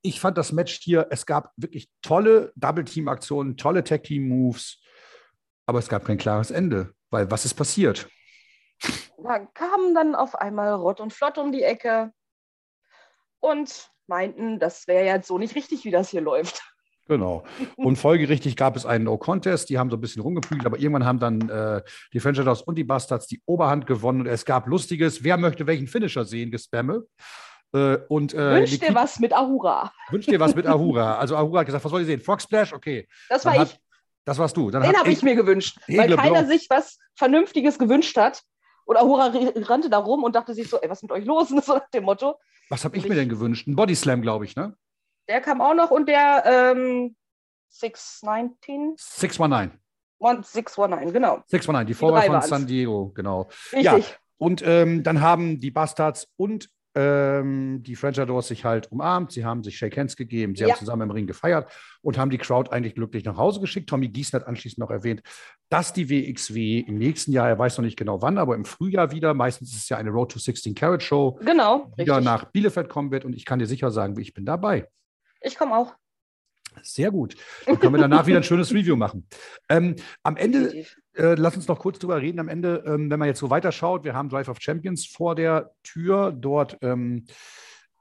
Ich 0.02 0.20
fand 0.20 0.38
das 0.38 0.52
Match 0.52 0.80
hier, 0.82 1.06
es 1.10 1.26
gab 1.26 1.52
wirklich 1.56 1.90
tolle 2.02 2.52
Double-Team-Aktionen, 2.56 3.56
tolle 3.56 3.82
Tag-Team-Moves, 3.82 4.80
aber 5.66 5.78
es 5.78 5.88
gab 5.88 6.04
kein 6.04 6.18
klares 6.18 6.50
Ende, 6.50 6.94
weil 7.10 7.30
was 7.30 7.44
ist 7.44 7.54
passiert? 7.54 8.08
Da 9.22 9.38
kamen 9.38 9.94
dann 9.94 10.14
auf 10.14 10.36
einmal 10.36 10.74
Rott 10.74 11.00
und 11.00 11.12
Flott 11.12 11.38
um 11.38 11.50
die 11.50 11.62
Ecke 11.62 12.12
und 13.40 13.90
meinten, 14.06 14.58
das 14.58 14.86
wäre 14.86 15.04
jetzt 15.04 15.28
so 15.28 15.38
nicht 15.38 15.54
richtig, 15.54 15.84
wie 15.84 15.90
das 15.90 16.10
hier 16.10 16.20
läuft. 16.20 16.62
Genau. 17.08 17.44
Und 17.76 17.96
folgerichtig 17.96 18.56
gab 18.56 18.76
es 18.76 18.84
einen 18.84 19.04
No-Contest. 19.04 19.68
Die 19.68 19.78
haben 19.78 19.90
so 19.90 19.96
ein 19.96 20.00
bisschen 20.00 20.22
rumgeprügelt, 20.22 20.66
aber 20.66 20.78
irgendwann 20.78 21.04
haben 21.04 21.18
dann 21.20 21.48
äh, 21.48 21.82
die 22.12 22.20
Franchises 22.20 22.62
und 22.62 22.76
die 22.76 22.84
Bastards 22.84 23.26
die 23.26 23.40
Oberhand 23.46 23.86
gewonnen. 23.86 24.22
Und 24.22 24.26
es 24.26 24.44
gab 24.44 24.66
lustiges, 24.66 25.22
wer 25.22 25.36
möchte 25.36 25.66
welchen 25.66 25.86
Finisher 25.86 26.24
sehen, 26.24 26.50
Gespamme. 26.50 27.04
Äh, 27.72 27.98
und, 28.08 28.34
äh, 28.34 28.56
Wünsch 28.56 28.78
dir 28.78 28.94
was 28.94 29.20
mit 29.20 29.32
Ahura. 29.32 29.92
Wünsch 30.10 30.26
dir 30.26 30.40
was 30.40 30.54
mit 30.54 30.66
Ahura. 30.66 31.18
Also 31.18 31.36
Ahura 31.36 31.60
hat 31.60 31.66
gesagt, 31.66 31.84
was 31.84 31.90
soll 31.90 32.00
ich 32.00 32.06
sehen? 32.06 32.20
Frog 32.20 32.40
Splash? 32.40 32.72
Okay. 32.72 33.08
Das 33.28 33.44
war 33.44 33.58
hat, 33.58 33.72
ich. 33.72 33.78
Das 34.24 34.38
warst 34.38 34.56
du. 34.56 34.70
Dann 34.72 34.82
Den 34.82 34.96
habe 34.96 35.10
ich 35.10 35.22
mir 35.22 35.36
gewünscht, 35.36 35.78
weil 35.86 36.14
keiner 36.16 36.44
sich 36.46 36.66
was 36.68 36.98
Vernünftiges 37.14 37.78
gewünscht 37.78 38.16
hat. 38.16 38.42
Und 38.84 38.96
Ahura 38.96 39.32
rannte 39.56 39.90
da 39.90 39.98
rum 39.98 40.24
und 40.24 40.34
dachte 40.34 40.54
sich 40.54 40.68
so, 40.68 40.80
ey, 40.80 40.88
was 40.88 40.98
ist 40.98 41.02
mit 41.02 41.12
euch 41.12 41.24
los? 41.24 41.48
so 41.64 41.74
nach 41.74 41.88
dem 41.90 42.04
Motto. 42.04 42.36
Was 42.68 42.84
habe 42.84 42.96
ich, 42.96 43.04
ich, 43.04 43.08
mir 43.08 43.14
denn 43.14 43.28
gewünscht? 43.28 43.66
Ein 43.66 43.76
Body 43.76 43.94
Slam, 43.94 44.22
glaube 44.22 44.44
ich, 44.44 44.56
ne? 44.56 44.76
Der 45.28 45.40
kam 45.40 45.60
auch 45.60 45.74
noch 45.74 45.90
und 45.90 46.08
der 46.08 46.44
ähm, 46.74 47.16
619? 47.70 48.94
619. 48.96 49.80
619, 50.20 51.12
genau. 51.12 51.42
619, 51.46 51.86
die 51.86 51.94
Vorwahl 51.94 52.26
von 52.26 52.42
San 52.42 52.66
Diego, 52.66 53.12
genau. 53.14 53.48
Richtig. 53.72 53.82
Ja, 53.82 54.00
und 54.38 54.62
ähm, 54.64 55.02
dann 55.02 55.20
haben 55.20 55.60
die 55.60 55.70
Bastards 55.70 56.28
und 56.36 56.70
ähm, 56.94 57.82
die 57.82 57.94
French 57.94 58.18
Adors 58.18 58.48
sich 58.48 58.64
halt 58.64 58.90
umarmt, 58.90 59.30
sie 59.30 59.44
haben 59.44 59.62
sich 59.62 59.76
Shake 59.76 59.98
Hands 59.98 60.16
gegeben, 60.16 60.56
sie 60.56 60.64
ja. 60.64 60.70
haben 60.70 60.78
zusammen 60.78 61.02
im 61.02 61.10
Ring 61.10 61.26
gefeiert 61.26 61.70
und 62.00 62.16
haben 62.16 62.30
die 62.30 62.38
Crowd 62.38 62.70
eigentlich 62.70 62.94
glücklich 62.94 63.24
nach 63.24 63.36
Hause 63.36 63.60
geschickt. 63.60 63.90
Tommy 63.90 64.08
Gießen 64.08 64.40
hat 64.40 64.48
anschließend 64.48 64.78
noch 64.78 64.90
erwähnt, 64.90 65.22
dass 65.68 65.92
die 65.92 66.08
WXW 66.08 66.80
im 66.80 66.96
nächsten 66.96 67.32
Jahr, 67.32 67.48
er 67.48 67.58
weiß 67.58 67.76
noch 67.76 67.84
nicht 67.84 67.98
genau 67.98 68.22
wann, 68.22 68.38
aber 68.38 68.54
im 68.54 68.64
Frühjahr 68.64 69.10
wieder, 69.12 69.34
meistens 69.34 69.72
ist 69.72 69.82
es 69.82 69.88
ja 69.90 69.98
eine 69.98 70.08
Road 70.08 70.32
to 70.32 70.38
16 70.38 70.74
Carrot 70.74 71.02
Show, 71.02 71.38
genau, 71.44 71.92
wieder 71.96 72.16
richtig. 72.16 72.24
nach 72.24 72.44
Bielefeld 72.46 72.88
kommen 72.88 73.10
wird 73.10 73.26
und 73.26 73.36
ich 73.36 73.44
kann 73.44 73.58
dir 73.58 73.66
sicher 73.66 73.90
sagen, 73.90 74.18
ich 74.18 74.32
bin 74.32 74.46
dabei. 74.46 74.88
Ich 75.46 75.56
komme 75.56 75.76
auch. 75.76 75.94
Sehr 76.82 77.10
gut. 77.10 77.36
Dann 77.64 77.78
können 77.78 77.94
wir 77.94 78.00
danach 78.00 78.26
wieder 78.26 78.38
ein 78.38 78.42
schönes 78.42 78.72
Review 78.72 78.96
machen. 78.96 79.26
Ähm, 79.68 79.96
am 80.22 80.36
Ende, 80.36 80.84
äh, 81.14 81.34
lass 81.34 81.56
uns 81.56 81.68
noch 81.68 81.78
kurz 81.78 81.98
drüber 81.98 82.20
reden. 82.20 82.38
Am 82.40 82.48
Ende, 82.48 82.82
ähm, 82.86 83.10
wenn 83.10 83.18
man 83.18 83.28
jetzt 83.28 83.38
so 83.38 83.48
weiterschaut, 83.48 84.04
wir 84.04 84.14
haben 84.14 84.28
Drive 84.28 84.48
of 84.48 84.58
Champions 84.60 85.06
vor 85.06 85.34
der 85.34 85.72
Tür. 85.82 86.32
Dort 86.32 86.76
ähm, 86.82 87.26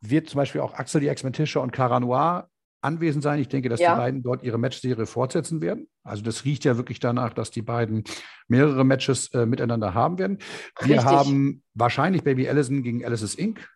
wird 0.01 0.29
zum 0.29 0.39
Beispiel 0.39 0.61
auch 0.61 0.73
Axel 0.73 1.01
die 1.01 1.07
X-Men 1.07 1.33
und 1.61 1.71
Cara 1.71 1.99
Noir 1.99 2.49
anwesend 2.81 3.23
sein. 3.23 3.39
Ich 3.39 3.47
denke, 3.47 3.69
dass 3.69 3.79
ja. 3.79 3.93
die 3.93 3.99
beiden 3.99 4.23
dort 4.23 4.43
ihre 4.43 4.57
Matchserie 4.57 5.05
fortsetzen 5.05 5.61
werden. 5.61 5.87
Also 6.03 6.23
das 6.23 6.45
riecht 6.45 6.65
ja 6.65 6.77
wirklich 6.77 6.99
danach, 6.99 7.33
dass 7.33 7.51
die 7.51 7.61
beiden 7.61 8.03
mehrere 8.47 8.83
Matches 8.83 9.33
äh, 9.33 9.45
miteinander 9.45 9.93
haben 9.93 10.17
werden. 10.17 10.39
Wir 10.81 10.97
Richtig. 10.97 11.05
haben 11.05 11.63
wahrscheinlich 11.75 12.23
Baby 12.23 12.49
Allison 12.49 12.83
gegen 12.83 13.05
Alice's 13.05 13.35
Inc. 13.35 13.67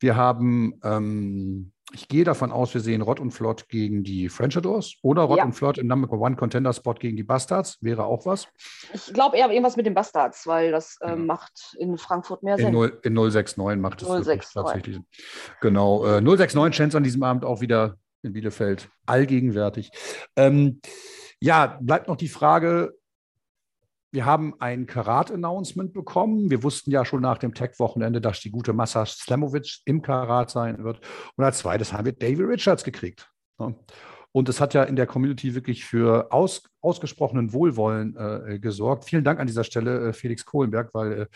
Wir 0.00 0.16
haben 0.16 0.80
ähm, 0.82 1.72
ich 1.94 2.08
gehe 2.08 2.24
davon 2.24 2.50
aus, 2.52 2.74
wir 2.74 2.80
sehen 2.80 3.02
Rott 3.02 3.20
und 3.20 3.30
Flott 3.30 3.68
gegen 3.68 4.02
die 4.02 4.28
French 4.28 4.56
Adors 4.56 4.96
oder 5.02 5.22
Rott 5.22 5.38
ja. 5.38 5.44
und 5.44 5.52
Flott 5.52 5.78
im 5.78 5.86
Number 5.86 6.12
One 6.12 6.36
Contender 6.36 6.72
Spot 6.72 6.94
gegen 6.94 7.16
die 7.16 7.22
Bastards. 7.22 7.78
Wäre 7.80 8.04
auch 8.04 8.26
was. 8.26 8.48
Ich 8.92 9.12
glaube 9.12 9.36
eher 9.36 9.48
irgendwas 9.48 9.76
mit 9.76 9.86
den 9.86 9.94
Bastards, 9.94 10.46
weil 10.46 10.72
das 10.72 10.98
äh, 11.00 11.10
ja. 11.10 11.16
macht 11.16 11.76
in 11.78 11.96
Frankfurt 11.96 12.42
mehr 12.42 12.56
Sinn. 12.56 12.66
In, 12.68 12.72
0, 12.72 13.00
in 13.04 13.14
069 13.14 13.80
macht 13.80 14.02
es 14.02 14.08
069. 14.08 14.52
tatsächlich 14.52 14.96
Sinn. 14.96 15.06
Genau. 15.60 16.04
Äh, 16.04 16.20
069 16.20 16.76
Chance 16.76 16.96
an 16.96 17.04
diesem 17.04 17.22
Abend 17.22 17.44
auch 17.44 17.60
wieder 17.60 17.96
in 18.22 18.32
Bielefeld 18.32 18.88
allgegenwärtig. 19.06 19.90
Ähm, 20.36 20.80
ja, 21.40 21.78
bleibt 21.80 22.08
noch 22.08 22.16
die 22.16 22.28
Frage, 22.28 22.94
wir 24.14 24.24
haben 24.24 24.54
ein 24.60 24.86
Karat-Announcement 24.86 25.92
bekommen. 25.92 26.48
Wir 26.48 26.62
wussten 26.62 26.92
ja 26.92 27.04
schon 27.04 27.20
nach 27.20 27.38
dem 27.38 27.52
Tech-Wochenende, 27.52 28.20
dass 28.20 28.40
die 28.40 28.50
gute 28.50 28.72
Massa 28.72 29.04
Slamovic 29.04 29.80
im 29.86 30.02
Karat 30.02 30.50
sein 30.50 30.84
wird. 30.84 31.00
Und 31.36 31.44
als 31.44 31.58
zweites 31.58 31.92
haben 31.92 32.04
wir 32.04 32.12
Davy 32.12 32.44
Richards 32.44 32.84
gekriegt. 32.84 33.28
Und 33.56 34.48
es 34.48 34.60
hat 34.60 34.72
ja 34.72 34.84
in 34.84 34.94
der 34.94 35.06
Community 35.06 35.56
wirklich 35.56 35.84
für 35.84 36.32
aus, 36.32 36.62
ausgesprochenen 36.80 37.52
Wohlwollen 37.52 38.16
äh, 38.16 38.58
gesorgt. 38.60 39.04
Vielen 39.04 39.24
Dank 39.24 39.40
an 39.40 39.48
dieser 39.48 39.64
Stelle, 39.64 40.08
äh, 40.08 40.12
Felix 40.12 40.44
Kohlenberg, 40.44 40.90
weil 40.94 41.12
äh, 41.12 41.26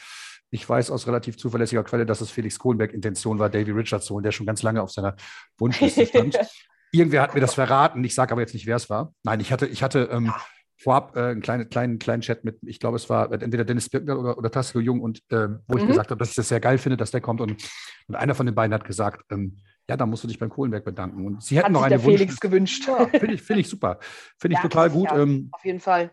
ich 0.50 0.66
weiß 0.66 0.92
aus 0.92 1.06
relativ 1.08 1.36
zuverlässiger 1.36 1.82
Quelle, 1.82 2.06
dass 2.06 2.20
es 2.20 2.30
Felix 2.30 2.60
Kohlenberg 2.60 2.92
Intention 2.92 3.40
war, 3.40 3.50
Davy 3.50 3.72
Richards 3.72 4.06
zu 4.06 4.14
holen, 4.14 4.22
der 4.22 4.32
schon 4.32 4.46
ganz 4.46 4.62
lange 4.62 4.82
auf 4.82 4.92
seiner 4.92 5.16
Wunschliste 5.58 6.06
stand. 6.06 6.38
Irgendwer 6.92 7.22
hat 7.22 7.34
mir 7.34 7.40
das 7.40 7.54
verraten. 7.54 8.02
Ich 8.04 8.14
sage 8.14 8.32
aber 8.32 8.40
jetzt 8.40 8.54
nicht, 8.54 8.66
wer 8.66 8.76
es 8.76 8.88
war. 8.88 9.12
Nein, 9.22 9.40
ich 9.40 9.52
hatte, 9.52 9.66
ich 9.66 9.82
hatte 9.82 10.08
ähm, 10.10 10.32
vorab 10.78 11.16
äh, 11.16 11.20
einen 11.20 11.42
kleinen, 11.42 11.68
kleinen, 11.68 11.98
kleinen 11.98 12.22
Chat 12.22 12.44
mit, 12.44 12.58
ich 12.62 12.78
glaube, 12.78 12.96
es 12.96 13.10
war 13.10 13.30
entweder 13.32 13.64
Dennis 13.64 13.88
Birkner 13.88 14.18
oder, 14.18 14.38
oder 14.38 14.50
Tassilo 14.50 14.80
Jung, 14.80 15.00
und 15.00 15.18
äh, 15.30 15.48
wo 15.66 15.74
mhm. 15.74 15.80
ich 15.80 15.86
gesagt 15.88 16.10
habe, 16.10 16.18
dass 16.18 16.30
ich 16.30 16.36
das 16.36 16.48
sehr 16.48 16.60
geil 16.60 16.78
finde, 16.78 16.96
dass 16.96 17.10
der 17.10 17.20
kommt. 17.20 17.40
Und, 17.40 17.56
und 18.06 18.14
einer 18.14 18.34
von 18.34 18.46
den 18.46 18.54
beiden 18.54 18.72
hat 18.72 18.84
gesagt, 18.84 19.24
ähm, 19.30 19.58
ja, 19.88 19.96
da 19.96 20.06
musst 20.06 20.22
du 20.22 20.28
dich 20.28 20.38
beim 20.38 20.50
Kohlenberg 20.50 20.84
bedanken. 20.84 21.26
Und 21.26 21.42
sie 21.42 21.56
hätten 21.56 21.66
hat 21.66 21.72
noch 21.72 21.82
eine 21.82 22.02
Wunsch. 22.02 22.18
Felix 22.18 22.40
gewünscht. 22.40 22.86
Ja, 22.86 23.06
finde 23.06 23.34
ich, 23.34 23.42
find 23.42 23.58
ich 23.58 23.68
super. 23.68 23.98
Finde 24.38 24.54
ich 24.54 24.62
ja, 24.62 24.68
total 24.68 24.90
gut. 24.90 25.10
Ja, 25.10 25.18
ähm, 25.18 25.48
auf 25.50 25.64
jeden 25.64 25.80
Fall. 25.80 26.12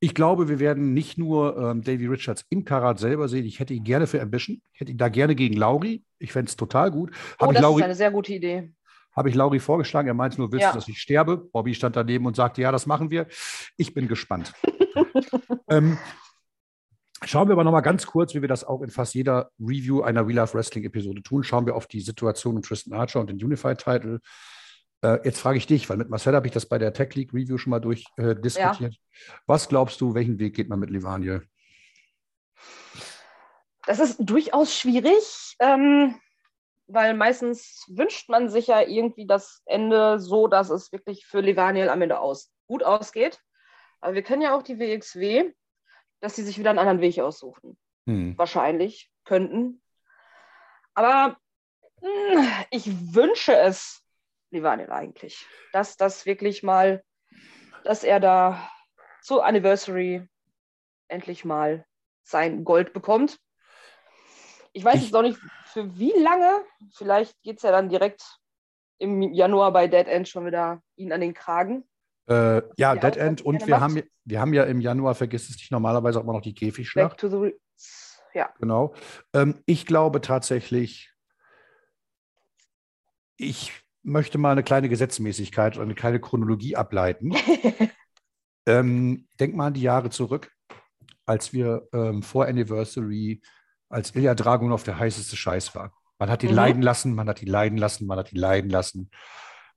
Ich 0.00 0.14
glaube, 0.14 0.48
wir 0.48 0.58
werden 0.58 0.92
nicht 0.92 1.16
nur 1.16 1.56
ähm, 1.56 1.82
Davy 1.82 2.06
Richards 2.06 2.44
im 2.50 2.64
Karat 2.64 2.98
selber 2.98 3.28
sehen. 3.28 3.46
Ich 3.46 3.60
hätte 3.60 3.72
ihn 3.72 3.84
gerne 3.84 4.08
für 4.08 4.20
Ambition. 4.20 4.60
Ich 4.72 4.80
hätte 4.80 4.90
ihn 4.90 4.98
da 4.98 5.08
gerne 5.08 5.36
gegen 5.36 5.56
Lauri. 5.56 6.04
Ich 6.18 6.32
fände 6.32 6.48
es 6.48 6.56
total 6.56 6.90
gut. 6.90 7.12
Hab 7.38 7.48
oh, 7.48 7.52
das 7.52 7.62
Lauri, 7.62 7.80
ist 7.80 7.84
eine 7.84 7.94
sehr 7.94 8.10
gute 8.10 8.34
Idee 8.34 8.72
habe 9.14 9.28
ich 9.28 9.34
Lauri 9.34 9.60
vorgeschlagen. 9.60 10.08
Er 10.08 10.14
meinte 10.14 10.38
nur, 10.38 10.52
willst 10.52 10.62
ja. 10.62 10.72
du, 10.72 10.78
dass 10.78 10.88
ich 10.88 10.98
sterbe? 10.98 11.36
Bobby 11.36 11.74
stand 11.74 11.96
daneben 11.96 12.26
und 12.26 12.36
sagte, 12.36 12.62
ja, 12.62 12.72
das 12.72 12.86
machen 12.86 13.10
wir. 13.10 13.26
Ich 13.76 13.94
bin 13.94 14.08
gespannt. 14.08 14.52
ähm, 15.68 15.98
Schauen 17.24 17.48
wir 17.48 17.52
aber 17.52 17.62
nochmal 17.62 17.82
ganz 17.82 18.06
kurz, 18.06 18.34
wie 18.34 18.40
wir 18.40 18.48
das 18.48 18.64
auch 18.64 18.82
in 18.82 18.90
fast 18.90 19.14
jeder 19.14 19.52
Review 19.60 20.02
einer 20.02 20.26
Real 20.26 20.38
Life 20.38 20.54
Wrestling 20.54 20.84
Episode 20.84 21.22
tun. 21.22 21.44
Schauen 21.44 21.66
wir 21.66 21.76
auf 21.76 21.86
die 21.86 22.00
Situation 22.00 22.56
um 22.56 22.62
Tristan 22.62 22.98
Archer 22.98 23.20
und 23.20 23.30
den 23.30 23.42
Unified 23.42 23.78
Title. 23.78 24.20
Äh, 25.02 25.20
jetzt 25.24 25.38
frage 25.38 25.58
ich 25.58 25.66
dich, 25.66 25.88
weil 25.88 25.98
mit 25.98 26.08
Marcel 26.08 26.34
habe 26.34 26.46
ich 26.48 26.52
das 26.52 26.66
bei 26.66 26.78
der 26.78 26.92
Tech 26.92 27.14
League 27.14 27.32
Review 27.32 27.58
schon 27.58 27.70
mal 27.70 27.80
durchdiskutiert. 27.80 28.80
Äh, 28.80 28.96
ja. 28.96 29.34
Was 29.46 29.68
glaubst 29.68 30.00
du, 30.00 30.14
welchen 30.14 30.40
Weg 30.40 30.56
geht 30.56 30.68
man 30.68 30.80
mit 30.80 30.90
Livanie? 30.90 31.40
Das 33.86 34.00
ist 34.00 34.16
durchaus 34.18 34.76
schwierig. 34.76 35.56
Ähm, 35.60 36.16
weil 36.92 37.14
meistens 37.14 37.84
wünscht 37.88 38.28
man 38.28 38.48
sich 38.48 38.66
ja 38.66 38.80
irgendwie 38.80 39.26
das 39.26 39.62
Ende 39.66 40.18
so, 40.18 40.46
dass 40.46 40.70
es 40.70 40.92
wirklich 40.92 41.26
für 41.26 41.40
Levaniel 41.40 41.88
am 41.88 42.02
Ende 42.02 42.20
aus, 42.20 42.52
gut 42.66 42.82
ausgeht. 42.82 43.40
Aber 44.00 44.14
wir 44.14 44.22
kennen 44.22 44.42
ja 44.42 44.54
auch 44.54 44.62
die 44.62 44.78
WXW, 44.78 45.52
dass 46.20 46.36
sie 46.36 46.42
sich 46.42 46.58
wieder 46.58 46.70
einen 46.70 46.78
anderen 46.78 47.00
Weg 47.00 47.18
aussuchen. 47.18 47.78
Hm. 48.06 48.36
Wahrscheinlich, 48.36 49.10
könnten. 49.24 49.80
Aber 50.94 51.36
mh, 52.00 52.08
hm, 52.34 52.48
ich 52.70 53.14
wünsche 53.14 53.56
es 53.56 54.02
Levaniel 54.50 54.90
eigentlich, 54.90 55.46
dass 55.72 55.96
das 55.96 56.26
wirklich 56.26 56.62
mal, 56.62 57.02
dass 57.84 58.04
er 58.04 58.20
da 58.20 58.70
zur 59.22 59.44
Anniversary 59.44 60.28
endlich 61.08 61.44
mal 61.44 61.86
sein 62.22 62.64
Gold 62.64 62.92
bekommt. 62.92 63.38
Ich 64.72 64.84
weiß 64.84 64.96
ich, 64.96 65.02
jetzt 65.02 65.12
noch 65.12 65.22
nicht, 65.22 65.38
für 65.72 65.98
wie 65.98 66.12
lange? 66.12 66.64
Vielleicht 66.92 67.40
geht 67.42 67.56
es 67.56 67.62
ja 67.62 67.70
dann 67.70 67.88
direkt 67.88 68.38
im 68.98 69.22
Januar 69.22 69.72
bei 69.72 69.88
Dead 69.88 70.06
End 70.06 70.28
schon 70.28 70.46
wieder 70.46 70.82
ihn 70.96 71.12
an 71.12 71.20
den 71.20 71.34
Kragen. 71.34 71.84
Äh, 72.28 72.62
ja, 72.76 72.94
Dead 72.94 73.16
End 73.16 73.42
und 73.42 73.66
wir 73.66 73.74
macht. 73.74 73.80
haben, 73.80 74.02
wir 74.24 74.40
haben 74.40 74.54
ja 74.54 74.64
im 74.64 74.80
Januar, 74.80 75.14
vergiss 75.14 75.48
es 75.50 75.56
nicht, 75.56 75.72
normalerweise 75.72 76.18
auch 76.18 76.22
immer 76.22 76.34
noch 76.34 76.42
die 76.42 76.54
Käfigschlacht. 76.54 77.10
Back 77.10 77.18
to 77.18 77.28
the 77.28 77.36
Roots. 77.36 78.22
Ja. 78.34 78.52
Genau. 78.60 78.94
Ähm, 79.34 79.62
ich 79.66 79.86
glaube 79.86 80.20
tatsächlich, 80.20 81.12
ich 83.36 83.72
möchte 84.02 84.38
mal 84.38 84.52
eine 84.52 84.62
kleine 84.62 84.88
Gesetzmäßigkeit 84.88 85.74
oder 85.74 85.84
eine 85.84 85.94
kleine 85.94 86.20
Chronologie 86.20 86.76
ableiten. 86.76 87.34
ähm, 88.66 89.26
denk 89.40 89.56
mal 89.56 89.68
an 89.68 89.74
die 89.74 89.82
Jahre 89.82 90.10
zurück, 90.10 90.52
als 91.26 91.52
wir 91.52 91.88
ähm, 91.92 92.22
vor 92.22 92.46
Anniversary, 92.46 93.42
als 93.92 94.14
Ilya 94.14 94.34
Dragunov 94.34 94.82
der 94.84 94.98
heißeste 94.98 95.36
Scheiß 95.36 95.74
war. 95.74 95.92
Man 96.18 96.30
hat 96.30 96.42
ihn 96.42 96.50
Mhm. 96.50 96.56
leiden 96.56 96.82
lassen, 96.82 97.14
man 97.14 97.28
hat 97.28 97.42
ihn 97.42 97.48
leiden 97.48 97.78
lassen, 97.78 98.06
man 98.06 98.18
hat 98.18 98.32
ihn 98.32 98.38
leiden 98.38 98.70
lassen. 98.70 99.10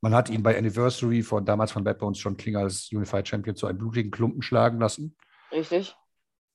Man 0.01 0.13
hat 0.13 0.29
ihn 0.29 0.43
bei 0.43 0.57
Anniversary 0.57 1.23
von 1.23 1.45
damals 1.45 1.71
von 1.71 1.83
Bad 1.83 1.97
Bones 1.99 2.21
John 2.21 2.37
Klinger 2.37 2.59
als 2.59 2.91
Unified 2.91 3.27
Champion 3.27 3.55
zu 3.55 3.65
einem 3.67 3.79
blutigen 3.79 4.11
Klumpen 4.11 4.41
schlagen 4.41 4.79
lassen. 4.79 5.15
Richtig. 5.51 5.95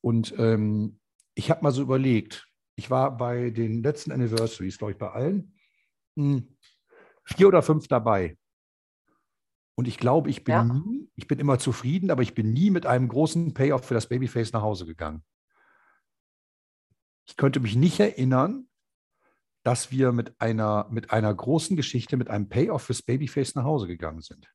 Und 0.03 0.35
ähm, 0.39 1.01
ich 1.35 1.51
habe 1.51 1.63
mal 1.63 1.73
so 1.73 1.83
überlegt, 1.83 2.47
ich 2.77 2.91
war 2.91 3.17
bei 3.17 3.51
den 3.51 3.83
letzten 3.83 4.13
Anniversaries, 4.13 4.79
glaube 4.79 4.93
ich, 4.93 4.99
bei 4.99 5.11
allen, 5.11 5.57
hm, 6.17 6.57
vier 7.25 7.49
oder 7.49 7.63
fünf 7.63 7.89
dabei. 7.89 8.37
Und 9.77 9.89
ich 9.89 9.99
glaube, 9.99 10.31
ich 10.31 10.45
bin 10.45 10.55
Ja. 10.55 10.65
nie, 10.65 11.09
ich 11.17 11.27
bin 11.27 11.39
immer 11.39 11.59
zufrieden, 11.59 12.11
aber 12.11 12.23
ich 12.23 12.35
bin 12.35 12.53
nie 12.53 12.71
mit 12.71 12.87
einem 12.87 13.09
großen 13.09 13.55
Payoff 13.55 13.85
für 13.87 13.95
das 13.95 14.09
Babyface 14.09 14.53
nach 14.53 14.63
Hause 14.63 14.87
gegangen. 14.87 15.25
Ich 17.31 17.37
könnte 17.37 17.61
mich 17.61 17.77
nicht 17.77 18.01
erinnern, 18.01 18.69
dass 19.63 19.93
wir 19.93 20.11
mit 20.11 20.41
einer, 20.41 20.89
mit 20.91 21.13
einer 21.13 21.33
großen 21.33 21.77
Geschichte, 21.77 22.17
mit 22.17 22.29
einem 22.29 22.49
Payoff 22.49 22.83
fürs 22.83 23.03
Babyface 23.03 23.55
nach 23.55 23.63
Hause 23.63 23.87
gegangen 23.87 24.21
sind. 24.21 24.53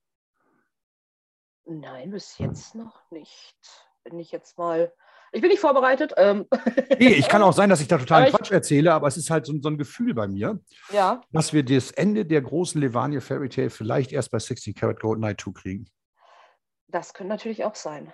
Nein, 1.63 2.11
bis 2.11 2.37
jetzt 2.37 2.75
noch 2.75 3.09
nicht. 3.11 3.55
Bin 4.03 4.19
ich 4.19 4.33
jetzt 4.33 4.57
mal. 4.57 4.93
Ich 5.31 5.39
bin 5.39 5.51
nicht 5.51 5.61
vorbereitet. 5.61 6.15
Ähm, 6.17 6.47
Nee, 6.99 7.13
ich 7.13 7.29
kann 7.29 7.41
auch 7.43 7.53
sein, 7.53 7.69
dass 7.69 7.79
ich 7.79 7.87
da 7.87 7.97
total 7.97 8.29
Quatsch 8.29 8.51
erzähle, 8.51 8.93
aber 8.93 9.07
es 9.07 9.15
ist 9.15 9.29
halt 9.29 9.45
so, 9.45 9.53
so 9.61 9.69
ein 9.69 9.77
Gefühl 9.77 10.13
bei 10.13 10.27
mir. 10.27 10.59
ja, 10.91 11.21
dass 11.31 11.53
wir 11.53 11.63
das 11.63 11.91
Ende 11.91 12.25
der 12.25 12.41
großen 12.41 12.81
Levania 12.81 13.21
Fairy 13.21 13.47
Tale 13.47 13.69
vielleicht 13.69 14.11
erst 14.11 14.31
bei 14.31 14.39
16 14.39 14.75
Karat 14.75 14.99
Gold 14.99 15.21
Night 15.21 15.39
2 15.39 15.51
kriegen. 15.51 15.89
das 16.89 17.13
könnte 17.13 17.29
natürlich 17.29 17.63
auch 17.63 17.75
sein, 17.75 18.11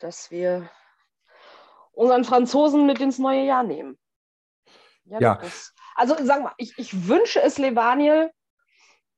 dass 0.00 0.32
wir 0.32 0.68
unseren 1.92 2.24
Franzosen 2.24 2.86
mit 2.86 3.00
ins 3.00 3.18
neue 3.18 3.44
Jahr 3.44 3.62
nehmen. 3.62 3.98
Ja. 5.04 5.36
Das, 5.36 5.74
also 5.94 6.16
sag 6.22 6.42
mal, 6.42 6.52
ich, 6.56 6.78
ich 6.78 7.08
wünsche 7.08 7.40
es 7.42 7.58
Levaniel, 7.58 8.30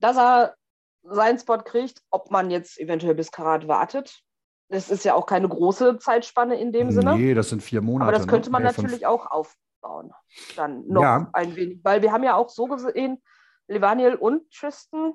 dass 0.00 0.16
er 0.16 0.56
seinen 1.02 1.38
Spot 1.38 1.58
kriegt, 1.58 2.02
ob 2.10 2.30
man 2.30 2.50
jetzt 2.50 2.78
eventuell 2.78 3.14
bis 3.14 3.30
Karat 3.30 3.68
wartet. 3.68 4.22
Das 4.68 4.90
ist 4.90 5.04
ja 5.04 5.14
auch 5.14 5.26
keine 5.26 5.48
große 5.48 5.98
Zeitspanne 5.98 6.58
in 6.58 6.72
dem 6.72 6.90
Sinne. 6.90 7.16
Nee, 7.16 7.34
das 7.34 7.50
sind 7.50 7.62
vier 7.62 7.82
Monate. 7.82 8.08
Aber 8.08 8.18
das 8.18 8.26
könnte 8.26 8.48
ne? 8.48 8.52
man 8.52 8.62
Nee, 8.62 8.68
fünf. 8.70 8.84
natürlich 8.84 9.06
auch 9.06 9.26
aufbauen. 9.30 10.12
Dann 10.56 10.86
noch 10.88 11.02
Ja. 11.02 11.28
ein 11.34 11.54
wenig. 11.54 11.80
Weil 11.84 12.02
wir 12.02 12.12
haben 12.12 12.24
ja 12.24 12.34
auch 12.34 12.48
so 12.48 12.66
gesehen, 12.66 13.22
Levaniel 13.68 14.14
und 14.14 14.50
Tristan, 14.50 15.14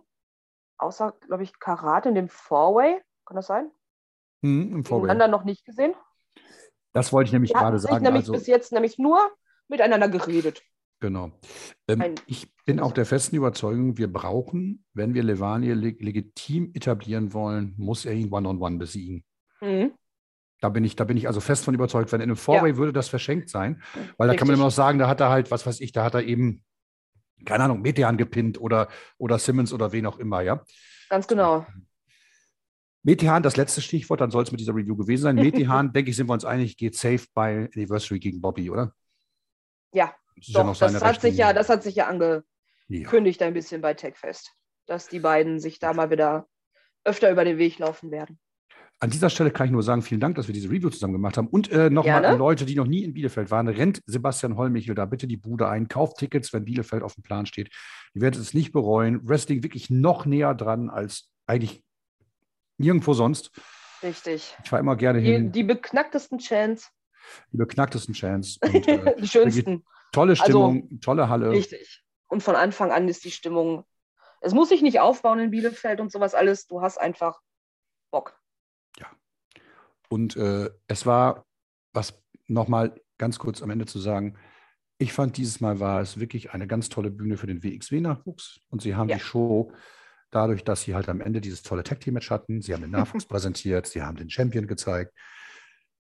außer, 0.77 1.13
glaube 1.27 1.43
ich, 1.43 1.59
Karat 1.59 2.05
in 2.05 2.15
dem 2.15 2.29
Four-Way, 2.29 3.01
kann 3.25 3.35
das 3.35 3.47
sein? 3.47 3.71
Hm, 4.43 4.71
im. 4.71 4.83
Gegeneinander 4.83 5.27
noch 5.27 5.43
nicht 5.43 5.65
gesehen. 5.65 5.93
Das 6.99 7.13
wollte 7.13 7.29
ich 7.29 7.33
nämlich 7.33 7.53
hatten 7.53 7.63
gerade 7.63 7.79
sagen. 7.79 8.03
nämlich 8.03 8.23
Also, 8.23 8.33
bis 8.33 8.45
jetzt 8.45 8.73
nämlich 8.73 8.97
nur 8.99 9.19
miteinander 9.69 10.09
geredet. 10.09 10.61
genau. 10.99 11.31
Ähm, 11.87 12.15
ich 12.27 12.53
bin 12.65 12.81
auch 12.81 12.91
der 12.91 13.05
festen 13.05 13.37
Überzeugung, 13.37 13.97
wir 13.97 14.11
brauchen, 14.11 14.83
wenn 14.93 15.13
wir 15.13 15.23
Levania 15.23 15.75
leg 15.75 16.01
legitim 16.01 16.71
etablieren 16.73 17.33
wollen, 17.33 17.73
muss 17.77 18.03
er 18.03 18.11
ihn 18.11 18.33
One-on-One 18.33 18.77
besiegen. 18.79 19.23
Mhm. 19.61 19.93
Da 20.59 20.67
bin 20.67 20.83
ich, 20.83 20.97
da 20.97 21.05
bin 21.05 21.15
ich 21.15 21.27
also 21.27 21.39
fest 21.39 21.63
von 21.63 21.73
überzeugt. 21.73 22.11
Wenn 22.11 22.19
in 22.19 22.29
einem 22.29 22.35
Four-Way 22.35 22.75
würde 22.75 22.91
das 22.91 23.07
verschenkt 23.07 23.49
sein, 23.49 23.81
weil 24.17 24.27
da 24.27 24.35
kann 24.35 24.45
man 24.47 24.55
immer 24.55 24.65
noch 24.65 24.71
sagen, 24.71 24.99
da 24.99 25.07
hat 25.07 25.21
er 25.21 25.29
halt, 25.29 25.51
was 25.51 25.65
weiß 25.65 25.79
ich, 25.79 25.93
da 25.93 26.03
hat 26.03 26.15
er 26.15 26.23
eben, 26.23 26.65
keine 27.45 27.63
Ahnung, 27.63 27.81
Metean 27.81 28.17
gepinnt 28.17 28.59
oder, 28.59 28.89
oder 29.17 29.39
Simmons 29.39 29.71
oder 29.71 29.93
wen 29.93 30.05
auch 30.05 30.19
immer, 30.19 30.41
ja. 30.41 30.65
Ganz 31.09 31.27
genau. 31.27 31.65
Metehan, 33.03 33.43
das 33.43 33.55
letzte 33.57 33.81
Stichwort, 33.81 34.21
dann 34.21 34.31
soll 34.31 34.43
es 34.43 34.51
mit 34.51 34.59
dieser 34.59 34.75
Review 34.75 34.95
gewesen 34.95 35.23
sein. 35.23 35.35
Metehan, 35.35 35.93
denke 35.93 36.11
ich, 36.11 36.17
sind 36.17 36.27
wir 36.27 36.33
uns 36.33 36.45
einig, 36.45 36.77
geht 36.77 36.95
safe 36.95 37.25
bei 37.33 37.69
Anniversary 37.73 38.19
gegen 38.19 38.41
Bobby, 38.41 38.69
oder? 38.69 38.93
Ja, 39.93 40.13
Das 40.35 40.47
ja 40.47 40.59
doch, 40.59 40.65
noch 40.67 40.77
das 40.77 41.01
hat 41.01 41.21
sich 41.21 41.37
ja, 41.37 41.53
das 41.53 41.69
hat 41.69 41.83
sich 41.83 41.95
ja 41.95 42.07
angekündigt 42.07 43.41
Ja. 43.41 43.47
ein 43.47 43.53
bisschen 43.53 43.81
bei 43.81 43.93
TechFest, 43.93 44.51
dass 44.85 45.07
die 45.07 45.19
beiden 45.19 45.59
sich 45.59 45.79
da 45.79 45.93
mal 45.93 46.09
wieder 46.09 46.47
öfter 47.05 47.31
über 47.31 47.45
den 47.45 47.57
Weg 47.57 47.79
laufen 47.79 48.11
werden. 48.11 48.39
An 49.01 49.09
dieser 49.09 49.29
Stelle 49.29 49.49
kann 49.49 49.67
ich 49.67 49.71
nur 49.71 49.81
sagen, 49.81 50.01
vielen 50.01 50.19
Dank, 50.19 50.35
dass 50.35 50.47
wir 50.47 50.53
diese 50.53 50.69
Review 50.69 50.89
zusammen 50.89 51.13
gemacht 51.13 51.37
haben. 51.37 51.47
Und 51.47 51.71
äh, 51.71 51.89
nochmal 51.89 52.25
an 52.25 52.37
Leute, 52.37 52.65
die 52.65 52.75
noch 52.75 52.85
nie 52.85 53.05
in 53.05 53.13
Bielefeld 53.13 53.49
waren, 53.49 53.69
rennt 53.69 54.01
Sebastian 54.05 54.57
Hollmichel 54.57 54.93
da 54.93 55.05
bitte 55.05 55.25
die 55.25 55.37
Bude 55.37 55.69
ein, 55.69 55.87
kauft 55.87 56.17
Tickets, 56.17 56.51
wenn 56.51 56.65
Bielefeld 56.65 57.01
auf 57.01 57.13
dem 57.15 57.23
Plan 57.23 57.45
steht. 57.45 57.69
Ihr 58.13 58.21
werdet 58.21 58.41
es 58.41 58.53
nicht 58.53 58.73
bereuen. 58.73 59.21
Wrestling 59.25 59.63
wirklich 59.63 59.89
noch 59.89 60.25
näher 60.25 60.53
dran 60.53 60.89
als 60.89 61.31
eigentlich 61.47 61.81
nirgendwo 62.79 63.13
sonst. 63.13 63.51
Richtig. 64.01 64.55
Ich 64.63 64.69
fahre 64.69 64.79
immer 64.81 64.95
gerne 64.95 65.21
Die, 65.21 65.31
hin, 65.31 65.51
die 65.51 65.63
beknacktesten 65.63 66.39
Chants, 66.39 66.89
die 67.51 67.57
beknacktesten 67.57 68.13
Chance. 68.13 68.59
Und, 68.63 68.87
äh, 68.87 69.15
die 69.21 69.27
schönsten. 69.27 69.85
tolle 70.11 70.31
Also, 70.31 70.43
Stimmung, 70.43 70.99
tolle 71.01 71.29
Halle. 71.29 71.51
Richtig. 71.51 72.03
Und 72.27 72.41
von 72.41 72.55
Anfang 72.55 72.91
an 72.91 73.07
ist 73.07 73.23
die 73.25 73.31
Stimmung. 73.31 73.83
Es 74.41 74.53
muss 74.53 74.69
sich 74.69 74.81
nicht 74.81 74.99
aufbauen 74.99 75.39
in 75.39 75.51
Bielefeld 75.51 75.99
und 75.99 76.11
sowas 76.11 76.33
alles. 76.33 76.65
Du 76.67 76.81
hast 76.81 76.97
einfach 76.97 77.39
Bock. 78.11 78.35
Und 80.11 80.35
äh, 80.37 80.71
es 80.87 81.05
war, 81.05 81.45
was 81.93 82.19
nochmal 82.47 82.99
ganz 83.19 83.37
kurz 83.37 83.61
am 83.61 83.69
Ende 83.69 83.85
zu 83.85 83.99
sagen, 83.99 84.37
ich 84.97 85.13
fand 85.13 85.37
dieses 85.37 85.61
Mal 85.61 85.79
war 85.79 86.01
es 86.01 86.19
wirklich 86.19 86.51
eine 86.51 86.65
ganz 86.65 86.89
tolle 86.89 87.11
Bühne 87.11 87.37
für 87.37 87.45
den 87.45 87.61
WXW-Nachwuchs. 87.63 88.59
Und 88.69 88.81
sie 88.81 88.95
haben 88.95 89.07
Ja. 89.09 89.17
die 89.17 89.21
Show 89.23 89.71
dadurch, 90.31 90.63
dass 90.63 90.81
sie 90.83 90.95
halt 90.95 91.09
am 91.09 91.21
Ende 91.21 91.41
dieses 91.41 91.63
tolle 91.63 91.83
Tag-Team-Match 91.83 92.29
hatten. 92.29 92.61
Sie 92.61 92.73
haben 92.73 92.81
den 92.81 92.91
Nachwuchs 92.91 93.25
präsentiert, 93.27 93.87
sie 93.87 94.01
haben 94.03 94.17
den 94.17 94.29
Champion 94.29 94.67
gezeigt. 94.67 95.13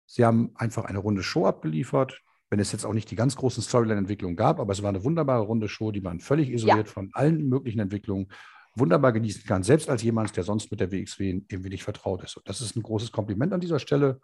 Sie 0.07 0.25
haben 0.25 0.53
einfach 0.57 0.85
eine 0.85 0.99
runde 0.99 1.23
Show 1.23 1.47
abgeliefert. 1.47 2.21
Wenn 2.51 2.61
es 2.61 2.73
jetzt 2.73 2.85
auch 2.85 2.93
nicht 2.93 3.11
die 3.11 3.17
ganz 3.17 3.37
großen 3.37 3.63
Storyline-Entwicklungen 3.63 4.37
gab, 4.37 4.61
aber 4.61 4.73
es 4.73 4.83
war 4.83 4.91
eine 4.91 5.03
wunderbare 5.03 5.43
runde 5.43 5.69
Show, 5.69 5.91
die 5.91 6.03
man 6.03 6.21
völlig 6.21 6.51
isoliert 6.51 6.89
von 6.89 7.11
allen 7.15 7.49
möglichen 7.49 7.81
Entwicklungen 7.81 8.29
wunderbar 8.77 9.13
genießen 9.13 9.45
kann, 9.45 9.63
selbst 9.63 9.89
als 9.89 10.03
jemand, 10.03 10.37
der 10.37 10.45
sonst 10.45 10.71
mit 10.71 10.81
der 10.81 10.93
WXW 10.93 11.43
irgendwie 11.49 11.71
nicht 11.71 11.85
vertraut 11.85 12.23
ist. 12.23 12.37
Und 12.37 12.49
das 12.49 12.61
ist 12.61 12.77
ein 12.77 12.83
großes 12.83 13.13
Kompliment 13.13 13.53
an 13.53 13.61
dieser 13.61 13.79
Stelle. 13.79 14.21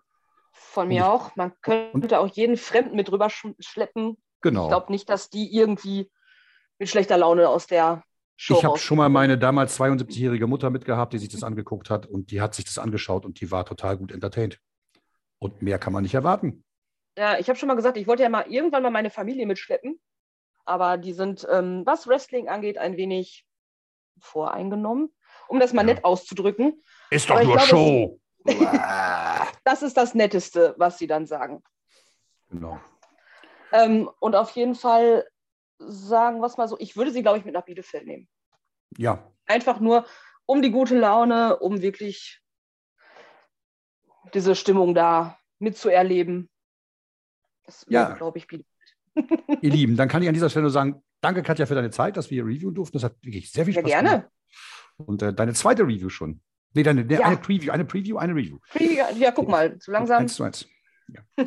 Von 0.52 0.88
mir 0.88 0.94
ich- 0.98 1.02
auch. 1.02 1.34
Man 1.36 1.52
könnte 1.62 2.18
auch 2.20 2.28
jeden 2.28 2.56
Fremden 2.56 2.94
mit 2.96 3.10
rüber 3.10 3.26
sch- 3.28 3.54
schleppen. 3.60 4.16
Genau. 4.42 4.64
Ich 4.64 4.68
glaube 4.68 4.92
nicht, 4.92 5.08
dass 5.08 5.30
die 5.30 5.54
irgendwie 5.56 6.10
mit 6.78 6.88
schlechter 6.88 7.16
Laune 7.16 7.48
aus 7.48 7.66
der 7.66 8.02
Show 8.42 8.56
Ich 8.56 8.64
habe 8.64 8.78
schon 8.78 8.96
mal 8.96 9.10
meine 9.10 9.36
damals 9.36 9.78
72-jährige 9.78 10.46
Mutter 10.46 10.70
mitgehabt, 10.70 11.12
die 11.12 11.18
sich 11.18 11.28
das 11.28 11.42
angeguckt 11.42 11.90
hat 11.90 12.06
und 12.06 12.30
die 12.30 12.40
hat 12.40 12.54
sich 12.54 12.64
das 12.64 12.78
angeschaut 12.78 13.26
und 13.26 13.38
die 13.42 13.50
war 13.50 13.66
total 13.66 13.98
gut 13.98 14.12
entertained. 14.12 14.58
Und 15.38 15.60
mehr 15.60 15.78
kann 15.78 15.92
man 15.92 16.02
nicht 16.04 16.14
erwarten. 16.14 16.64
Ja, 17.18 17.38
ich 17.38 17.50
habe 17.50 17.58
schon 17.58 17.66
mal 17.66 17.74
gesagt, 17.74 17.98
ich 17.98 18.06
wollte 18.06 18.22
ja 18.22 18.30
mal 18.30 18.46
irgendwann 18.48 18.82
mal 18.82 18.88
meine 18.90 19.10
Familie 19.10 19.44
mitschleppen. 19.44 20.00
Aber 20.64 20.96
die 20.96 21.12
sind, 21.12 21.46
ähm, 21.50 21.82
was 21.84 22.06
Wrestling 22.06 22.48
angeht, 22.48 22.78
ein 22.78 22.96
wenig 22.96 23.44
voreingenommen. 24.20 25.12
Um 25.48 25.60
das 25.60 25.74
mal 25.74 25.86
Ja. 25.86 25.92
nett 25.94 26.04
auszudrücken. 26.06 26.82
Ist 27.10 27.30
Aber 27.30 27.42
ich 27.42 27.46
glaube, 27.48 27.66
Show. 27.66 28.20
Das 29.64 29.82
ist 29.82 29.98
das 29.98 30.14
Netteste, 30.14 30.74
was 30.78 30.96
sie 30.96 31.06
dann 31.06 31.26
sagen. 31.26 31.62
genau. 32.48 32.80
Ähm, 33.72 34.08
und 34.18 34.34
auf 34.34 34.50
jeden 34.52 34.74
Fall 34.74 35.26
sagen 35.80 36.40
wir 36.40 36.46
es 36.46 36.56
mal 36.56 36.68
so, 36.68 36.76
ich 36.78 36.96
würde 36.96 37.10
sie, 37.10 37.22
glaube 37.22 37.38
ich, 37.38 37.44
mit 37.44 37.54
nach 37.54 37.64
Bielefeld 37.64 38.06
nehmen. 38.06 38.28
Ja, 38.98 39.26
Einfach 39.46 39.80
nur 39.80 40.06
um 40.46 40.62
die 40.62 40.70
gute 40.70 40.96
Laune, 40.98 41.58
um 41.58 41.80
wirklich 41.82 42.40
diese 44.34 44.54
Stimmung 44.54 44.94
da 44.94 45.38
mitzuerleben. 45.58 46.48
Das 47.64 47.84
Ja. 47.88 48.08
wäre, 48.08 48.18
glaube 48.18 48.38
ich, 48.38 48.46
Bielefeld. 48.46 48.76
ihr 49.62 49.70
Lieben, 49.70 49.96
dann 49.96 50.08
kann 50.08 50.22
ich 50.22 50.28
an 50.28 50.34
dieser 50.34 50.50
Stelle 50.50 50.62
nur 50.64 50.70
sagen, 50.70 51.02
danke 51.20 51.42
Katja 51.42 51.66
für 51.66 51.74
deine 51.74 51.90
Zeit, 51.90 52.16
dass 52.16 52.30
wir 52.30 52.36
hier 52.36 52.44
reviewen 52.44 52.74
durften. 52.74 52.96
Das 52.96 53.04
hat 53.04 53.16
wirklich 53.22 53.50
sehr 53.50 53.64
viel 53.64 53.74
Ja, 53.74 53.80
Spaß 53.80 53.90
gemacht. 53.98 54.04
gerne. 54.04 54.30
Und 55.06 55.22
äh, 55.22 55.32
deine 55.34 55.52
zweite 55.54 55.82
Review 55.82 56.08
schon. 56.10 56.40
Nee, 56.74 56.82
deine, 56.84 57.02
Ja. 57.12 57.26
eine 57.26 57.36
Preview, 57.38 57.72
eine 57.72 57.84
Preview, 57.84 58.18
eine 58.18 58.34
Review. 58.34 58.58
Ja, 59.16 59.32
guck 59.32 59.48
mal, 59.48 59.76
so 59.80 59.90
langsam. 59.90 60.22
Eins 60.22 60.34
zu 60.34 60.44
eins. 60.44 60.66
Ja. 61.14 61.44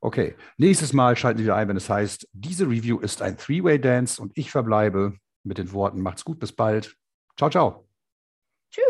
Okay, 0.00 0.34
nächstes 0.58 0.92
Mal 0.92 1.16
schalten 1.16 1.38
Sie 1.38 1.44
wieder 1.44 1.56
ein, 1.56 1.68
wenn 1.68 1.76
es 1.76 1.88
heißt, 1.88 2.28
diese 2.32 2.66
Review 2.66 3.00
ist 3.00 3.22
ein 3.22 3.36
Three-Way-Dance 3.36 4.20
und 4.20 4.32
ich 4.34 4.50
verbleibe 4.50 5.16
mit 5.42 5.58
den 5.58 5.72
Worten, 5.72 6.00
macht's 6.00 6.24
gut, 6.24 6.38
bis 6.38 6.52
bald. 6.52 6.96
Ciao, 7.36 7.50
ciao. 7.50 7.88